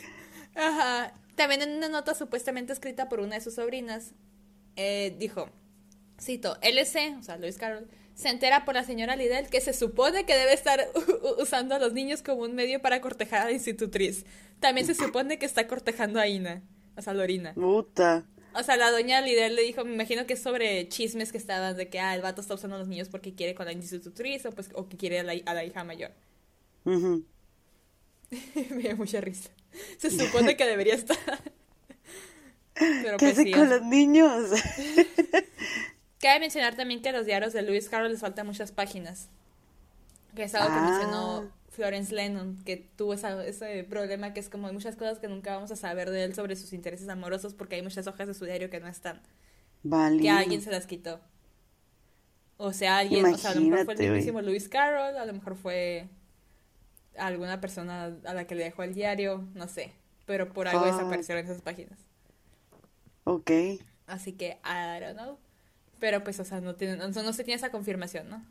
Ajá. 0.54 1.12
También 1.34 1.62
en 1.62 1.76
una 1.76 1.88
nota 1.88 2.14
supuestamente 2.14 2.72
escrita 2.72 3.08
por 3.08 3.20
una 3.20 3.36
de 3.36 3.40
sus 3.40 3.54
sobrinas, 3.54 4.12
eh, 4.74 5.14
dijo, 5.18 5.48
Cito, 6.20 6.58
LC, 6.62 7.16
o 7.18 7.22
sea, 7.22 7.36
Luis 7.36 7.58
Carroll, 7.58 7.86
se 8.14 8.28
entera 8.28 8.64
por 8.64 8.74
la 8.74 8.82
señora 8.82 9.14
Lidl 9.14 9.48
que 9.48 9.60
se 9.60 9.72
supone 9.72 10.26
que 10.26 10.36
debe 10.36 10.52
estar 10.52 10.88
usando 11.38 11.76
a 11.76 11.78
los 11.78 11.92
niños 11.92 12.22
como 12.22 12.42
un 12.42 12.56
medio 12.56 12.82
para 12.82 13.00
cortejar 13.00 13.42
a 13.42 13.44
la 13.44 13.52
institutriz. 13.52 14.24
También 14.58 14.86
se 14.86 14.96
supone 14.96 15.38
que 15.38 15.46
está 15.46 15.68
cortejando 15.68 16.18
a 16.18 16.26
Ina, 16.26 16.62
o 16.96 17.02
sea, 17.02 17.14
Lorina. 17.14 17.54
Puta. 17.54 18.26
O 18.54 18.62
sea, 18.62 18.76
la 18.76 18.90
doña 18.90 19.20
Lidl 19.20 19.54
le 19.54 19.62
dijo, 19.62 19.84
me 19.84 19.94
imagino 19.94 20.26
que 20.26 20.34
es 20.34 20.42
sobre 20.42 20.88
chismes 20.88 21.32
que 21.32 21.38
estaban 21.38 21.76
de 21.76 21.88
que, 21.88 22.00
ah, 22.00 22.14
el 22.14 22.22
vato 22.22 22.40
está 22.40 22.54
usando 22.54 22.76
a 22.76 22.78
los 22.78 22.88
niños 22.88 23.08
porque 23.08 23.34
quiere 23.34 23.54
con 23.54 23.66
la 23.66 23.72
institutriz 23.72 24.46
o, 24.46 24.52
pues, 24.52 24.70
o 24.74 24.88
que 24.88 24.96
quiere 24.96 25.20
a 25.20 25.22
la, 25.22 25.34
a 25.44 25.54
la 25.54 25.64
hija 25.64 25.84
mayor. 25.84 26.12
me 26.84 27.22
dio 28.82 28.96
mucha 28.96 29.20
risa. 29.20 29.50
Se 29.98 30.10
supone 30.10 30.56
que 30.56 30.64
debería 30.64 30.94
estar. 30.94 31.18
Pero 32.74 33.16
¿Qué 33.18 33.26
pues, 33.26 33.38
hace 33.38 33.50
con 33.50 33.68
los 33.68 33.82
niños? 33.82 34.50
Cabe 36.20 36.40
mencionar 36.40 36.76
también 36.76 37.02
que 37.02 37.10
a 37.10 37.12
los 37.12 37.26
diarios 37.26 37.52
de 37.52 37.62
Lewis 37.62 37.88
Carroll 37.88 38.10
les 38.10 38.20
faltan 38.20 38.46
muchas 38.46 38.72
páginas. 38.72 39.28
Que 40.34 40.44
es 40.44 40.54
algo 40.54 40.74
que 40.74 40.80
mencionó 40.80 41.48
ah. 41.48 41.57
Florence 41.78 42.12
Lennon, 42.12 42.58
que 42.64 42.76
tuvo 42.76 43.14
ese 43.14 43.84
problema 43.84 44.34
que 44.34 44.40
es 44.40 44.48
como 44.48 44.66
hay 44.66 44.72
muchas 44.72 44.96
cosas 44.96 45.20
que 45.20 45.28
nunca 45.28 45.54
vamos 45.54 45.70
a 45.70 45.76
saber 45.76 46.10
de 46.10 46.24
él 46.24 46.34
sobre 46.34 46.56
sus 46.56 46.72
intereses 46.72 47.08
amorosos 47.08 47.54
porque 47.54 47.76
hay 47.76 47.82
muchas 47.82 48.08
hojas 48.08 48.26
de 48.26 48.34
su 48.34 48.44
diario 48.44 48.68
que 48.68 48.80
no 48.80 48.88
están. 48.88 49.20
Vale. 49.84 50.20
Que 50.20 50.28
alguien 50.28 50.60
se 50.60 50.72
las 50.72 50.86
quitó. 50.86 51.20
O 52.56 52.72
sea, 52.72 52.98
alguien, 52.98 53.24
o 53.24 53.38
sea, 53.38 53.52
a 53.52 53.54
lo 53.54 53.60
mejor 53.60 53.84
fue 53.84 53.94
el 53.94 54.00
mismísimo 54.00 54.40
Lewis 54.40 54.68
Carroll, 54.68 55.16
a 55.16 55.24
lo 55.24 55.32
mejor 55.32 55.54
fue 55.54 56.08
alguna 57.16 57.60
persona 57.60 58.16
a 58.24 58.34
la 58.34 58.44
que 58.48 58.56
le 58.56 58.64
dejó 58.64 58.82
el 58.82 58.92
diario, 58.92 59.44
no 59.54 59.68
sé. 59.68 59.92
Pero 60.26 60.52
por 60.52 60.66
algo 60.66 60.84
desaparecieron 60.84 61.44
esas 61.44 61.62
páginas. 61.62 62.00
Ok. 63.22 63.52
Así 64.08 64.32
que, 64.32 64.58
I 64.64 65.00
don't 65.00 65.16
know. 65.16 65.38
Pero 66.00 66.24
pues, 66.24 66.40
o 66.40 66.44
sea, 66.44 66.60
no, 66.60 66.74
tiene, 66.74 66.96
no, 66.96 67.32
se 67.32 67.44
tiene 67.44 67.54
esa 67.54 67.70
confirmación, 67.70 68.28
¿no? 68.28 68.42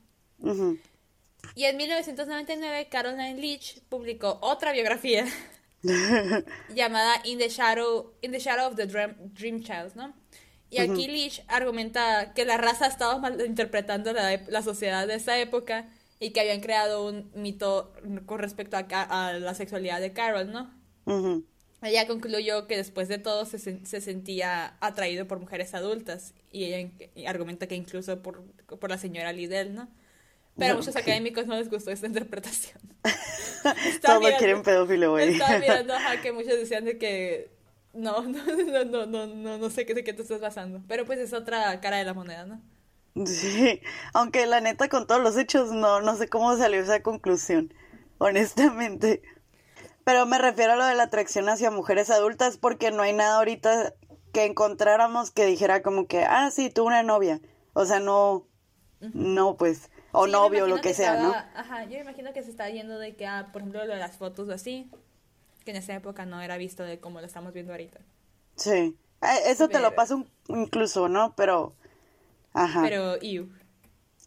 Y 1.56 1.66
en 1.66 1.78
1999, 1.78 2.88
Caroline 2.90 3.40
Leach 3.40 3.82
publicó 3.90 4.40
otra 4.42 4.72
biografía 4.72 5.26
llamada 6.70 7.22
In 7.26 7.40
the 7.40 7.50
Shadow, 7.50 8.14
In 8.22 8.32
the 8.32 8.40
Shadow 8.40 8.68
of 8.68 8.76
the 8.76 8.88
Dream, 8.88 9.64
Child, 9.64 9.96
¿no? 9.96 10.14
Y 10.70 10.80
aquí 10.80 11.08
Leach 11.08 11.44
argumenta 11.48 12.34
que 12.34 12.46
la 12.46 12.58
raza 12.58 12.88
estaba 12.88 13.18
malinterpretando 13.20 14.12
la, 14.14 14.38
la 14.48 14.62
sociedad 14.62 15.08
de 15.08 15.16
esa 15.16 15.40
época 15.40 15.90
y 16.20 16.32
que 16.32 16.42
habían 16.42 16.62
creado 16.62 17.06
un 17.08 17.32
mito 17.36 17.94
con 18.26 18.40
respecto 18.40 18.78
a, 18.78 19.28
a 19.30 19.34
la 19.34 19.54
sexualidad 19.54 20.02
de 20.02 20.14
Carol, 20.14 20.52
¿no? 20.52 20.74
Ella 21.84 22.08
concluyó 22.08 22.66
que 22.68 22.76
después 22.76 23.08
de 23.08 23.20
todo 23.20 23.46
se, 23.46 23.60
se 23.60 24.02
sentía 24.02 24.78
atraído 24.82 25.28
por 25.28 25.40
mujeres 25.40 25.76
adultas 25.76 26.34
y 26.52 26.66
ella 26.66 26.92
argumenta 27.30 27.68
que 27.68 27.76
incluso 27.76 28.22
por, 28.24 28.44
por 28.80 28.90
la 28.90 28.98
señora 28.98 29.32
Liddell, 29.32 29.76
¿no? 29.76 29.88
Pero 30.58 30.74
a 30.74 30.78
muchos 30.78 30.96
académicos 30.96 31.46
no 31.46 31.56
les 31.56 31.70
gustó 31.70 31.92
esta 31.92 32.08
interpretación. 32.08 32.80
Todos 34.02 34.32
quieren 34.38 34.64
pedófilo, 34.64 35.12
güey. 35.12 35.34
Estaba 35.34 35.60
mirando 35.60 35.94
ajá, 35.94 36.22
que 36.22 36.32
muchos 36.32 36.54
decían 36.54 36.86
de 36.86 36.98
que 36.98 37.52
no, 37.94 38.22
no, 38.24 38.46
no, 38.46 38.84
no, 38.86 39.06
no, 39.06 39.28
no, 39.28 39.58
no 39.58 39.70
sé 39.70 39.86
qué, 39.86 39.94
de 39.94 40.04
qué 40.04 40.14
te 40.14 40.22
estás 40.24 40.42
basando. 40.42 40.82
Pero 40.88 41.06
pues 41.06 41.20
es 41.20 41.34
otra 41.34 41.80
cara 41.80 41.98
de 41.98 42.06
la 42.06 42.14
moneda, 42.14 42.46
¿no? 42.46 42.62
Sí, 43.26 43.82
aunque 44.14 44.46
la 44.46 44.62
neta 44.62 44.90
con 44.90 45.08
todos 45.08 45.22
los 45.22 45.38
hechos 45.38 45.72
no, 45.72 46.02
no 46.02 46.16
sé 46.16 46.28
cómo 46.28 46.56
salió 46.56 46.80
esa 46.80 47.02
conclusión, 47.02 47.74
honestamente. 48.20 49.24
Pero 50.04 50.26
me 50.26 50.38
refiero 50.38 50.74
a 50.74 50.76
lo 50.76 50.86
de 50.86 50.96
la 50.96 51.04
atracción 51.04 51.50
hacia 51.50 51.72
mujeres 51.72 52.10
adultas 52.10 52.58
porque 52.58 52.92
no 52.92 53.02
hay 53.02 53.14
nada 53.14 53.38
ahorita 53.38 53.94
que 54.34 54.46
encontráramos 54.46 55.32
que 55.32 55.46
dijera 55.46 55.82
como 55.82 56.08
que, 56.08 56.24
ah, 56.24 56.52
sí, 56.52 56.70
tuve 56.70 56.88
una 56.88 57.04
novia. 57.04 57.42
O 57.74 57.86
sea, 57.86 58.00
no, 58.00 58.48
no, 59.00 59.58
pues, 59.58 59.90
o 60.18 60.28
novio, 60.28 60.64
o 60.64 60.68
lo 60.68 60.82
que, 60.82 60.94
sea, 60.94 61.18
¿no? 61.18 61.34
Ajá, 61.34 61.84
yo 61.84 61.92
me 61.92 62.00
imagino 62.00 62.34
que 62.34 62.42
se 62.42 62.50
está 62.50 62.70
yendo 62.70 62.98
de 62.98 63.16
que, 63.16 63.28
ah, 63.28 63.50
por 63.54 63.62
ejemplo, 63.62 63.86
lo 63.86 63.94
de 63.94 64.00
las 64.00 64.18
fotos 64.18 64.50
o 64.50 64.52
así, 64.52 64.90
que 65.64 65.72
en 65.72 65.78
esa 65.78 65.94
época 65.94 66.26
no 66.26 66.42
era 66.42 66.58
visto 66.58 66.84
de 66.84 67.00
como 67.00 67.20
lo 67.20 67.28
estamos 67.28 67.54
viendo 67.54 67.74
ahorita. 67.74 68.00
Sí, 68.56 68.98
eh, 69.22 69.40
eso 69.46 69.68
te 69.70 69.80
lo 69.80 69.94
paso 69.94 70.26
incluso, 70.48 71.08
¿no? 71.08 71.36
Pero, 71.36 71.74
ajá. 72.54 72.82
Pero, 72.82 73.20
you. 73.20 73.50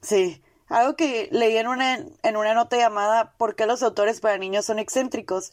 Sí, 0.01 0.41
algo 0.69 0.95
que 0.95 1.29
leí 1.33 1.57
en 1.57 1.67
una, 1.67 2.07
en 2.23 2.37
una 2.37 2.55
nota 2.55 2.77
llamada 2.77 3.33
¿Por 3.37 3.57
qué 3.57 3.67
los 3.67 3.83
autores 3.83 4.21
para 4.21 4.39
niños 4.39 4.67
son 4.67 4.79
excéntricos? 4.79 5.53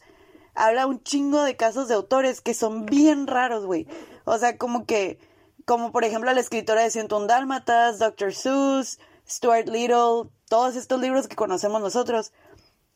Habla 0.54 0.86
un 0.86 1.02
chingo 1.02 1.42
de 1.42 1.56
casos 1.56 1.88
de 1.88 1.94
autores 1.94 2.40
que 2.40 2.54
son 2.54 2.86
bien 2.86 3.26
raros, 3.26 3.66
güey. 3.66 3.88
O 4.24 4.38
sea, 4.38 4.56
como 4.56 4.86
que, 4.86 5.18
como 5.64 5.90
por 5.90 6.04
ejemplo 6.04 6.32
la 6.32 6.40
escritora 6.40 6.82
de 6.82 6.90
Ciento 6.90 7.24
Dálmatas, 7.26 7.98
Dr. 7.98 8.32
Seuss, 8.32 8.98
Stuart 9.28 9.68
Little, 9.68 10.30
todos 10.48 10.76
estos 10.76 11.00
libros 11.00 11.28
que 11.28 11.36
conocemos 11.36 11.80
nosotros. 11.80 12.32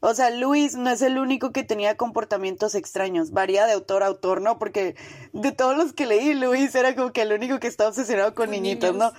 O 0.05 0.15
sea, 0.15 0.31
Luis 0.31 0.75
no 0.75 0.91
es 0.91 1.01
el 1.01 1.17
único 1.17 1.53
que 1.53 1.63
tenía 1.63 1.97
comportamientos 1.97 2.75
extraños. 2.75 3.31
Varía 3.31 3.67
de 3.67 3.73
autor 3.73 4.03
a 4.03 4.07
autor, 4.07 4.41
¿no? 4.41 4.59
Porque 4.59 4.97
de 5.33 5.53
todos 5.53 5.77
los 5.77 5.93
que 5.93 6.07
leí, 6.07 6.35
Luis 6.35 6.75
era 6.75 6.97
como 6.97 7.13
que 7.13 7.23
el 7.23 7.33
único 7.33 7.61
que 7.61 7.69
estaba 7.69 7.91
obsesionado 7.91 8.35
con, 8.35 8.51
niñitos, 8.51 8.97
¿no? 8.97 9.13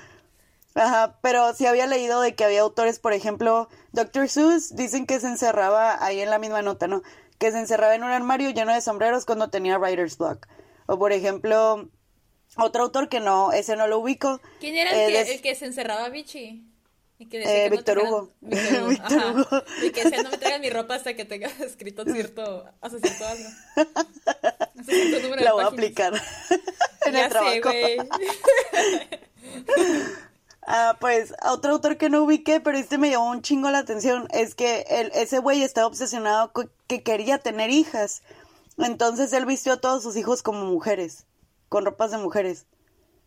Ajá, 0.76 1.20
pero 1.22 1.54
sí 1.54 1.68
había 1.68 1.88
leído 1.88 2.20
de 2.20 2.36
que 2.36 2.44
había 2.44 2.62
autores, 2.62 3.00
por 3.00 3.14
ejemplo, 3.14 3.70
Dr. 3.94 4.28
Seuss, 4.28 4.76
dicen 4.76 5.06
que 5.06 5.22
se 5.22 5.28
encerraba 5.28 6.04
ahí 6.04 6.20
en 6.20 6.30
la 6.30 6.40
misma 6.40 6.62
nota, 6.64 6.88
¿no? 6.88 7.02
Que 7.38 7.52
se 7.52 7.60
encerraba 7.60 7.96
en 7.96 8.04
un 8.04 8.12
armario 8.12 8.50
lleno 8.50 8.74
de 8.74 8.82
sombreros 8.82 9.26
cuando 9.26 9.50
tenía 9.50 9.78
writer's 9.78 10.18
block. 10.18 10.48
O 10.88 11.00
por 11.00 11.14
ejemplo, 11.14 11.90
otro 12.58 12.84
autor 12.84 13.08
que 13.08 13.22
no, 13.22 13.54
ese 13.54 13.78
no 13.78 13.88
lo 13.88 14.00
ubico. 14.00 14.42
¿Quién 14.60 14.76
era 14.76 14.92
el, 14.92 15.16
eh, 15.16 15.24
que, 15.24 15.32
el 15.34 15.42
que 15.42 15.56
se 15.56 15.66
encerraba, 15.66 16.10
Bichi? 16.10 16.73
Y 17.24 17.26
que 17.28 17.40
decía 17.40 17.66
eh, 17.66 17.70
Víctor 17.70 18.00
Hugo. 18.00 18.34
Víctor 18.42 19.24
Hugo. 19.32 19.64
Y 19.82 19.92
que 19.92 20.04
decía, 20.04 20.24
no 20.24 20.30
me 20.30 20.38
traigan 20.38 20.60
mi 20.60 20.70
ropa 20.70 20.96
hasta 20.96 21.14
que 21.14 21.24
tenga 21.24 21.48
escrito 21.66 22.04
cierto, 22.04 22.66
hasta 22.82 23.00
cierto 23.00 23.26
algo. 23.26 23.50
La 25.40 25.54
voy 25.54 25.64
a 25.64 25.68
aplicar 25.68 26.14
en 27.06 27.16
el 27.16 27.30
trabajo. 27.30 27.70
Ah, 30.68 30.98
pues 31.00 31.34
otro 31.46 31.72
autor 31.72 31.98
que 31.98 32.10
no 32.10 32.24
ubiqué, 32.24 32.60
pero 32.60 32.78
este 32.78 32.98
me 32.98 33.10
llamó 33.10 33.30
un 33.30 33.42
chingo 33.42 33.70
la 33.70 33.80
atención, 33.80 34.28
es 34.32 34.56
que 34.56 34.86
el, 34.90 35.12
ese 35.14 35.40
güey 35.40 35.64
estaba 35.64 35.88
obsesionado 35.88 36.52
con 36.52 36.70
que 36.88 37.04
quería 37.04 37.38
tener 37.38 37.70
hijas. 37.70 38.22
Entonces 38.78 39.32
él 39.32 39.46
vistió 39.46 39.74
a 39.74 39.82
todos 39.82 40.04
sus 40.04 40.18
hijos 40.18 40.44
como 40.44 40.66
mujeres, 40.66 41.26
con 41.70 41.86
ropas 41.86 42.12
de 42.12 42.18
mujeres. 42.18 42.66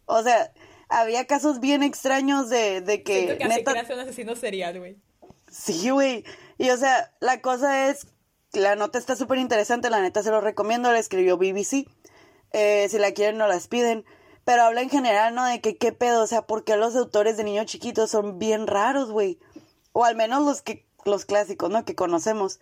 O 0.05 0.23
sea, 0.23 0.53
había 0.89 1.27
casos 1.27 1.61
bien 1.61 1.83
extraños 1.83 2.49
de, 2.49 2.81
de 2.81 3.03
que... 3.03 3.25
Siento 3.25 3.39
que 3.39 3.49
neta... 3.49 3.73
así 3.73 3.93
un 3.93 4.01
asesino 4.01 4.37
serial, 4.37 4.79
güey. 4.79 4.97
Sí, 5.51 5.91
güey. 5.91 6.25
Y 6.59 6.71
o 6.71 6.77
sea, 6.77 7.13
la 7.21 7.41
cosa 7.41 7.89
es, 7.89 8.07
la 8.53 8.77
nota 8.77 8.99
está 8.99 9.17
súper 9.17 9.39
interesante, 9.39 9.91
la 9.91 10.01
neta 10.01 10.23
se 10.23 10.31
lo 10.31 10.41
recomiendo, 10.41 10.93
la 10.93 10.99
escribió 10.99 11.37
BBC. 11.37 11.87
Eh, 12.53 12.87
si 12.89 12.99
la 12.99 13.13
quieren, 13.13 13.39
no 13.39 13.47
las 13.47 13.69
piden. 13.69 14.05
Pero 14.45 14.63
habla 14.63 14.81
en 14.81 14.91
general, 14.91 15.35
¿no? 15.35 15.45
De 15.45 15.61
que 15.61 15.77
qué 15.77 15.93
pedo, 15.93 16.23
o 16.23 16.27
sea, 16.27 16.43
¿por 16.43 16.65
qué 16.65 16.77
los 16.77 16.95
autores 16.95 17.37
de 17.37 17.45
niños 17.45 17.67
chiquitos 17.67 18.11
son 18.11 18.39
bien 18.39 18.67
raros, 18.67 19.11
güey? 19.11 19.41
O 19.93 20.05
al 20.05 20.15
menos 20.15 20.45
los 20.45 20.63
que, 20.63 20.87
los 21.05 21.25
clásicos, 21.25 21.69
¿no? 21.71 21.85
Que 21.85 21.97
conocemos. 21.97 22.61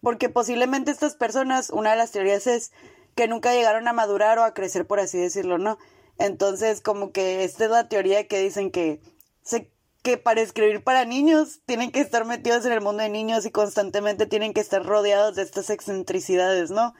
Porque 0.00 0.28
posiblemente 0.28 0.90
estas 0.90 1.14
personas, 1.14 1.70
una 1.70 1.90
de 1.92 1.96
las 1.96 2.10
teorías 2.10 2.48
es 2.48 2.72
que 3.14 3.28
nunca 3.28 3.52
llegaron 3.52 3.86
a 3.86 3.92
madurar 3.92 4.38
o 4.38 4.44
a 4.44 4.52
crecer, 4.52 4.86
por 4.86 4.98
así 4.98 5.18
decirlo, 5.18 5.58
¿no? 5.58 5.78
Entonces, 6.18 6.80
como 6.80 7.12
que 7.12 7.44
esta 7.44 7.64
es 7.64 7.70
la 7.70 7.88
teoría 7.88 8.26
que 8.28 8.40
dicen 8.40 8.70
que, 8.70 9.00
se, 9.42 9.70
que 10.02 10.18
para 10.18 10.40
escribir 10.40 10.82
para 10.84 11.04
niños 11.04 11.60
tienen 11.66 11.90
que 11.90 12.00
estar 12.00 12.24
metidos 12.24 12.64
en 12.66 12.72
el 12.72 12.80
mundo 12.80 13.02
de 13.02 13.08
niños 13.08 13.46
y 13.46 13.50
constantemente 13.50 14.26
tienen 14.26 14.52
que 14.52 14.60
estar 14.60 14.84
rodeados 14.84 15.36
de 15.36 15.42
estas 15.42 15.70
excentricidades, 15.70 16.70
¿no? 16.70 16.94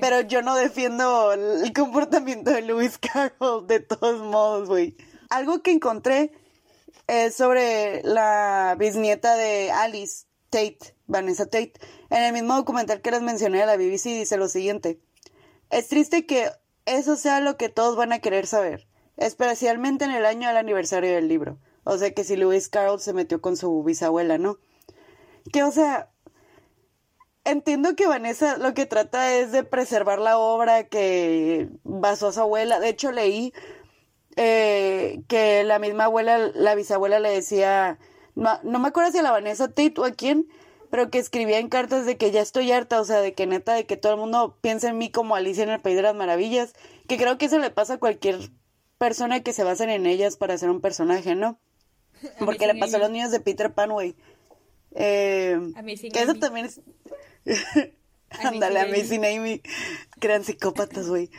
Pero 0.00 0.20
yo 0.20 0.42
no 0.42 0.54
defiendo 0.54 1.32
el 1.32 1.72
comportamiento 1.72 2.50
de 2.50 2.62
Lewis 2.62 2.98
Carroll 2.98 3.66
de 3.66 3.80
todos 3.80 4.20
modos, 4.20 4.68
güey. 4.68 4.96
Algo 5.30 5.62
que 5.62 5.72
encontré 5.72 6.32
es 7.06 7.34
sobre 7.34 8.02
la 8.02 8.76
bisnieta 8.78 9.34
de 9.36 9.70
Alice 9.70 10.26
Tate, 10.50 10.94
Vanessa 11.06 11.46
Tate. 11.46 11.74
En 12.10 12.22
el 12.22 12.32
mismo 12.32 12.54
documental 12.54 13.00
que 13.00 13.10
les 13.10 13.22
mencioné 13.22 13.62
a 13.62 13.66
la 13.66 13.76
BBC 13.76 14.04
dice 14.04 14.36
lo 14.36 14.48
siguiente. 14.48 15.00
Es 15.70 15.88
triste 15.88 16.26
que 16.26 16.50
eso 16.96 17.16
sea 17.16 17.40
lo 17.40 17.56
que 17.56 17.68
todos 17.68 17.96
van 17.96 18.12
a 18.12 18.18
querer 18.20 18.46
saber, 18.46 18.86
especialmente 19.16 20.04
en 20.04 20.10
el 20.10 20.26
año 20.26 20.48
del 20.48 20.56
aniversario 20.56 21.12
del 21.12 21.28
libro. 21.28 21.58
O 21.84 21.96
sea 21.98 22.12
que 22.12 22.24
si 22.24 22.36
Lewis 22.36 22.68
Carroll 22.68 23.00
se 23.00 23.12
metió 23.12 23.40
con 23.40 23.56
su 23.56 23.82
bisabuela, 23.82 24.38
¿no? 24.38 24.58
Que, 25.52 25.62
o 25.62 25.70
sea, 25.70 26.10
entiendo 27.44 27.96
que 27.96 28.06
Vanessa 28.06 28.58
lo 28.58 28.74
que 28.74 28.86
trata 28.86 29.34
es 29.34 29.52
de 29.52 29.64
preservar 29.64 30.18
la 30.18 30.38
obra 30.38 30.84
que 30.84 31.68
basó 31.84 32.28
a 32.28 32.32
su 32.32 32.40
abuela. 32.40 32.80
De 32.80 32.90
hecho, 32.90 33.12
leí 33.12 33.52
eh, 34.36 35.22
que 35.28 35.64
la 35.64 35.78
misma 35.78 36.04
abuela, 36.04 36.38
la 36.54 36.74
bisabuela 36.74 37.20
le 37.20 37.30
decía, 37.30 37.98
no, 38.34 38.60
no 38.62 38.78
me 38.78 38.88
acuerdo 38.88 39.12
si 39.12 39.18
a 39.18 39.22
la 39.22 39.32
Vanessa 39.32 39.68
Tate 39.68 39.94
o 39.98 40.04
a 40.04 40.12
quién, 40.12 40.48
pero 40.90 41.10
que 41.10 41.18
escribía 41.18 41.58
en 41.58 41.68
cartas 41.68 42.06
de 42.06 42.16
que 42.16 42.30
ya 42.30 42.40
estoy 42.40 42.72
harta, 42.72 43.00
o 43.00 43.04
sea, 43.04 43.20
de 43.20 43.34
que 43.34 43.46
neta, 43.46 43.74
de 43.74 43.86
que 43.86 43.96
todo 43.96 44.14
el 44.14 44.18
mundo 44.18 44.58
piensa 44.60 44.88
en 44.88 44.98
mí 44.98 45.10
como 45.10 45.36
Alicia 45.36 45.64
en 45.64 45.70
el 45.70 45.80
País 45.80 45.96
de 45.96 46.02
las 46.02 46.14
Maravillas, 46.14 46.72
que 47.06 47.16
creo 47.16 47.38
que 47.38 47.46
eso 47.46 47.58
le 47.58 47.70
pasa 47.70 47.94
a 47.94 47.98
cualquier 47.98 48.50
persona 48.98 49.42
que 49.42 49.52
se 49.52 49.64
basen 49.64 49.90
en 49.90 50.06
ellas 50.06 50.36
para 50.36 50.54
hacer 50.54 50.70
un 50.70 50.80
personaje, 50.80 51.34
¿no? 51.34 51.58
Porque 52.38 52.66
le 52.66 52.74
pasó 52.74 52.96
a 52.96 53.00
los 53.00 53.10
niños 53.10 53.30
de 53.30 53.40
Peter 53.40 53.72
Pan, 53.72 53.92
güey. 53.92 54.16
Eh, 54.94 55.58
que 56.12 56.22
eso 56.22 56.34
también 56.34 56.66
es... 56.66 56.80
Ándale, 58.30 58.80
Amazing 58.80 59.24
Amy. 59.24 59.62
Gran 60.16 60.44
psicópatas, 60.44 61.08
güey. 61.08 61.30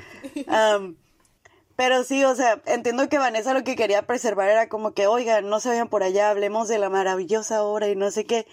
pero 1.76 2.04
sí, 2.04 2.24
o 2.24 2.36
sea, 2.36 2.62
entiendo 2.66 3.10
que 3.10 3.20
Vanessa 3.20 3.54
lo 3.54 3.64
que 3.64 3.76
quería 3.76 4.08
preservar 4.08 4.50
era 4.50 4.70
como 4.70 4.94
que, 4.94 5.08
oiga, 5.08 5.42
no 5.42 5.60
se 5.60 5.70
vayan 5.70 5.90
por 5.90 6.04
allá, 6.04 6.30
hablemos 6.30 6.68
de 6.68 6.80
la 6.80 6.90
maravillosa 6.90 7.64
obra 7.64 7.90
y 7.90 7.96
no 7.96 8.10
sé 8.10 8.26
qué. 8.26 8.48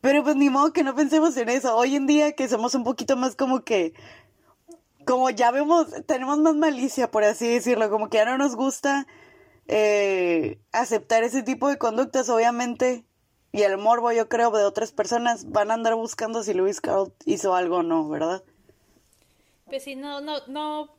Pero 0.00 0.22
pues 0.22 0.36
ni 0.36 0.48
modo 0.48 0.72
que 0.72 0.84
no 0.84 0.94
pensemos 0.94 1.36
en 1.36 1.48
eso. 1.48 1.76
Hoy 1.76 1.96
en 1.96 2.06
día 2.06 2.32
que 2.32 2.48
somos 2.48 2.74
un 2.74 2.84
poquito 2.84 3.16
más 3.16 3.34
como 3.34 3.64
que, 3.64 3.94
como 5.04 5.30
ya 5.30 5.50
vemos, 5.50 5.88
tenemos 6.06 6.38
más 6.38 6.54
malicia, 6.54 7.10
por 7.10 7.24
así 7.24 7.48
decirlo, 7.48 7.90
como 7.90 8.08
que 8.08 8.18
ya 8.18 8.24
no 8.24 8.38
nos 8.38 8.54
gusta 8.54 9.06
eh, 9.66 10.58
aceptar 10.72 11.24
ese 11.24 11.42
tipo 11.42 11.68
de 11.68 11.78
conductas, 11.78 12.28
obviamente. 12.28 13.04
Y 13.50 13.62
el 13.62 13.78
morbo, 13.78 14.12
yo 14.12 14.28
creo, 14.28 14.50
de 14.50 14.64
otras 14.64 14.92
personas 14.92 15.50
van 15.50 15.70
a 15.70 15.74
andar 15.74 15.94
buscando 15.94 16.42
si 16.42 16.54
Luis 16.54 16.80
Carroll 16.80 17.12
hizo 17.24 17.54
algo 17.54 17.78
o 17.78 17.82
no, 17.82 18.08
¿verdad? 18.08 18.44
Pues 19.66 19.84
sí, 19.84 19.96
no, 19.96 20.20
no, 20.20 20.46
no 20.46 20.94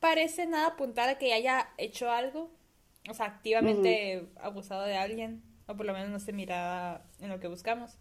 parece 0.00 0.46
nada 0.46 0.68
apuntar 0.68 1.08
a 1.08 1.18
que 1.18 1.32
haya 1.32 1.70
hecho 1.78 2.10
algo. 2.10 2.50
O 3.08 3.14
sea, 3.14 3.26
activamente 3.26 4.28
abusado 4.40 4.82
de 4.82 4.96
alguien. 4.96 5.42
O 5.66 5.76
por 5.76 5.86
lo 5.86 5.92
menos 5.92 6.10
no 6.10 6.18
se 6.18 6.32
mira 6.32 7.04
en 7.20 7.28
lo 7.28 7.40
que 7.40 7.48
buscamos. 7.48 7.98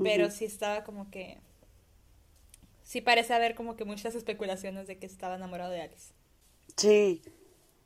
Pero 0.00 0.30
sí 0.30 0.44
estaba 0.44 0.84
como 0.84 1.10
que... 1.10 1.38
Sí 2.82 3.00
parece 3.00 3.34
haber 3.34 3.54
como 3.54 3.76
que 3.76 3.84
muchas 3.84 4.14
especulaciones 4.14 4.86
de 4.86 4.98
que 4.98 5.06
estaba 5.06 5.36
enamorado 5.36 5.70
de 5.70 5.82
Alice. 5.82 6.12
Sí. 6.76 7.22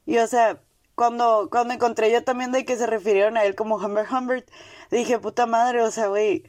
Y 0.04 0.18
o 0.18 0.26
sea, 0.26 0.60
cuando, 0.94 1.48
cuando 1.50 1.74
encontré 1.74 2.10
yo 2.10 2.24
también 2.24 2.52
de 2.52 2.64
que 2.64 2.76
se 2.76 2.86
refirieron 2.86 3.36
a 3.36 3.44
él 3.44 3.54
como 3.54 3.76
Humber 3.76 4.06
Humbert, 4.10 4.50
dije, 4.90 5.18
puta 5.18 5.46
madre, 5.46 5.82
o 5.82 5.90
sea, 5.90 6.08
güey, 6.08 6.44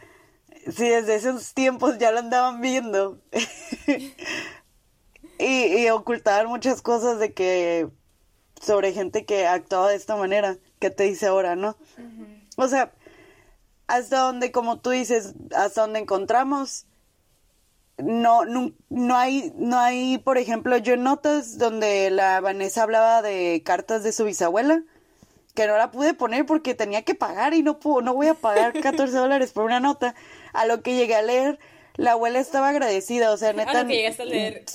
si 0.72 0.88
desde 0.88 1.16
esos 1.16 1.54
tiempos 1.54 1.98
ya 1.98 2.12
lo 2.12 2.20
andaban 2.20 2.62
viendo. 2.62 3.22
y, 5.40 5.78
y 5.78 5.90
ocultaban 5.90 6.48
muchas 6.48 6.82
cosas 6.82 7.20
de 7.20 7.34
que 7.34 7.90
sobre 8.62 8.94
gente 8.94 9.26
que 9.26 9.48
actuaba 9.48 9.90
de 9.90 9.96
esta 9.96 10.16
manera, 10.16 10.58
¿qué 10.80 10.90
te 10.90 11.04
dice 11.04 11.28
ahora, 11.28 11.56
no? 11.56 11.78
O 12.58 12.68
sea, 12.68 12.92
hasta 13.88 14.20
donde, 14.20 14.52
como 14.52 14.80
tú 14.80 14.92
dices, 14.92 15.34
hasta 15.56 15.82
donde 15.82 16.00
encontramos, 16.00 16.86
no, 17.98 18.46
no, 18.46 18.74
no, 18.90 19.18
hay, 19.18 19.52
no 19.56 19.80
hay, 19.80 20.18
por 20.20 20.38
ejemplo, 20.38 20.78
yo 20.78 20.94
en 20.94 21.04
notas 21.04 21.58
donde 21.58 22.10
la 22.12 22.40
Vanessa 22.42 22.84
hablaba 22.84 23.22
de 23.22 23.64
cartas 23.66 24.04
de 24.04 24.12
su 24.12 24.26
bisabuela, 24.26 24.84
que 25.56 25.66
no 25.66 25.78
la 25.78 25.90
pude 25.90 26.14
poner 26.14 26.46
porque 26.46 26.76
tenía 26.76 27.02
que 27.02 27.16
pagar 27.16 27.56
y 27.56 27.64
no 27.64 27.80
puedo, 27.80 28.02
no 28.02 28.14
voy 28.14 28.28
a 28.28 28.36
pagar 28.36 28.74
14 28.82 29.18
dólares 29.18 29.52
por 29.52 29.64
una 29.64 29.80
nota. 29.80 30.14
A 30.54 30.66
lo 30.66 30.82
que 30.82 30.96
llegué 30.96 31.16
a 31.16 31.22
leer, 31.22 31.58
la 31.96 32.12
abuela 32.12 32.40
estaba 32.40 32.70
agradecida, 32.70 33.32
o 33.32 33.38
sea, 33.38 33.54
neta. 33.54 33.82
Lo 33.82 33.88
que 33.88 33.96
llegaste 33.96 34.22
a 34.22 34.26
leer 34.26 34.66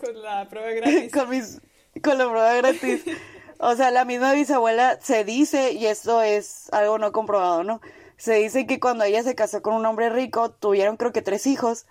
con, 0.00 0.22
la 0.22 0.48
prueba 0.48 0.70
gratis. 0.72 1.12
con, 1.14 1.30
mis, 1.30 1.60
con 2.02 2.18
la 2.18 2.28
prueba 2.28 2.54
gratis. 2.54 3.04
O 3.58 3.76
sea, 3.76 3.92
la 3.92 4.04
misma 4.04 4.32
bisabuela 4.32 4.98
se 5.00 5.22
dice, 5.22 5.72
y 5.72 5.86
esto 5.86 6.20
es 6.22 6.68
algo 6.72 6.98
no 6.98 7.12
comprobado, 7.12 7.62
¿no? 7.62 7.80
Se 8.22 8.34
dice 8.34 8.68
que 8.68 8.78
cuando 8.78 9.02
ella 9.02 9.24
se 9.24 9.34
casó 9.34 9.62
con 9.62 9.74
un 9.74 9.84
hombre 9.84 10.08
rico, 10.08 10.52
tuvieron 10.52 10.96
creo 10.96 11.12
que 11.12 11.22
tres 11.22 11.44
hijos. 11.44 11.86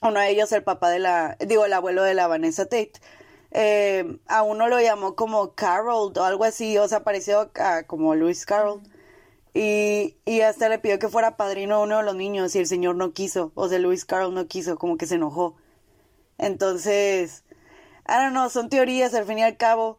Uno 0.00 0.20
de 0.20 0.30
ellos 0.30 0.52
el 0.52 0.62
papá 0.62 0.90
de 0.90 1.00
la, 1.00 1.36
digo, 1.44 1.64
el 1.64 1.72
abuelo 1.72 2.04
de 2.04 2.14
la 2.14 2.28
Vanessa 2.28 2.66
Tate. 2.66 2.92
Eh, 3.50 4.20
a 4.28 4.44
uno 4.44 4.68
lo 4.68 4.80
llamó 4.80 5.16
como 5.16 5.56
Carol 5.56 6.12
o 6.16 6.22
algo 6.22 6.44
así, 6.44 6.78
o 6.78 6.86
sea, 6.86 7.02
pareció 7.02 7.50
a, 7.56 7.82
como 7.82 8.14
Luis 8.14 8.46
Carroll. 8.46 8.80
Y, 9.52 10.18
y 10.24 10.42
hasta 10.42 10.68
le 10.68 10.78
pidió 10.78 11.00
que 11.00 11.08
fuera 11.08 11.36
padrino 11.36 11.78
de 11.78 11.82
uno 11.82 11.96
de 11.96 12.04
los 12.04 12.14
niños 12.14 12.54
y 12.54 12.60
el 12.60 12.68
señor 12.68 12.94
no 12.94 13.12
quiso, 13.12 13.50
o 13.56 13.68
sea, 13.68 13.80
Luis 13.80 14.04
Carroll 14.04 14.32
no 14.32 14.46
quiso, 14.46 14.78
como 14.78 14.96
que 14.96 15.06
se 15.06 15.16
enojó. 15.16 15.56
Entonces, 16.38 17.42
I 18.08 18.12
don't 18.12 18.30
know, 18.34 18.50
son 18.50 18.68
teorías 18.68 19.14
al 19.14 19.24
fin 19.26 19.40
y 19.40 19.42
al 19.42 19.56
cabo, 19.56 19.98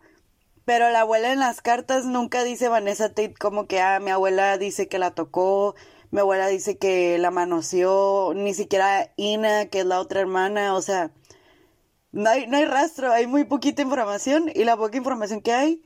pero 0.65 0.89
la 0.89 1.01
abuela 1.01 1.31
en 1.33 1.39
las 1.39 1.61
cartas 1.61 2.05
nunca 2.05 2.43
dice 2.43 2.67
Vanessa 2.67 3.09
Tate 3.09 3.33
como 3.33 3.67
que, 3.67 3.81
ah, 3.81 3.99
mi 3.99 4.11
abuela 4.11 4.57
dice 4.57 4.87
que 4.87 4.99
la 4.99 5.11
tocó, 5.11 5.75
mi 6.11 6.19
abuela 6.19 6.47
dice 6.47 6.77
que 6.77 7.17
la 7.17 7.31
manoseó, 7.31 8.33
ni 8.35 8.53
siquiera 8.53 9.11
Ina, 9.15 9.67
que 9.67 9.79
es 9.79 9.85
la 9.85 9.99
otra 9.99 10.21
hermana, 10.21 10.75
o 10.75 10.81
sea, 10.81 11.11
no 12.11 12.29
hay, 12.29 12.47
no 12.47 12.57
hay 12.57 12.65
rastro, 12.65 13.11
hay 13.11 13.27
muy 13.27 13.45
poquita 13.45 13.81
información 13.81 14.51
y 14.53 14.63
la 14.65 14.77
poca 14.77 14.97
información 14.97 15.41
que 15.41 15.53
hay, 15.53 15.83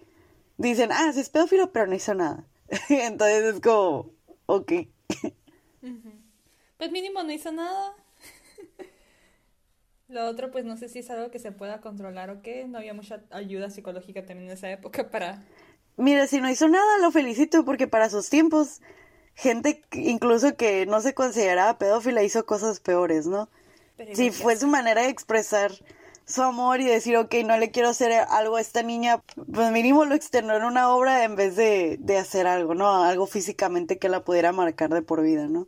dicen, 0.58 0.92
ah, 0.92 1.12
sí 1.14 1.20
es 1.20 1.30
pedófilo, 1.30 1.72
pero 1.72 1.88
no 1.88 1.96
hizo 1.96 2.14
nada. 2.14 2.48
Entonces 2.90 3.56
es 3.56 3.62
como, 3.62 4.12
ok. 4.48 4.72
Pues 6.78 6.92
mínimo 6.92 7.24
no 7.24 7.32
hizo 7.32 7.52
nada. 7.52 7.94
Lo 10.08 10.26
otro, 10.26 10.52
pues 10.52 10.66
no 10.66 10.78
sé 10.78 10.88
si 10.88 11.00
es 11.00 11.10
algo 11.10 11.32
que 11.32 11.40
se 11.40 11.52
pueda 11.52 11.82
controlar 11.82 12.30
o 12.30 12.42
qué. 12.42 12.68
No 12.68 12.78
había 12.78 12.94
mucha 12.94 13.24
ayuda 13.32 13.70
psicológica 13.70 14.26
también 14.26 14.50
en 14.50 14.58
esa 14.58 14.70
época 14.70 15.10
para... 15.10 15.44
Mira, 15.98 16.28
si 16.28 16.42
no 16.42 16.50
hizo 16.50 16.68
nada, 16.68 16.98
lo 17.00 17.12
felicito 17.12 17.64
porque 17.66 17.88
para 17.88 18.10
sus 18.10 18.30
tiempos, 18.30 18.82
gente 19.34 19.82
incluso 19.94 20.56
que 20.58 20.86
no 20.86 21.02
se 21.02 21.14
consideraba 21.14 21.78
pedófila 21.78 22.24
hizo 22.24 22.46
cosas 22.46 22.80
peores, 22.82 23.28
¿no? 23.28 23.50
si 24.14 24.32
fue 24.32 24.58
su 24.58 24.68
manera 24.68 25.04
de 25.04 25.10
expresar 25.10 25.72
su 26.26 26.42
amor 26.42 26.82
y 26.82 26.86
decir, 26.86 27.16
ok, 27.18 27.34
no 27.46 27.58
le 27.58 27.72
quiero 27.72 27.90
hacer 27.90 28.12
algo 28.12 28.58
a 28.58 28.62
esta 28.62 28.84
niña, 28.84 29.22
pues 29.54 29.72
mínimo 29.72 30.06
lo 30.06 30.16
externó 30.16 30.56
en 30.56 30.64
una 30.64 30.90
obra 30.90 31.24
en 31.24 31.36
vez 31.36 31.56
de, 31.56 31.98
de 32.00 32.18
hacer 32.18 32.48
algo, 32.48 32.74
¿no? 32.76 33.04
Algo 33.04 33.28
físicamente 33.28 34.00
que 34.00 34.10
la 34.10 34.24
pudiera 34.24 34.52
marcar 34.52 34.90
de 34.90 35.02
por 35.02 35.22
vida, 35.22 35.48
¿no? 35.48 35.68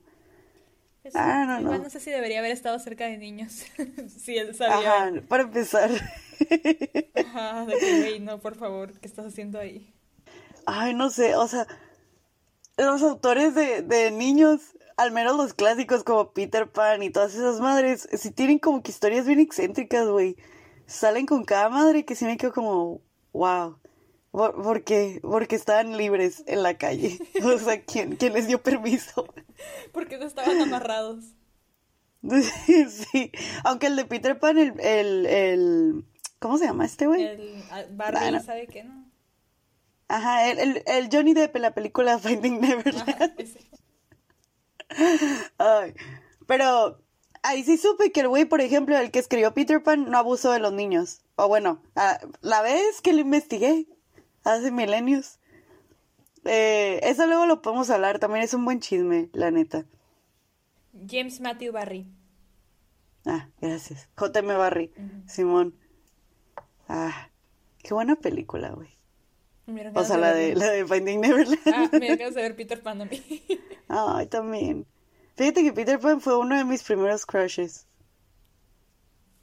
Ah, 1.16 1.46
no, 1.46 1.60
no. 1.62 1.78
no 1.78 1.90
sé 1.90 2.00
si 2.00 2.12
debería 2.12 2.40
haber 2.40 2.52
estado 2.52 2.78
cerca 2.80 3.06
de 3.06 3.18
niños. 3.18 3.66
si 4.18 4.38
él 4.38 4.56
sabía. 4.56 5.06
Ajá, 5.06 5.12
para 5.28 5.44
empezar. 5.44 5.90
Ajá, 7.16 7.66
de 7.66 7.78
que, 7.80 8.20
no, 8.20 8.40
por 8.40 8.56
favor, 8.56 8.92
¿qué 9.00 9.08
estás 9.08 9.26
haciendo 9.26 9.60
ahí? 9.60 9.94
Ay, 10.66 10.94
no 10.94 11.10
sé, 11.10 11.36
o 11.36 11.48
sea, 11.48 11.66
los 12.78 13.02
autores 13.02 13.56
de, 13.56 13.82
de 13.82 14.12
niños 14.12 14.78
al 14.98 15.12
menos 15.12 15.38
los 15.38 15.54
clásicos 15.54 16.04
como 16.04 16.34
Peter 16.34 16.70
Pan 16.70 17.04
y 17.04 17.12
todas 17.12 17.36
esas 17.36 17.60
madres, 17.62 18.10
sí 18.14 18.32
tienen 18.32 18.58
como 18.58 18.82
que 18.82 18.92
historias 18.92 19.28
bien 19.28 19.40
excéntricas, 19.40 20.08
güey. 20.08 20.36
Salen 20.88 21.28
con 21.28 21.46
cada 21.46 21.70
madre 21.70 22.04
que 22.04 22.16
sí 22.16 22.26
me 22.26 22.38
quedo 22.38 22.52
como, 22.52 23.02
wow. 23.32 23.78
¿Por, 24.32 24.84
qué? 24.84 25.20
Porque 25.22 25.56
estaban 25.56 25.98
libres 25.98 26.44
en 26.48 26.64
la 26.64 26.78
calle. 26.78 27.18
O 27.44 27.58
sea, 27.60 27.82
¿quién, 27.84 28.16
quién 28.18 28.34
les 28.34 28.48
dio 28.48 28.62
permiso? 28.62 29.26
Porque 29.92 30.18
no 30.18 30.26
estaban 30.26 30.62
amarrados. 30.62 31.24
sí, 32.90 33.32
aunque 33.64 33.88
el 33.88 33.96
de 33.96 34.06
Peter 34.06 34.40
Pan, 34.40 34.58
el, 34.58 34.80
el, 34.80 35.26
el 35.26 36.06
¿cómo 36.40 36.58
se 36.58 36.66
llama 36.66 36.86
este 36.86 37.08
güey? 37.08 37.24
El 37.24 37.64
ah, 37.72 37.84
Barry, 37.92 38.40
¿sabe 38.40 38.68
qué, 38.68 38.84
no? 38.84 39.08
Ajá, 40.10 40.50
el, 40.50 40.60
el, 40.60 40.84
el, 40.86 41.10
Johnny 41.12 41.34
Depp 41.34 41.56
en 41.56 41.62
la 41.62 41.74
película 41.74 42.18
Finding 42.18 42.62
Neverland. 42.62 43.34
Ay, 45.58 45.94
pero 46.48 47.02
ahí 47.44 47.64
sí 47.64 47.78
supe 47.78 48.12
que 48.12 48.22
el 48.22 48.30
güey, 48.30 48.46
por 48.46 48.62
ejemplo, 48.62 48.98
el 48.98 49.12
que 49.12 49.20
escribió 49.20 49.54
Peter 49.54 49.84
Pan, 49.84 50.10
no 50.10 50.18
abusó 50.18 50.52
de 50.52 50.60
los 50.60 50.72
niños. 50.72 51.22
O 51.36 51.48
bueno, 51.48 51.82
la 52.42 52.62
vez 52.62 53.02
que 53.02 53.14
lo 53.14 53.20
investigué, 53.20 53.86
hace 54.44 54.72
milenios. 54.72 55.40
Eh, 56.48 57.00
eso 57.04 57.28
luego 57.28 57.46
lo 57.46 57.62
podemos 57.62 57.90
hablar, 57.90 58.20
también 58.20 58.44
es 58.44 58.54
un 58.54 58.66
buen 58.66 58.80
chisme, 58.80 59.30
la 59.34 59.52
neta. 59.52 59.86
James 61.08 61.40
Matthew 61.42 61.74
Barry. 61.74 62.08
Ah, 63.26 63.50
gracias. 63.60 64.10
JM 64.18 64.48
Barry, 64.48 64.92
Simón. 65.28 65.76
Ah, 66.88 67.30
qué 67.84 67.94
buena 67.94 68.16
película, 68.16 68.72
güey. 68.72 68.98
O 69.94 70.04
sea, 70.06 70.18
la 70.18 70.34
de, 70.34 70.56
la 70.56 70.70
de 70.72 70.86
Finding 70.86 71.20
Neverland. 71.20 71.60
Ah, 71.66 71.90
me 71.92 72.12
acabas 72.12 72.36
de 72.36 72.42
ver 72.42 72.56
Peter 72.56 72.82
Pan 72.82 73.02
a 73.02 73.06
mí. 73.06 73.22
Ay, 73.90 74.28
también. 74.28 74.86
Fíjate 75.36 75.62
que 75.62 75.74
Peter 75.74 76.00
Pan 76.00 76.22
fue 76.22 76.38
uno 76.38 76.58
de 76.58 76.64
mis 76.64 76.84
primeros 76.84 77.26
crushes. 77.26 77.86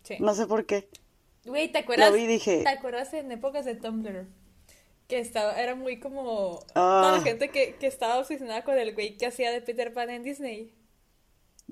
Sí. 0.02 0.16
No 0.20 0.34
sé 0.34 0.46
por 0.46 0.64
qué. 0.64 0.88
Güey, 1.44 1.70
¿te 1.70 1.78
acuerdas? 1.78 2.10
Lo 2.10 2.16
vi 2.16 2.26
dije... 2.26 2.62
¿Te 2.62 2.70
acuerdas 2.70 3.12
en 3.12 3.30
épocas 3.32 3.66
de 3.66 3.74
Tumblr? 3.74 4.26
Que 5.08 5.18
estaba, 5.18 5.60
era 5.60 5.74
muy 5.74 6.00
como... 6.00 6.60
Toda 6.72 7.12
la 7.12 7.18
ah. 7.18 7.20
gente 7.22 7.50
que, 7.50 7.74
que 7.74 7.86
estaba 7.86 8.18
obsesionada 8.18 8.64
con 8.64 8.78
el 8.78 8.94
güey 8.94 9.16
que 9.16 9.26
hacía 9.26 9.50
de 9.50 9.60
Peter 9.60 9.92
Pan 9.92 10.10
en 10.10 10.22
Disney. 10.22 10.72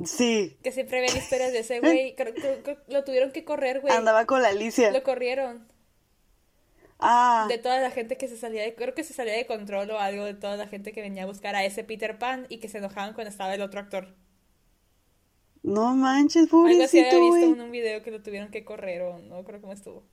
Sí. 0.04 0.56
Que 0.62 0.72
siempre 0.72 1.00
ven 1.00 1.16
historias 1.16 1.52
de 1.52 1.60
ese 1.60 1.80
güey. 1.80 2.16
lo 2.88 3.04
tuvieron 3.04 3.30
que 3.32 3.44
correr, 3.44 3.80
güey. 3.80 3.92
Andaba 3.94 4.26
con 4.26 4.42
la 4.42 4.48
Alicia. 4.48 4.90
Lo 4.90 5.02
corrieron. 5.02 5.68
Ah. 6.98 7.46
De 7.48 7.58
toda 7.58 7.80
la 7.80 7.90
gente 7.90 8.16
que 8.16 8.28
se 8.28 8.36
salía 8.36 8.62
de, 8.62 8.74
creo 8.74 8.94
que 8.94 9.02
se 9.02 9.12
salía 9.12 9.34
de 9.34 9.46
control 9.46 9.90
o 9.90 9.98
algo, 9.98 10.24
de 10.24 10.34
toda 10.34 10.56
la 10.56 10.68
gente 10.68 10.92
que 10.92 11.02
venía 11.02 11.24
a 11.24 11.26
buscar 11.26 11.56
a 11.56 11.64
ese 11.64 11.82
Peter 11.82 12.18
Pan 12.18 12.46
y 12.48 12.58
que 12.58 12.68
se 12.68 12.78
enojaban 12.78 13.12
cuando 13.14 13.30
estaba 13.30 13.54
el 13.54 13.60
otro 13.60 13.80
actor. 13.80 14.14
No 15.64 15.94
manches, 15.94 16.48
pobrecito, 16.48 16.74
Algo 16.74 16.84
así 16.84 17.00
había 17.00 17.30
visto 17.30 17.54
en 17.54 17.60
un 17.60 17.70
video 17.70 18.02
que 18.02 18.10
lo 18.12 18.22
tuvieron 18.22 18.50
que 18.50 18.64
correr 18.64 19.02
o 19.02 19.18
no 19.18 19.42
creo 19.44 19.60
cómo 19.60 19.72
estuvo. 19.72 20.04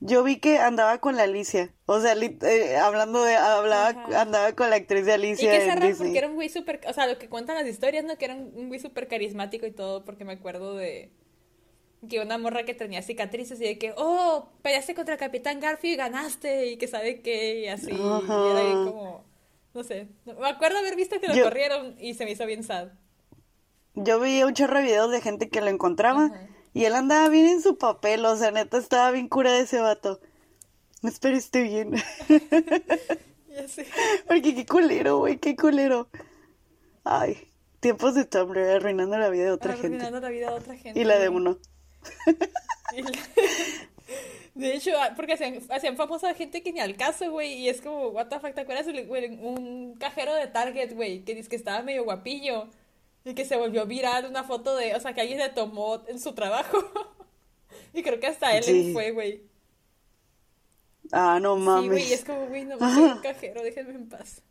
Yo 0.00 0.22
vi 0.22 0.38
que 0.40 0.58
andaba 0.58 0.98
con 0.98 1.16
la 1.16 1.22
Alicia, 1.22 1.72
o 1.86 2.00
sea, 2.00 2.14
eh, 2.14 2.76
hablando 2.76 3.22
de, 3.24 3.34
hablaba, 3.34 3.88
andaba 4.20 4.52
con 4.52 4.68
la 4.68 4.76
actriz 4.76 5.06
de 5.06 5.14
Alicia. 5.14 5.54
Y 5.54 5.58
que 5.58 5.66
raro 5.66 5.96
porque 5.96 6.18
era 6.18 6.28
un 6.28 6.34
güey 6.34 6.50
súper, 6.50 6.80
o 6.86 6.92
sea, 6.92 7.06
lo 7.06 7.18
que 7.18 7.28
cuentan 7.28 7.56
las 7.56 7.66
historias, 7.66 8.04
¿no? 8.04 8.18
Que 8.18 8.26
era 8.26 8.34
un 8.34 8.68
güey 8.68 8.78
súper 8.78 9.08
carismático 9.08 9.66
y 9.66 9.70
todo, 9.70 10.04
porque 10.04 10.26
me 10.26 10.34
acuerdo 10.34 10.76
de, 10.76 11.10
que 12.08 12.20
una 12.20 12.38
morra 12.38 12.64
que 12.64 12.74
tenía 12.74 13.02
cicatrices 13.02 13.60
y 13.60 13.64
de 13.64 13.78
que, 13.78 13.94
oh, 13.96 14.48
peleaste 14.62 14.94
contra 14.94 15.16
Capitán 15.16 15.60
Garfield 15.60 15.94
y 15.94 15.96
ganaste 15.96 16.66
y 16.66 16.76
que 16.76 16.88
sabe 16.88 17.20
qué 17.20 17.60
y 17.60 17.68
así. 17.68 17.90
Y 17.90 17.94
era 17.94 18.60
ahí 18.60 18.72
como, 18.72 19.24
no 19.74 19.82
sé, 19.82 20.08
me 20.24 20.48
acuerdo 20.48 20.78
haber 20.78 20.96
visto 20.96 21.20
que 21.20 21.28
lo 21.28 21.42
corrieron 21.42 21.96
y 21.98 22.14
se 22.14 22.24
me 22.24 22.32
hizo 22.32 22.46
bien 22.46 22.62
sad. 22.62 22.88
Yo 23.94 24.20
vi 24.20 24.42
un 24.42 24.54
chorro 24.54 24.76
de 24.76 24.84
videos 24.84 25.10
de 25.10 25.20
gente 25.20 25.48
que 25.48 25.60
lo 25.60 25.68
encontraba 25.68 26.30
y 26.76 26.84
él 26.84 26.94
andaba 26.94 27.30
bien 27.30 27.46
en 27.46 27.62
su 27.62 27.78
papel, 27.78 28.22
o 28.26 28.36
sea, 28.36 28.50
neta 28.50 28.76
estaba 28.76 29.10
bien 29.10 29.28
cura 29.28 29.50
de 29.50 29.60
ese 29.60 29.80
vato. 29.80 30.20
Espero 31.02 31.34
esté 31.34 31.62
bien. 31.62 31.92
ya 33.48 33.66
sé. 33.66 33.86
Porque 34.28 34.54
qué 34.54 34.66
culero, 34.66 35.16
güey, 35.16 35.38
qué 35.38 35.56
culero. 35.56 36.10
Ay, 37.02 37.48
tiempos 37.80 38.14
de 38.14 38.26
Tumblr 38.26 38.58
arruinando 38.58 39.16
la 39.16 39.30
vida 39.30 39.44
de 39.44 39.52
otra 39.52 39.72
gente. 39.72 39.86
Arruinando 39.96 40.20
la 40.20 40.28
vida 40.28 40.50
de 40.50 40.54
otra 40.54 40.76
gente. 40.76 41.00
Y 41.00 41.04
la 41.04 41.18
de 41.18 41.30
uno. 41.30 41.56
De 44.54 44.74
hecho, 44.74 44.90
ah, 44.98 45.14
porque 45.16 45.32
hacían, 45.32 45.58
hacían 45.70 45.96
famosa 45.96 46.34
gente 46.34 46.62
que 46.62 46.74
ni 46.74 46.80
al 46.80 46.94
caso, 46.96 47.30
güey. 47.30 47.54
Y 47.54 47.70
es 47.70 47.80
como, 47.80 48.08
what 48.08 48.26
the 48.28 48.38
fuck, 48.38 48.52
¿te 48.52 48.60
acuerdas? 48.60 48.86
un 48.86 49.96
cajero 49.98 50.34
de 50.34 50.46
Target, 50.46 50.94
güey, 50.94 51.24
que 51.24 51.34
dice 51.34 51.48
que 51.48 51.56
estaba 51.56 51.82
medio 51.82 52.04
guapillo. 52.04 52.68
Y 53.26 53.34
que 53.34 53.44
se 53.44 53.56
volvió 53.56 53.86
viral 53.86 54.24
una 54.26 54.44
foto 54.44 54.76
de, 54.76 54.94
o 54.94 55.00
sea, 55.00 55.12
que 55.12 55.20
alguien 55.20 55.38
le 55.38 55.48
tomó 55.48 56.00
en 56.06 56.20
su 56.20 56.32
trabajo. 56.32 56.78
y 57.92 58.04
creo 58.04 58.20
que 58.20 58.28
hasta 58.28 58.56
él 58.56 58.92
fue, 58.92 59.10
güey. 59.10 59.42
Ah, 61.10 61.40
no 61.42 61.56
mames. 61.56 61.82
Sí, 61.82 61.88
güey, 61.88 62.12
es 62.12 62.24
como, 62.24 62.46
güey, 62.46 62.64
no 62.64 62.78
soy 62.78 63.02
un 63.02 63.18
cajero, 63.18 63.64
déjenme 63.64 63.94
en 63.94 64.08
paz. 64.08 64.42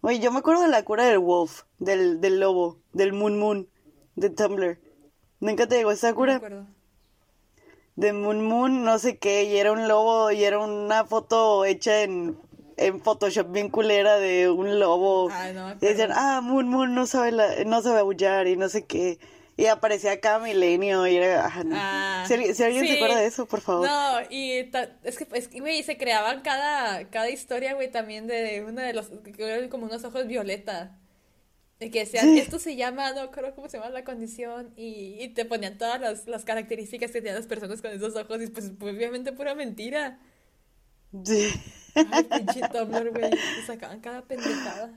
Güey, 0.00 0.20
yo 0.20 0.32
me 0.32 0.38
acuerdo 0.38 0.62
de 0.62 0.68
la 0.68 0.84
cura 0.84 1.04
del 1.04 1.18
wolf, 1.18 1.64
del, 1.78 2.18
del 2.22 2.40
lobo, 2.40 2.78
del 2.94 3.12
moon 3.12 3.38
moon, 3.38 3.68
de 4.14 4.30
Tumblr. 4.30 4.78
¿Nunca 5.40 5.66
te 5.66 5.76
llegó 5.76 5.90
esa 5.90 6.14
cura? 6.14 6.40
De 7.94 8.12
Moon 8.14 8.42
Moon, 8.42 8.84
no 8.84 8.98
sé 8.98 9.18
qué, 9.18 9.44
y 9.44 9.56
era 9.56 9.72
un 9.72 9.86
lobo, 9.86 10.30
y 10.30 10.44
era 10.44 10.58
una 10.58 11.04
foto 11.04 11.66
hecha 11.66 12.02
en, 12.02 12.38
en 12.76 13.00
Photoshop 13.00 13.50
bien 13.50 13.70
culera 13.70 14.18
de 14.18 14.50
un 14.50 14.78
lobo. 14.78 15.28
Ah, 15.30 15.50
no, 15.52 15.72
y 15.72 15.86
decían, 15.86 16.10
ah, 16.14 16.40
Moon 16.42 16.68
Moon 16.68 16.94
no 16.94 17.06
sabe, 17.06 17.32
la, 17.32 17.64
no 17.64 17.82
sabe 17.82 18.00
aullar 18.00 18.46
y 18.46 18.56
no 18.56 18.68
sé 18.68 18.84
qué. 18.84 19.18
Y 19.58 19.66
aparecía 19.66 20.20
cada 20.20 20.38
milenio 20.38 21.06
y 21.06 21.16
era... 21.16 21.50
Ah, 21.72 22.24
si, 22.26 22.34
alguien 22.34 22.54
se 22.54 22.96
acuerda 22.96 23.16
de 23.16 23.26
eso, 23.26 23.46
por 23.46 23.62
favor. 23.62 23.88
No, 23.88 24.18
y 24.28 24.52
es 25.02 25.16
que, 25.16 25.26
es 25.32 25.48
que 25.48 25.82
se 25.82 25.96
creaban 25.96 26.42
cada, 26.42 27.08
cada 27.08 27.30
historia, 27.30 27.72
güey, 27.72 27.90
también 27.90 28.26
de 28.26 28.62
uno 28.68 28.82
de 28.82 28.92
los... 28.92 29.10
como 29.70 29.86
unos 29.86 30.04
ojos 30.04 30.26
violeta. 30.26 30.98
De 31.80 31.90
que 31.90 32.00
decían, 32.00 32.36
esto 32.36 32.58
se 32.58 32.76
llama, 32.76 33.12
no 33.12 33.30
creo 33.30 33.54
cómo 33.54 33.68
se 33.68 33.78
llama 33.78 33.90
la 33.90 34.04
condición, 34.04 34.72
y, 34.76 35.16
y 35.20 35.28
te 35.28 35.44
ponían 35.44 35.76
todas 35.76 36.00
las, 36.00 36.26
las, 36.26 36.44
características 36.46 37.10
que 37.10 37.20
tenían 37.20 37.36
las 37.36 37.46
personas 37.46 37.82
con 37.82 37.92
esos 37.92 38.16
ojos, 38.16 38.42
y 38.42 38.46
pues, 38.46 38.72
pues 38.78 38.94
obviamente 38.94 39.32
pura 39.32 39.54
mentira. 39.54 40.18
Sí. 41.24 41.52
Ay, 41.94 42.24
pinche 42.24 42.60
Tumblr, 42.68 43.10
güey. 43.10 43.30
sacaban 43.66 44.00
cada 44.00 44.22
pendejada. 44.22 44.92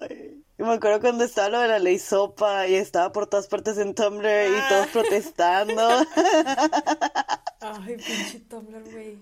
Ay. 0.00 0.42
Me 0.56 0.72
acuerdo 0.72 1.00
cuando 1.00 1.24
estaba 1.24 1.48
lo 1.48 1.60
de 1.60 1.68
la 1.68 1.78
ley 1.78 1.98
sopa 1.98 2.66
y 2.66 2.74
estaba 2.74 3.12
por 3.12 3.26
todas 3.26 3.46
partes 3.46 3.78
en 3.78 3.94
Tumblr 3.94 4.26
y 4.26 4.54
ah. 4.54 4.66
todos 4.68 4.86
protestando. 4.88 5.82
Ay, 7.60 7.96
pinche 7.96 8.40
Tumblr, 8.48 8.90
güey. 8.90 9.18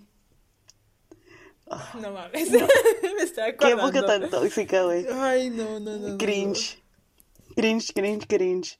No 2.01 2.13
mames. 2.13 2.51
Me 2.51 3.23
estaba 3.23 3.49
acordando. 3.49 3.93
Qué 3.93 3.99
época 3.99 4.07
tan 4.07 4.31
tóxica, 4.31 4.83
güey. 4.85 5.07
Ay, 5.13 5.51
no, 5.51 5.81
no, 5.81 5.97
no. 5.97 6.19
Cringe. 6.19 6.83
Cringe, 7.57 7.93
cringe, 7.93 8.27
cringe. 8.27 8.79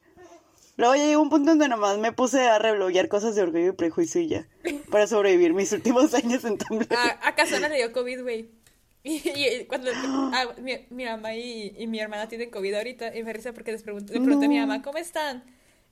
Luego 0.79 0.95
ya 0.95 1.07
llegó 1.07 1.21
un 1.21 1.29
punto 1.29 1.51
donde 1.51 1.69
nomás 1.69 1.99
me 1.99 2.13
puse 2.13 2.41
a 2.49 2.61
rebloguear 2.61 3.09
cosas 3.09 3.35
de 3.35 3.43
orgullo 3.43 3.71
y 3.71 3.73
prejuicio 3.73 4.21
y 4.21 4.29
ya. 4.29 4.49
Para 4.93 5.09
sobrevivir 5.09 5.53
mis 5.53 5.73
últimos 5.73 6.15
años 6.15 6.45
en 6.45 6.57
Tumblr. 6.57 6.87
Ah, 6.97 7.19
a 7.25 7.35
Casana 7.35 7.69
le 7.69 7.79
dio 7.79 7.93
COVID, 7.93 8.23
güey. 8.23 8.49
Y, 9.03 9.65
cuando 9.67 9.91
ah, 9.95 10.55
mi, 10.61 10.87
mi, 10.91 11.05
mamá 11.05 11.35
y, 11.35 11.75
y, 11.79 11.87
mi 11.87 11.99
hermana 11.99 12.29
tienen 12.29 12.51
COVID 12.51 12.75
ahorita, 12.75 13.17
y 13.17 13.23
me 13.23 13.33
risa 13.33 13.53
porque 13.53 13.73
les 13.73 13.83
pregunto, 13.83 14.13
le 14.13 14.21
pregunté 14.21 14.47
a 14.47 14.49
mi 14.49 14.59
mamá, 14.59 14.83
¿cómo 14.83 14.99
están? 14.99 15.45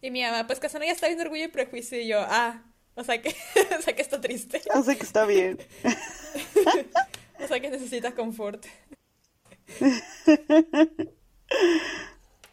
Y 0.03 0.11
mi 0.11 0.23
mamá, 0.23 0.47
pues 0.47 0.61
Casana 0.61 0.85
ya 0.85 0.93
está 0.93 1.07
viendo 1.07 1.25
orgullo 1.25 1.45
y 1.45 1.49
prejuicio. 1.49 2.01
Y 2.01 2.07
yo, 2.07 2.21
ah, 2.21 2.63
o 2.95 3.03
sea 3.03 3.21
que, 3.21 3.31
o 3.79 3.83
sea 3.83 3.97
que 3.97 4.03
está 4.03 4.21
triste. 4.21 4.61
O 4.73 4.83
sea 4.85 4.95
que 4.95 5.03
está 5.03 5.25
bien. 5.27 5.59
o 7.43 7.49
sea 7.49 7.59
que 7.59 7.71
necesita 7.71 8.15
confort. 8.15 8.65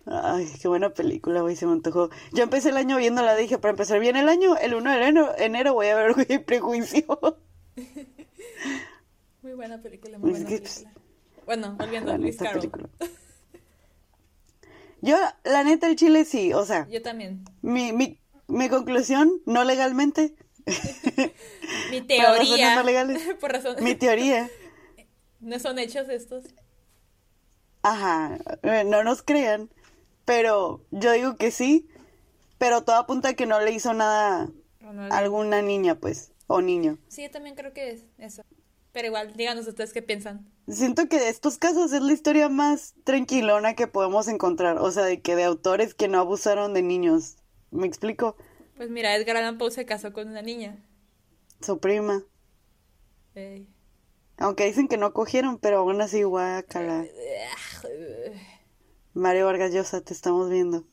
Ay, 0.06 0.52
qué 0.62 0.68
buena 0.68 0.90
película, 0.90 1.42
güey, 1.42 1.56
se 1.56 1.66
me 1.66 1.72
antojó. 1.72 2.10
Yo 2.34 2.44
empecé 2.44 2.70
el 2.70 2.78
año 2.78 2.98
viéndola, 2.98 3.36
dije, 3.36 3.58
para 3.58 3.72
empezar 3.72 4.00
bien 4.00 4.16
el 4.16 4.28
año, 4.28 4.58
el 4.58 4.76
1 4.76 4.92
de 4.92 4.98
enero, 4.98 5.34
enero 5.38 5.74
voy 5.74 5.88
a 5.88 5.96
ver 5.96 6.10
Orgullo 6.10 6.36
y 6.36 6.40
Prejuicio. 6.40 7.06
Muy 9.42 9.54
buena 9.54 9.82
película, 9.82 10.18
muy 10.18 10.32
buena 10.32 10.46
película. 10.48 10.94
Bueno, 11.46 11.76
volviendo 11.78 12.14
a 12.14 12.18
Luis 12.18 12.38
Carroll. 12.38 12.72
Yo, 15.02 15.18
la 15.44 15.66
neta, 15.66 15.88
el 15.88 15.98
chile 15.98 16.24
sí, 16.24 16.54
o 16.54 16.66
sea. 16.66 16.88
Yo 16.88 17.02
también. 17.02 17.44
Mi, 17.62 17.92
mi, 17.92 18.22
mi 18.48 18.70
conclusión, 18.70 19.42
no 19.46 19.66
legalmente. 19.66 20.34
mi 21.92 22.02
teoría. 22.08 22.76
no 22.76 22.84
legales. 22.84 23.22
Por 23.40 23.52
razón. 23.52 23.76
Mi 23.82 23.96
teoría. 23.96 24.50
¿No 25.42 25.60
son 25.60 25.78
hechos 25.78 26.08
estos? 26.08 26.46
Ajá, 27.82 28.40
eh, 28.62 28.86
no 28.86 29.04
nos 29.04 29.24
crean. 29.24 29.70
Pero 30.26 30.86
yo 30.92 31.12
digo 31.12 31.36
que 31.36 31.52
sí, 31.52 31.90
pero 32.58 32.84
todo 32.84 32.96
apunta 32.96 33.30
a 33.30 33.34
que 33.34 33.46
no 33.46 33.60
le 33.60 33.72
hizo 33.72 33.94
nada 33.94 34.50
a 35.10 35.18
alguna 35.18 35.62
niña, 35.62 35.96
pues, 35.96 36.32
o 36.48 36.62
niño. 36.62 36.98
Sí, 37.08 37.24
yo 37.24 37.32
también 37.32 37.56
creo 37.56 37.74
que 37.74 37.92
es 37.92 38.04
eso. 38.18 38.44
Pero 38.94 39.08
igual, 39.08 39.34
díganos 39.36 39.68
ustedes 39.68 39.92
qué 39.92 40.02
piensan. 40.02 40.48
Siento 40.68 41.10
que 41.10 41.20
de 41.20 41.30
estos 41.30 41.58
casos 41.58 41.92
es 41.94 42.02
la 42.02 42.14
historia 42.14 42.48
más 42.48 42.94
tranquilona 43.04 43.74
que 43.74 43.88
podemos 43.88 44.28
encontrar. 44.28 44.78
O 44.78 44.92
sea, 44.92 45.04
de 45.04 45.20
que 45.20 45.36
de 45.36 45.44
autores 45.44 45.96
que 45.96 46.08
no 46.08 46.20
abusaron 46.20 46.74
de 46.74 46.84
niños. 46.84 47.38
¿Me 47.72 47.88
explico? 47.88 48.38
Pues 48.78 48.92
mira, 48.92 49.16
Edgar 49.16 49.38
Allan 49.38 49.58
Poe 49.58 49.72
se 49.72 49.86
casó 49.86 50.14
con 50.14 50.30
una 50.30 50.44
niña. 50.44 50.78
Su 51.62 51.80
prima. 51.80 52.24
Aunque 54.38 54.66
dicen 54.66 54.88
que 54.88 54.98
no 54.98 55.12
cogieron, 55.12 55.58
pero 55.58 55.80
aún 55.80 56.00
así 56.00 56.22
guacala. 56.22 57.06
Mario 59.14 59.46
Vargas 59.46 59.74
Llosa, 59.74 60.02
te 60.02 60.14
estamos 60.14 60.50
viendo. 60.50 60.84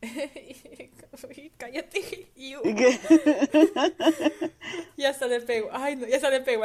Cállate. 1.58 2.30
ya 4.96 5.12
se 5.12 5.28
le 5.28 5.40
pego. 5.40 5.68
Ay, 5.72 5.96
no, 5.96 6.06
ya 6.06 6.20
se 6.20 6.30
le 6.30 6.40
pego. 6.40 6.64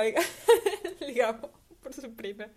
Digamos, 1.07 1.49
por 1.81 1.93
su 1.93 2.13
prima. 2.13 2.47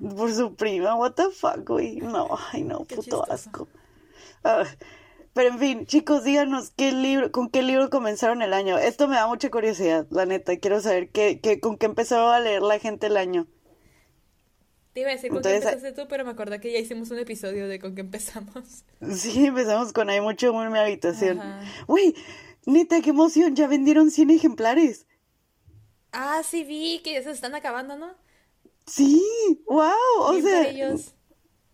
Por 0.00 0.32
su 0.32 0.54
prima, 0.54 0.96
what 0.96 1.12
the 1.12 1.30
fuck, 1.30 1.68
güey. 1.68 1.96
No, 1.96 2.28
ay, 2.52 2.64
no, 2.64 2.84
puto 2.84 3.30
asco. 3.30 3.68
Pero 5.34 5.48
en 5.50 5.58
fin, 5.58 5.86
chicos, 5.86 6.24
díganos 6.24 6.70
qué 6.70 6.92
libro, 6.92 7.30
con 7.30 7.50
qué 7.50 7.62
libro 7.62 7.90
comenzaron 7.90 8.42
el 8.42 8.54
año. 8.54 8.78
Esto 8.78 9.06
me 9.06 9.16
da 9.16 9.26
mucha 9.26 9.50
curiosidad, 9.50 10.06
la 10.10 10.26
neta. 10.26 10.58
Quiero 10.58 10.80
saber 10.80 11.10
qué, 11.10 11.40
qué, 11.40 11.60
con 11.60 11.76
qué 11.76 11.86
empezó 11.86 12.28
a 12.28 12.40
leer 12.40 12.62
la 12.62 12.78
gente 12.78 13.06
el 13.06 13.16
año. 13.16 13.46
Te 14.96 15.00
iba 15.00 15.10
a 15.10 15.12
decir 15.12 15.30
con 15.30 15.42
qué 15.42 15.56
empezaste 15.56 15.92
tú, 15.92 16.08
pero 16.08 16.24
me 16.24 16.30
acordé 16.30 16.58
que 16.58 16.72
ya 16.72 16.78
hicimos 16.78 17.10
un 17.10 17.18
episodio 17.18 17.68
de 17.68 17.78
con 17.78 17.94
qué 17.94 18.00
empezamos. 18.00 18.82
Sí, 19.14 19.44
empezamos 19.44 19.92
con 19.92 20.08
Hay 20.08 20.22
mucho 20.22 20.50
humor 20.50 20.64
en 20.64 20.72
mi 20.72 20.78
habitación. 20.78 21.38
Uy, 21.86 22.16
neta, 22.64 23.02
qué 23.02 23.10
emoción, 23.10 23.54
ya 23.54 23.66
vendieron 23.66 24.10
100 24.10 24.30
ejemplares. 24.30 25.06
Ah, 26.12 26.40
sí 26.42 26.64
vi 26.64 27.02
que 27.04 27.12
ya 27.12 27.22
se 27.22 27.30
están 27.30 27.54
acabando, 27.54 27.98
¿no? 27.98 28.14
Sí, 28.86 29.22
wow, 29.66 29.92
o 30.16 30.40
sea, 30.40 30.94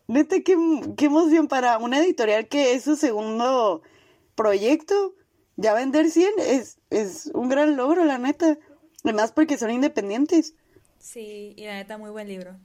neta, 0.08 0.40
qué, 0.40 0.56
qué 0.96 1.04
emoción 1.04 1.46
para 1.46 1.78
una 1.78 2.00
editorial 2.00 2.48
que 2.48 2.74
es 2.74 2.82
su 2.82 2.96
segundo 2.96 3.82
proyecto. 4.34 5.14
Ya 5.54 5.74
vender 5.74 6.10
100 6.10 6.28
es, 6.40 6.80
es 6.90 7.30
un 7.34 7.48
gran 7.48 7.76
logro, 7.76 8.04
la 8.04 8.18
neta. 8.18 8.58
Además 9.04 9.30
porque 9.30 9.58
son 9.58 9.70
independientes. 9.70 10.56
Sí, 10.98 11.54
y 11.56 11.66
la 11.66 11.74
neta, 11.74 11.98
muy 11.98 12.10
buen 12.10 12.26
libro. 12.26 12.58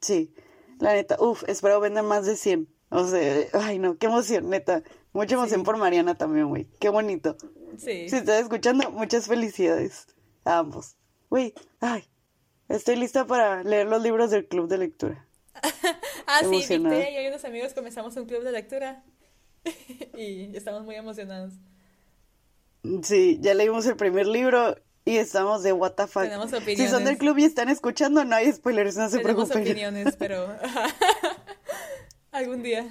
Sí, 0.00 0.32
la 0.78 0.92
neta, 0.92 1.16
uff, 1.20 1.44
espero 1.48 1.80
vender 1.80 2.04
más 2.04 2.26
de 2.26 2.36
100. 2.36 2.68
O 2.90 3.06
sea, 3.06 3.46
ay 3.52 3.78
no, 3.78 3.98
qué 3.98 4.06
emoción, 4.06 4.48
neta. 4.48 4.82
Mucha 5.12 5.34
emoción 5.34 5.62
por 5.62 5.76
Mariana 5.76 6.14
también, 6.14 6.48
güey. 6.48 6.66
Qué 6.78 6.88
bonito. 6.88 7.36
Sí. 7.76 8.08
Si 8.08 8.16
estás 8.16 8.42
escuchando, 8.42 8.90
muchas 8.90 9.26
felicidades 9.26 10.06
a 10.44 10.58
ambos. 10.58 10.96
Güey, 11.28 11.54
ay, 11.80 12.04
estoy 12.68 12.96
lista 12.96 13.26
para 13.26 13.62
leer 13.62 13.86
los 13.86 14.02
libros 14.02 14.30
del 14.30 14.46
club 14.46 14.68
de 14.68 14.78
lectura. 14.78 15.26
ah, 16.26 16.40
sí, 16.42 16.50
Victoria 16.50 17.22
y 17.22 17.26
unos 17.28 17.44
amigos 17.44 17.74
comenzamos 17.74 18.16
un 18.16 18.26
club 18.26 18.42
de 18.42 18.52
lectura. 18.52 19.04
y 20.16 20.56
estamos 20.56 20.84
muy 20.84 20.94
emocionados. 20.94 21.54
Sí, 23.02 23.38
ya 23.40 23.54
leímos 23.54 23.86
el 23.86 23.96
primer 23.96 24.26
libro 24.26 24.76
y 25.04 25.16
estamos 25.16 25.62
de 25.62 25.72
what 25.72 25.92
the 25.92 26.06
fuck. 26.06 26.22
Tenemos 26.24 26.52
opiniones. 26.52 26.78
Si 26.78 26.88
son 26.88 27.04
del 27.04 27.16
club 27.18 27.38
y 27.38 27.44
están 27.44 27.68
escuchando, 27.68 28.24
no 28.24 28.34
hay 28.36 28.52
spoilers, 28.52 28.96
no 28.96 29.08
se 29.08 29.18
Tenemos 29.18 29.48
preocupen. 29.48 29.62
opiniones, 29.62 30.16
pero 30.18 30.48
algún 32.32 32.62
día. 32.62 32.86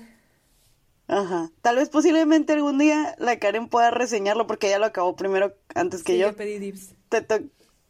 Ajá. 1.07 1.51
Tal 1.61 1.77
vez 1.77 1.89
posiblemente 1.89 2.53
algún 2.53 2.77
día 2.77 3.15
la 3.17 3.39
Karen 3.39 3.69
pueda 3.69 3.91
reseñarlo 3.91 4.45
porque 4.45 4.67
ella 4.67 4.79
lo 4.79 4.85
acabó 4.85 5.15
primero 5.15 5.55
antes 5.73 6.03
que 6.03 6.17
yo. 6.17 6.31
yo 6.31 6.35
pedí 6.35 6.59
dips. 6.59 6.95
Te 7.09 7.25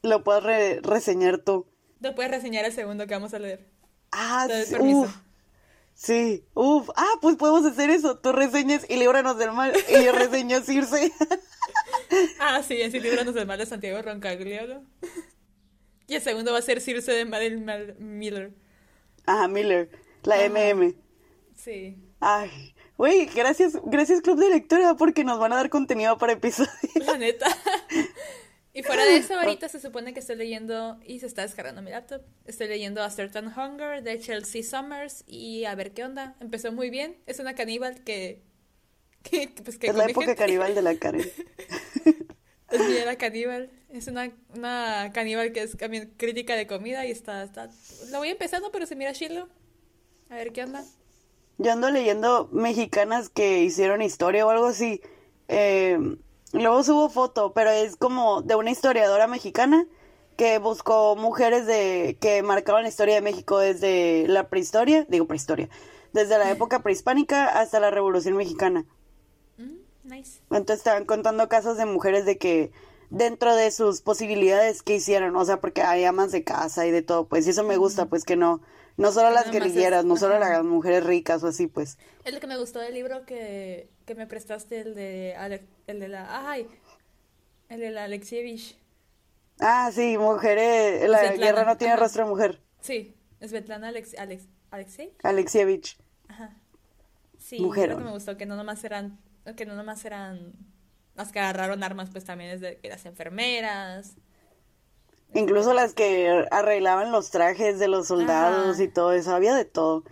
lo 0.04 0.24
puedes 0.24 0.82
reseñar 0.84 1.40
tú. 1.40 1.66
Lo 2.00 2.14
puedes 2.14 2.32
reseñar 2.32 2.66
el 2.66 2.74
segundo 2.74 3.08
que 3.08 3.14
vamos 3.16 3.34
a 3.34 3.40
leer. 3.40 3.68
Ah, 4.12 4.48
uf. 4.80 5.10
Sí, 5.98 6.46
uf. 6.54 6.90
Ah, 6.96 7.16
pues 7.22 7.38
podemos 7.38 7.66
hacer 7.66 7.90
eso. 7.90 8.20
Tú 8.20 8.32
reseñas 8.32 8.86
y 8.88 8.98
líbranos 8.98 9.38
del 9.40 9.52
mal. 9.52 9.74
Y 9.90 10.06
yo 10.06 10.12
reseño 10.12 10.62
Circe. 10.62 11.12
ah, 12.40 12.62
sí, 12.62 12.80
en 12.80 12.92
sí, 12.92 13.00
líbranos 13.00 13.34
del 13.34 13.48
mal 13.48 13.58
de 13.58 13.66
Santiago 13.66 14.00
Roncagliolo. 14.04 14.84
Y 16.08 16.14
el 16.14 16.22
segundo 16.22 16.52
va 16.52 16.60
a 16.60 16.62
ser 16.62 16.82
Circe 16.82 17.12
de 17.12 17.26
Madeline 17.26 17.96
Miller. 17.98 18.54
Ajá, 19.26 19.48
Miller. 19.48 19.90
La 20.22 20.48
MM. 20.48 20.94
Sí. 21.56 21.98
Ay, 22.20 22.76
güey, 22.96 23.26
gracias, 23.26 23.74
gracias 23.84 24.22
Club 24.22 24.40
de 24.40 24.50
Lectura 24.50 24.96
porque 24.96 25.24
nos 25.24 25.40
van 25.40 25.54
a 25.54 25.58
dar 25.58 25.70
contenido 25.70 26.18
para 26.20 26.34
episodios. 26.34 26.72
La 27.06 27.18
neta. 27.18 27.48
Y 28.78 28.84
fuera 28.84 29.06
de 29.06 29.18
eso, 29.18 29.34
ahorita 29.34 29.70
se 29.70 29.80
supone 29.80 30.14
que 30.14 30.20
estoy 30.20 30.36
leyendo, 30.36 31.00
y 31.04 31.20
se 31.20 31.26
está 31.26 31.42
descargando 31.42 31.82
mi 31.82 31.90
laptop, 31.90 32.22
estoy 32.46 32.68
leyendo 32.68 33.02
A 33.02 33.10
Certain 33.10 33.48
Hunger 33.48 34.04
de 34.04 34.20
Chelsea 34.20 34.62
Summers 34.62 35.24
y 35.26 35.66
a 35.66 35.74
ver 35.74 35.96
qué 35.96 36.04
onda. 36.04 36.36
Empezó 36.40 36.72
muy 36.72 36.92
bien, 36.92 37.18
es 37.26 37.40
una 37.40 37.56
caníbal 37.56 38.04
que... 38.04 38.44
que, 39.24 39.52
pues, 39.64 39.80
que 39.80 39.88
es 39.88 39.96
la 39.96 40.06
época 40.06 40.36
caníbal 40.36 40.76
de 40.76 40.84
la 40.84 40.96
Karen. 41.00 41.28
es 42.70 42.80
mi 42.88 42.98
era 42.98 43.16
caníbal, 43.16 43.72
es 43.90 44.06
una, 44.06 44.32
una 44.56 45.10
caníbal 45.12 45.54
que 45.54 45.64
es 45.64 45.76
también 45.76 46.14
crítica 46.16 46.56
de 46.56 46.68
comida 46.68 47.04
y 47.08 47.10
está, 47.10 47.42
está... 47.42 47.72
La 48.12 48.20
voy 48.20 48.30
empezando, 48.30 48.72
pero 48.72 48.86
se 48.86 48.96
mira 48.96 49.12
chilo. 49.14 49.50
A 50.30 50.36
ver 50.36 50.54
qué 50.54 50.66
onda. 50.66 50.86
Yo 51.58 51.72
ando 51.72 51.90
leyendo 51.90 52.48
mexicanas 52.52 53.30
que 53.30 53.64
hicieron 53.64 54.04
historia 54.04 54.46
o 54.46 54.52
algo 54.52 54.68
así. 54.68 55.02
Eh 55.48 55.98
Luego 56.54 56.84
subo 56.84 57.10
foto, 57.10 57.54
pero 57.54 57.70
es 57.70 57.96
como 57.98 58.42
de 58.42 58.56
una 58.56 58.72
historiadora 58.72 59.28
mexicana 59.28 59.86
que 60.38 60.60
buscó 60.60 61.16
mujeres 61.16 61.66
de 61.66 62.18
que 62.22 62.44
marcaban 62.44 62.84
la 62.84 62.90
historia 62.90 63.16
de 63.16 63.22
México 63.22 63.58
desde 63.58 64.28
la 64.28 64.50
prehistoria, 64.50 65.06
digo 65.10 65.26
prehistoria, 65.28 65.68
desde 66.14 66.38
la 66.38 66.50
época 66.52 66.80
prehispánica 66.84 67.48
hasta 67.60 67.80
la 67.80 67.92
Revolución 67.92 68.36
Mexicana. 68.38 68.86
Mm, 69.58 70.14
Nice. 70.16 70.40
Entonces 70.52 70.78
estaban 70.78 71.06
contando 71.06 71.50
casos 71.50 71.78
de 71.78 71.86
mujeres 71.86 72.26
de 72.26 72.38
que 72.38 72.72
dentro 73.10 73.56
de 73.56 73.72
sus 73.72 74.02
posibilidades 74.02 74.84
que 74.84 74.96
hicieron, 74.96 75.36
o 75.36 75.44
sea, 75.44 75.60
porque 75.60 75.82
hay 75.82 76.04
amas 76.06 76.32
de 76.32 76.44
casa 76.44 76.86
y 76.86 76.92
de 76.92 77.02
todo, 77.02 77.28
pues, 77.28 77.48
y 77.48 77.50
eso 77.50 77.64
me 77.64 77.78
gusta, 77.78 78.06
pues 78.06 78.24
que 78.24 78.36
no, 78.36 78.62
no 78.98 79.12
solo 79.12 79.32
las 79.32 79.52
guerrilleras, 79.52 80.04
no 80.06 80.18
solo 80.18 80.40
las 80.40 80.64
mujeres 80.64 81.06
ricas 81.06 81.44
o 81.44 81.48
así, 81.48 81.68
pues. 81.68 81.98
Es 82.26 82.34
lo 82.34 82.40
que 82.40 82.48
me 82.48 82.58
gustó 82.58 82.80
del 82.80 82.94
libro 82.94 83.26
que, 83.26 83.90
que 84.06 84.16
me 84.16 84.28
prestaste, 84.28 84.80
el 84.82 84.96
de, 84.96 85.36
el 85.88 86.00
de 86.00 86.08
la, 86.08 86.50
ay, 86.50 86.68
el 87.70 87.80
de 87.80 87.92
la 87.92 88.06
Alexievich. 88.06 88.78
Ah, 89.60 89.90
sí, 89.94 90.18
mujeres, 90.18 91.08
la 91.10 91.32
guerra 91.34 91.64
no 91.64 91.78
tiene 91.78 91.96
rostro 91.96 92.24
de 92.26 92.30
mujer. 92.30 92.62
Sí, 92.82 93.16
es 93.40 93.52
Svetlana 93.52 93.88
Alex, 93.90 94.16
Alexei. 94.72 95.14
Alexievich. 95.24 95.98
Ajá. 96.28 96.56
Sí, 97.38 97.60
Mujer. 97.60 97.90
lo 97.90 97.98
que 97.98 98.04
me 98.04 98.12
gustó, 98.12 98.36
que 98.36 98.46
no 98.46 98.56
nomás 98.56 98.84
eran, 98.84 99.20
que 99.56 99.66
no 99.66 99.76
nomás 99.76 100.04
eran 100.06 100.54
las 101.16 101.32
que 101.32 101.40
agarraron 101.40 101.84
armas, 101.84 102.10
pues 102.12 102.26
también 102.26 102.52
es 102.52 102.62
de 102.62 102.80
las 102.84 103.06
enfermeras. 103.06 104.16
Incluso 105.34 105.74
las 105.74 105.94
que 105.94 106.46
arreglaban 106.52 107.12
los 107.12 107.30
trajes 107.30 107.80
de 107.80 107.88
los 107.88 108.08
soldados 108.08 108.80
y 108.80 108.88
todo 108.88 109.12
eso, 109.12 109.36
había 109.36 109.56
de 109.56 109.66
todo. 109.66 110.04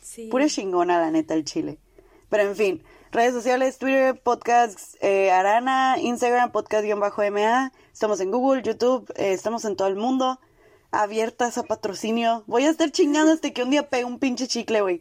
Sí. 0.00 0.28
Pura 0.28 0.46
chingona, 0.46 1.00
la 1.00 1.10
neta, 1.10 1.34
el 1.34 1.44
chile. 1.44 1.78
Pero 2.28 2.44
en 2.44 2.56
fin, 2.56 2.84
redes 3.10 3.34
sociales, 3.34 3.78
Twitter, 3.78 4.20
podcast 4.20 4.94
eh, 5.02 5.30
Arana, 5.30 5.96
Instagram, 6.00 6.50
podcast-MA. 6.50 7.72
Estamos 7.92 8.20
en 8.20 8.30
Google, 8.30 8.62
YouTube, 8.62 9.12
eh, 9.16 9.32
estamos 9.32 9.64
en 9.64 9.76
todo 9.76 9.88
el 9.88 9.96
mundo. 9.96 10.40
Abiertas 10.90 11.58
a 11.58 11.62
patrocinio. 11.62 12.42
Voy 12.46 12.64
a 12.64 12.70
estar 12.70 12.90
chingando 12.90 13.32
hasta 13.32 13.50
que 13.50 13.62
un 13.62 13.70
día 13.70 13.88
pegue 13.88 14.04
un 14.04 14.18
pinche 14.18 14.48
chicle, 14.48 14.80
güey. 14.80 15.00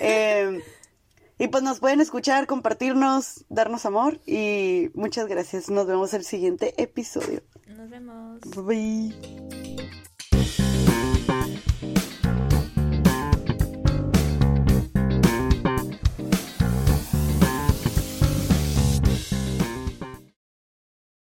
Eh, 0.00 0.62
y 1.40 1.48
pues 1.48 1.62
nos 1.62 1.80
pueden 1.80 2.00
escuchar, 2.00 2.46
compartirnos, 2.46 3.44
darnos 3.48 3.86
amor 3.86 4.20
y 4.26 4.90
muchas 4.94 5.26
gracias. 5.26 5.70
Nos 5.70 5.86
vemos 5.86 6.14
el 6.14 6.24
siguiente 6.24 6.80
episodio. 6.80 7.42
Nos 7.76 7.90
vemos. 7.90 8.40
Bye. 8.54 9.12
bye. 9.16 9.87